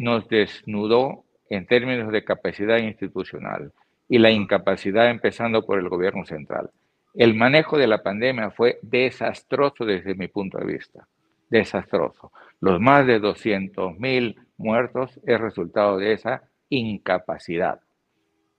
[0.00, 3.70] nos desnudó en términos de capacidad institucional
[4.08, 6.70] y la incapacidad empezando por el gobierno central.
[7.14, 11.06] El manejo de la pandemia fue desastroso desde mi punto de vista,
[11.48, 12.32] desastroso.
[12.58, 17.78] Los más de 200.000 muertos es resultado de esa incapacidad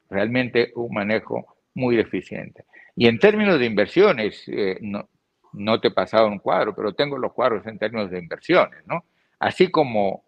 [0.09, 2.65] realmente un manejo muy deficiente.
[2.95, 5.09] Y en términos de inversiones, eh, no,
[5.53, 9.05] no te he pasado un cuadro, pero tengo los cuadros en términos de inversiones, ¿no?
[9.39, 10.23] Así como,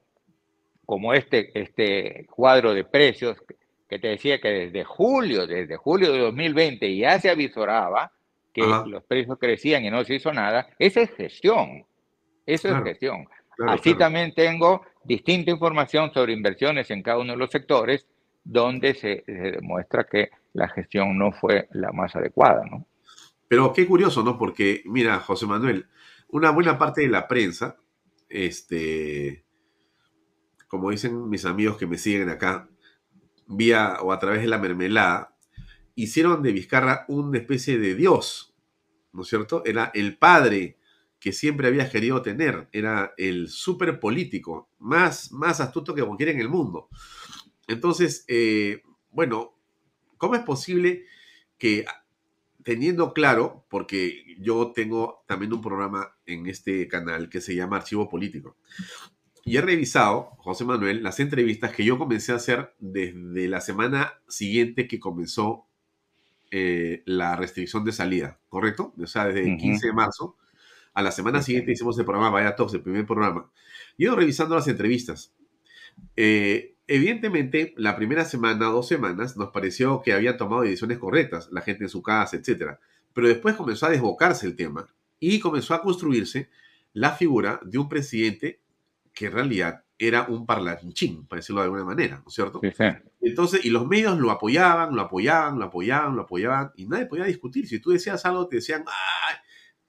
[0.86, 3.38] como este, este cuadro de precios
[3.88, 8.12] que te decía que desde julio, desde julio de 2020 ya se avisoraba
[8.52, 11.86] que los precios crecían y no se hizo nada, esa es gestión,
[12.46, 13.28] eso es gestión.
[13.68, 18.08] Así también tengo distinta información sobre inversiones en cada uno de los sectores
[18.46, 22.88] donde se, demuestra que la gestión no fue la más adecuada, ¿no?
[23.48, 24.38] Pero qué curioso, ¿no?
[24.38, 25.88] Porque, mira, José Manuel,
[26.30, 27.78] una buena parte de la prensa,
[28.30, 29.44] este,
[30.68, 32.70] como dicen mis amigos que me siguen acá,
[33.48, 35.36] vía o a través de la mermelada,
[35.96, 38.56] hicieron de Vizcarra una especie de dios,
[39.12, 39.64] ¿no es cierto?
[39.66, 40.78] Era el padre
[41.20, 46.40] que siempre había querido tener, era el súper político, más, más astuto que cualquiera en
[46.40, 46.90] el mundo.
[47.68, 48.82] Entonces, eh,
[49.12, 49.56] bueno,
[50.18, 51.06] ¿cómo es posible
[51.58, 51.86] que
[52.64, 58.10] teniendo claro, porque yo tengo también un programa en este canal que se llama Archivo
[58.10, 58.58] Político,
[59.48, 64.20] y he revisado, José Manuel, las entrevistas que yo comencé a hacer desde la semana
[64.28, 65.68] siguiente que comenzó
[66.50, 68.96] eh, la restricción de salida, ¿correcto?
[69.00, 70.36] O sea, desde el 15 de marzo
[70.96, 73.52] a la semana siguiente hicimos el programa Vaya Talks, el primer programa.
[73.98, 75.36] Y he ido revisando las entrevistas.
[76.16, 81.62] Eh, Evidentemente, la primera semana, dos semanas, nos pareció que habían tomado decisiones correctas, la
[81.62, 82.78] gente en su casa, etc.
[83.14, 84.88] Pero después comenzó a desbocarse el tema
[85.20, 86.50] y comenzó a construirse
[86.94, 88.62] la figura de un presidente
[89.14, 92.60] que en realidad era un parlanchín, para decirlo de alguna manera, ¿no es cierto?
[93.22, 97.26] Entonces, y los medios lo apoyaban, lo apoyaban, lo apoyaban, lo apoyaban, y nadie podía
[97.26, 97.68] discutir.
[97.68, 99.36] Si tú decías algo, te decían, ¡ay!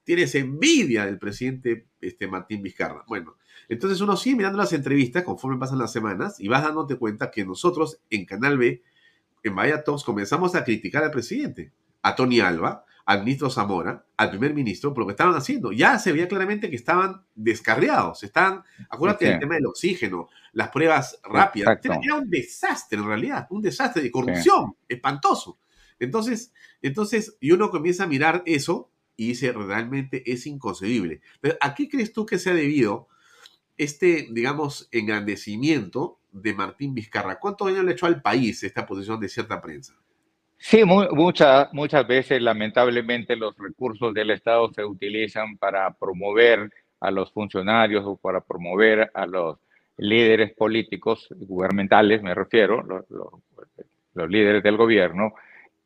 [0.05, 3.05] Tienes envidia del presidente este, Martín Vizcarra.
[3.09, 3.36] Bueno,
[3.69, 7.45] entonces uno sigue mirando las entrevistas conforme pasan las semanas y vas dándote cuenta que
[7.45, 8.83] nosotros en Canal B,
[9.43, 11.73] en Vaya Talks, comenzamos a criticar al presidente,
[12.03, 15.71] a Tony Alba, al ministro Zamora, al primer ministro, por lo que estaban haciendo.
[15.71, 21.21] Ya se veía claramente que estaban descarriados, estaban, acuérdate del tema del oxígeno, las pruebas
[21.23, 25.59] rápidas, era un desastre en realidad, un desastre de corrupción, espantoso.
[26.01, 26.53] Entonces,
[26.83, 31.21] entonces, y uno comienza a mirar eso y dice, realmente es inconcebible.
[31.41, 33.09] Pero, ¿a qué crees tú que se ha debido
[33.77, 37.39] este, digamos, engrandecimiento de Martín Vizcarra?
[37.39, 39.94] ¿Cuánto daño le echó al país esta posición de cierta prensa?
[40.59, 46.70] Sí, muchas muchas veces lamentablemente los recursos del Estado se utilizan para promover
[47.01, 49.59] a los funcionarios o para promover a los
[49.98, 53.05] líderes políticos, gubernamentales me refiero, los,
[54.15, 55.35] los líderes del gobierno,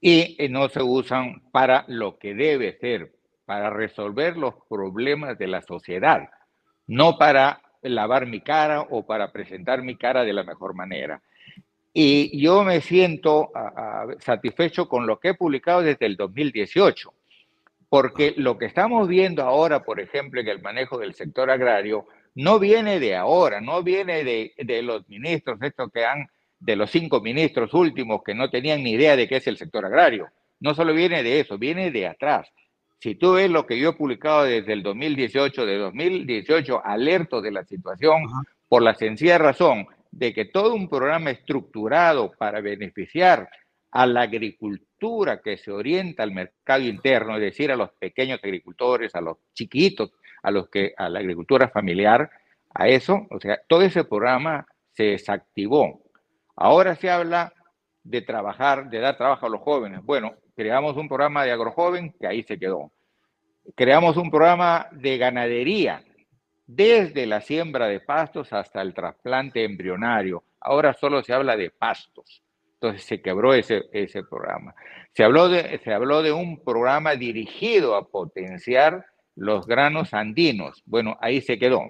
[0.01, 3.13] y no se usan para lo que debe ser,
[3.45, 6.31] para resolver los problemas de la sociedad,
[6.87, 11.23] no para lavar mi cara o para presentar mi cara de la mejor manera.
[11.93, 13.51] Y yo me siento
[14.21, 17.13] satisfecho con lo que he publicado desde el 2018,
[17.89, 22.61] porque lo que estamos viendo ahora, por ejemplo, en el manejo del sector agrario, no
[22.61, 26.29] viene de ahora, no viene de, de los ministros, estos que han,
[26.61, 29.85] de los cinco ministros últimos que no tenían ni idea de qué es el sector
[29.85, 30.29] agrario.
[30.61, 32.47] No solo viene de eso, viene de atrás.
[33.01, 37.51] Si tú ves lo que yo he publicado desde el 2018, de 2018, alerto de
[37.51, 38.25] la situación
[38.69, 43.49] por la sencilla razón de que todo un programa estructurado para beneficiar
[43.91, 49.15] a la agricultura que se orienta al mercado interno, es decir, a los pequeños agricultores,
[49.15, 50.13] a los chiquitos,
[50.43, 52.31] a los que a la agricultura familiar,
[52.75, 56.03] a eso, o sea, todo ese programa se desactivó.
[56.55, 57.55] Ahora se habla
[58.03, 60.01] de trabajar, de dar trabajo a los jóvenes.
[60.03, 62.91] Bueno, creamos un programa de agrojoven que ahí se quedó.
[63.75, 66.03] Creamos un programa de ganadería,
[66.67, 70.45] desde la siembra de pastos hasta el trasplante embrionario.
[70.61, 72.43] Ahora solo se habla de pastos.
[72.75, 74.75] Entonces se quebró ese, ese programa.
[75.13, 79.05] Se habló, de, se habló de un programa dirigido a potenciar
[79.35, 80.83] los granos andinos.
[80.87, 81.83] Bueno, ahí se quedó.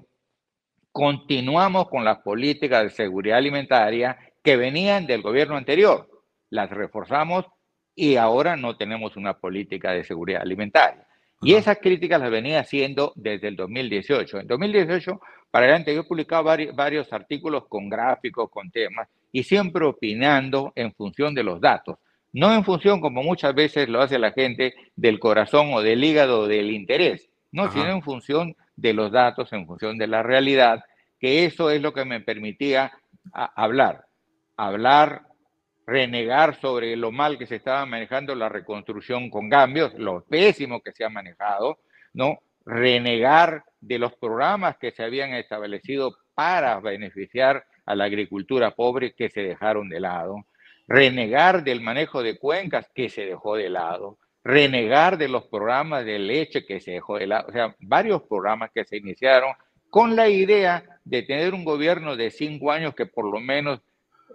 [0.93, 6.09] Continuamos con las políticas de seguridad alimentaria que venían del gobierno anterior.
[6.51, 7.47] Las reforzamos
[7.95, 11.07] y ahora no tenemos una política de seguridad alimentaria.
[11.43, 14.41] Y esas críticas las venía haciendo desde el 2018.
[14.41, 19.85] En 2018, para adelante, yo he publicado varios, artículos con gráficos, con temas, y siempre
[19.87, 21.97] opinando en función de los datos.
[22.33, 26.41] No en función, como muchas veces lo hace la gente, del corazón o del hígado
[26.41, 27.29] o del interés.
[27.53, 30.85] No, sino en función de los datos, en función de la realidad,
[31.19, 32.93] que eso es lo que me permitía
[33.33, 34.05] hablar.
[34.63, 35.23] Hablar
[35.87, 40.93] renegar sobre lo mal que se estaba manejando la reconstrucción con cambios, lo pésimo que
[40.93, 41.79] se ha manejado,
[42.13, 42.41] ¿no?
[42.67, 49.31] Renegar de los programas que se habían establecido para beneficiar a la agricultura pobre que
[49.31, 50.45] se dejaron de lado,
[50.87, 56.19] renegar del manejo de cuencas que se dejó de lado, renegar de los programas de
[56.19, 59.55] leche que se dejó de lado, o sea, varios programas que se iniciaron
[59.89, 63.81] con la idea de tener un gobierno de cinco años que por lo menos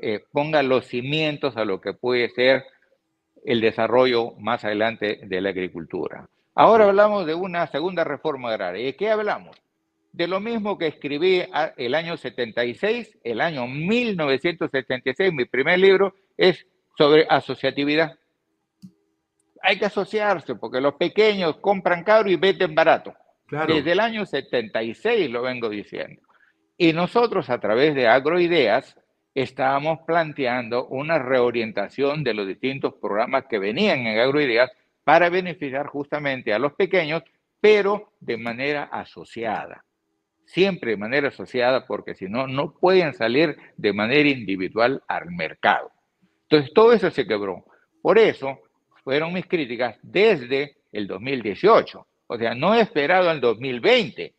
[0.02, 2.66] eh, ponga los cimientos a lo que puede ser
[3.44, 6.28] el desarrollo más adelante de la agricultura.
[6.56, 8.88] Ahora hablamos de una segunda reforma agraria.
[8.88, 9.56] ¿Y qué hablamos?
[10.12, 11.44] De lo mismo que escribí
[11.76, 16.66] el año 76, el año 1976, mi primer libro es
[16.98, 18.18] sobre asociatividad.
[19.62, 23.14] Hay que asociarse porque los pequeños compran caro y venden barato.
[23.68, 26.22] Desde el año 76 lo vengo diciendo.
[26.78, 28.98] Y nosotros a través de Agroideas
[29.36, 34.72] estábamos planteando una reorientación de los distintos programas que venían en Agroideas
[35.04, 37.22] para beneficiar justamente a los pequeños,
[37.60, 39.84] pero de manera asociada.
[40.46, 45.92] Siempre de manera asociada, porque si no, no pueden salir de manera individual al mercado.
[46.44, 47.66] Entonces, todo eso se quebró.
[48.02, 48.60] Por eso
[49.04, 52.08] fueron mis críticas desde el 2018.
[52.28, 54.34] O sea, no he esperado al 2020.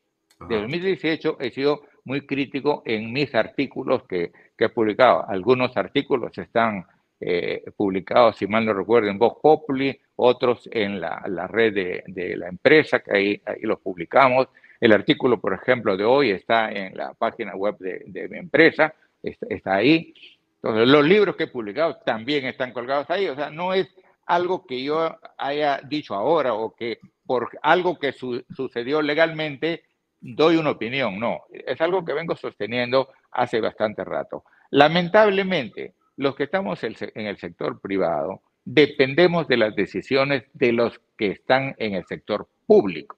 [0.49, 5.29] De 2018 he sido muy crítico en mis artículos que, que he publicado.
[5.29, 6.87] Algunos artículos están
[7.21, 12.05] eh, publicados, si mal no recuerdo, en Vox Populi, otros en la, la red de,
[12.07, 14.49] de, la empresa, que ahí, ahí los publicamos.
[14.81, 18.95] El artículo, por ejemplo, de hoy está en la página web de, de mi empresa,
[19.23, 20.13] está, está, ahí.
[20.57, 23.29] Entonces, los libros que he publicado también están colgados ahí.
[23.29, 23.89] O sea, no es
[24.27, 29.85] algo que yo haya dicho ahora o que por algo que su, sucedió legalmente
[30.21, 34.45] doy una opinión, no, es algo que vengo sosteniendo hace bastante rato.
[34.71, 41.29] Lamentablemente, los que estamos en el sector privado dependemos de las decisiones de los que
[41.29, 43.17] están en el sector público.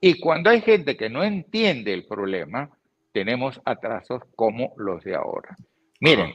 [0.00, 2.70] Y cuando hay gente que no entiende el problema,
[3.12, 5.56] tenemos atrasos como los de ahora.
[6.00, 6.34] Miren,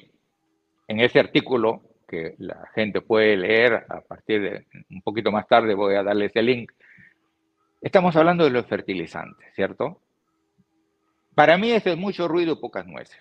[0.87, 5.75] en ese artículo que la gente puede leer a partir de un poquito más tarde,
[5.75, 6.71] voy a darles el link,
[7.81, 9.99] Estamos hablando de los fertilizantes, ¿cierto?
[11.33, 13.19] Para mí eso es mucho ruido y pocas nueces.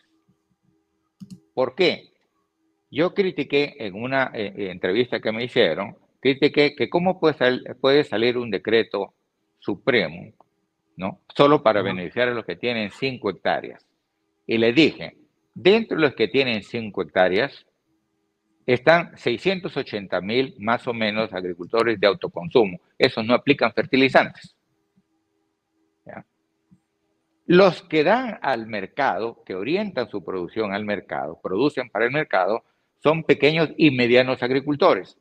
[1.55, 2.12] ¿Por qué?
[2.91, 8.05] Yo critiqué en una eh, eh, entrevista que me hicieron, critiqué que cómo puede, puede
[8.05, 9.15] salir un decreto
[9.61, 10.32] supremo,
[10.97, 11.20] ¿no?
[11.35, 13.87] Solo para beneficiar a los que tienen 5 hectáreas.
[14.47, 15.16] Y le dije,
[15.55, 17.65] dentro de los que tienen 5 hectáreas,
[18.75, 22.81] están 680 mil más o menos agricultores de autoconsumo.
[22.99, 24.55] Esos no aplican fertilizantes.
[27.47, 32.63] Los que dan al mercado, que orientan su producción al mercado, producen para el mercado,
[33.03, 35.19] son pequeños y medianos agricultores.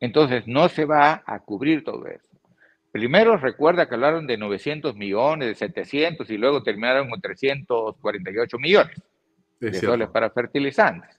[0.00, 2.26] Entonces, no se va a cubrir todo eso.
[2.90, 9.00] Primero recuerda que hablaron de 900 millones, de 700 y luego terminaron con 348 millones
[9.60, 11.16] de dólares para fertilizantes.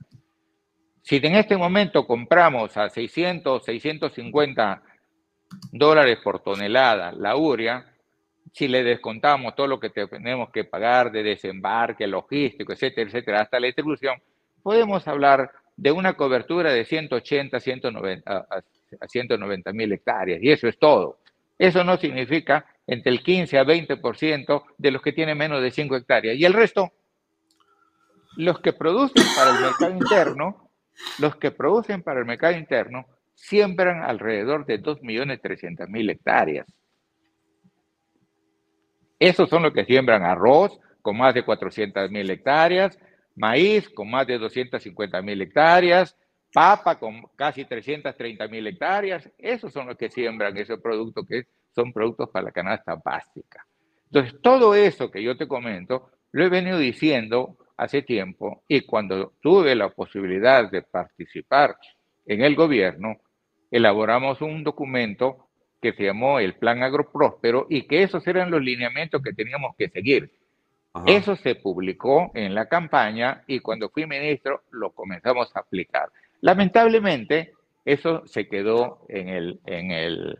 [1.02, 4.84] Si en este momento compramos a 600, 650
[5.72, 7.94] dólares por tonelada la urea,
[8.54, 13.60] si le descontamos todo lo que tenemos que pagar de desembarque, logístico, etcétera, etcétera, hasta
[13.60, 14.22] la distribución,
[14.64, 18.48] podemos hablar de una cobertura de 180 190,
[19.00, 20.42] a 190 mil hectáreas.
[20.42, 21.20] Y eso es todo.
[21.58, 25.96] Eso no significa entre el 15 a 20% de los que tienen menos de 5
[25.96, 26.38] hectáreas.
[26.38, 26.92] Y el resto,
[28.38, 30.67] los que producen para el mercado interno,
[31.20, 36.68] los que producen para el mercado interno siembran alrededor de 2.300.000 hectáreas.
[39.20, 43.00] Esos son los que siembran arroz, con más de 400 mil hectáreas,
[43.36, 46.18] maíz con más de 250 mil hectáreas,
[46.52, 49.30] papa con casi 330 mil hectáreas.
[49.38, 53.66] Esos son los que siembran esos productos que son productos para la canasta básica.
[54.12, 59.34] Entonces, todo eso que yo te comento, lo he venido diciendo hace tiempo y cuando
[59.42, 61.78] tuve la posibilidad de participar
[62.26, 63.18] en el gobierno,
[63.72, 65.48] elaboramos un documento
[65.82, 69.90] que se llamó el Plan Agropróspero y que esos eran los lineamientos que teníamos que
[69.90, 70.32] seguir.
[71.06, 76.10] Eso se publicó en la campaña y cuando fui ministro lo comenzamos a aplicar.
[76.42, 77.54] Lamentablemente,
[77.86, 80.40] eso se quedó en el, en el,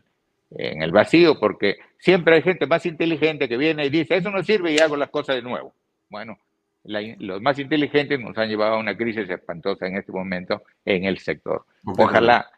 [0.50, 4.42] en el vacío porque siempre hay gente más inteligente que viene y dice, eso no
[4.42, 5.72] sirve y hago las cosas de nuevo.
[6.10, 6.36] Bueno,
[6.88, 11.18] los más inteligentes nos han llevado a una crisis espantosa en este momento en el
[11.18, 11.64] sector.
[11.84, 12.50] Ojalá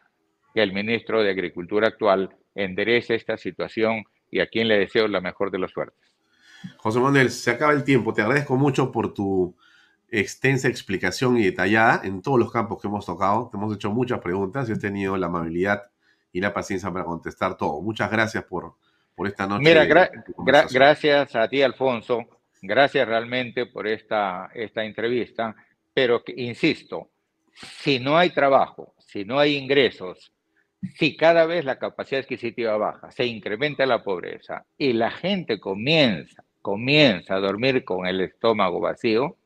[0.53, 5.21] que el ministro de Agricultura actual enderece esta situación y a quien le deseo la
[5.21, 5.99] mejor de las suertes.
[6.77, 8.13] José Manuel, se acaba el tiempo.
[8.13, 9.55] Te agradezco mucho por tu
[10.09, 13.49] extensa explicación y detallada en todos los campos que hemos tocado.
[13.51, 15.83] Te hemos hecho muchas preguntas y has tenido la amabilidad
[16.31, 17.81] y la paciencia para contestar todo.
[17.81, 18.75] Muchas gracias por,
[19.15, 19.63] por esta noche.
[19.63, 19.85] Mira,
[20.69, 22.25] gracias a ti, Alfonso.
[22.61, 25.55] Gracias realmente por esta, esta entrevista.
[25.93, 27.09] Pero insisto,
[27.53, 30.31] si no hay trabajo, si no hay ingresos,
[30.95, 36.43] si cada vez la capacidad adquisitiva baja, se incrementa la pobreza y la gente comienza,
[36.61, 39.37] comienza a dormir con el estómago vacío,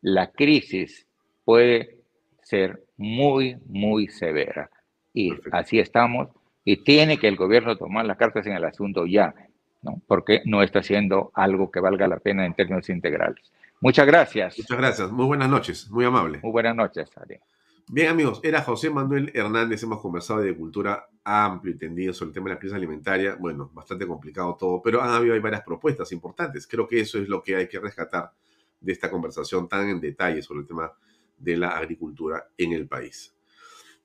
[0.00, 1.06] la crisis
[1.44, 1.98] puede
[2.42, 4.70] ser muy, muy severa.
[5.14, 6.28] Y así estamos.
[6.64, 9.34] Y tiene que el gobierno tomar las cartas en el asunto ya,
[9.82, 10.00] ¿no?
[10.06, 13.52] porque no está haciendo algo que valga la pena en términos integrales.
[13.80, 14.58] Muchas gracias.
[14.58, 15.10] Muchas gracias.
[15.10, 15.90] Muy buenas noches.
[15.90, 16.38] Muy amable.
[16.42, 17.38] Muy buenas noches, Ari.
[17.88, 19.82] Bien, amigos, era José Manuel Hernández.
[19.82, 23.36] Hemos conversado de cultura amplio y tendido sobre el tema de la crisis alimentaria.
[23.38, 26.66] Bueno, bastante complicado todo, pero han habido varias propuestas importantes.
[26.66, 28.32] Creo que eso es lo que hay que rescatar
[28.80, 30.92] de esta conversación tan en detalle sobre el tema
[31.36, 33.34] de la agricultura en el país.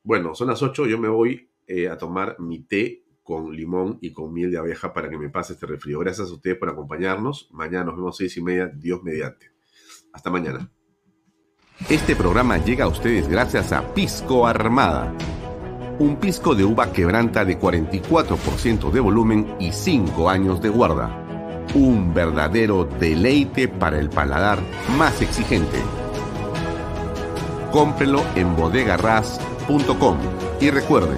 [0.04, 4.14] Bueno, son las 8, yo me voy eh, a tomar mi té con limón y
[4.14, 6.00] con miel de abeja para que me pase este resfrío.
[6.00, 7.50] Gracias a ustedes por acompañarnos.
[7.52, 9.52] Mañana nos vemos seis y media, Dios mediante.
[10.14, 10.72] Hasta mañana.
[11.90, 15.14] Este programa llega a ustedes gracias a Pisco Armada.
[16.00, 21.66] Un pisco de uva quebranta de 44% de volumen y 5 años de guarda.
[21.76, 24.60] Un verdadero deleite para el paladar
[24.98, 25.82] más exigente.
[27.74, 30.18] Cómprelo en bodegarras.com
[30.62, 31.18] y recuerde,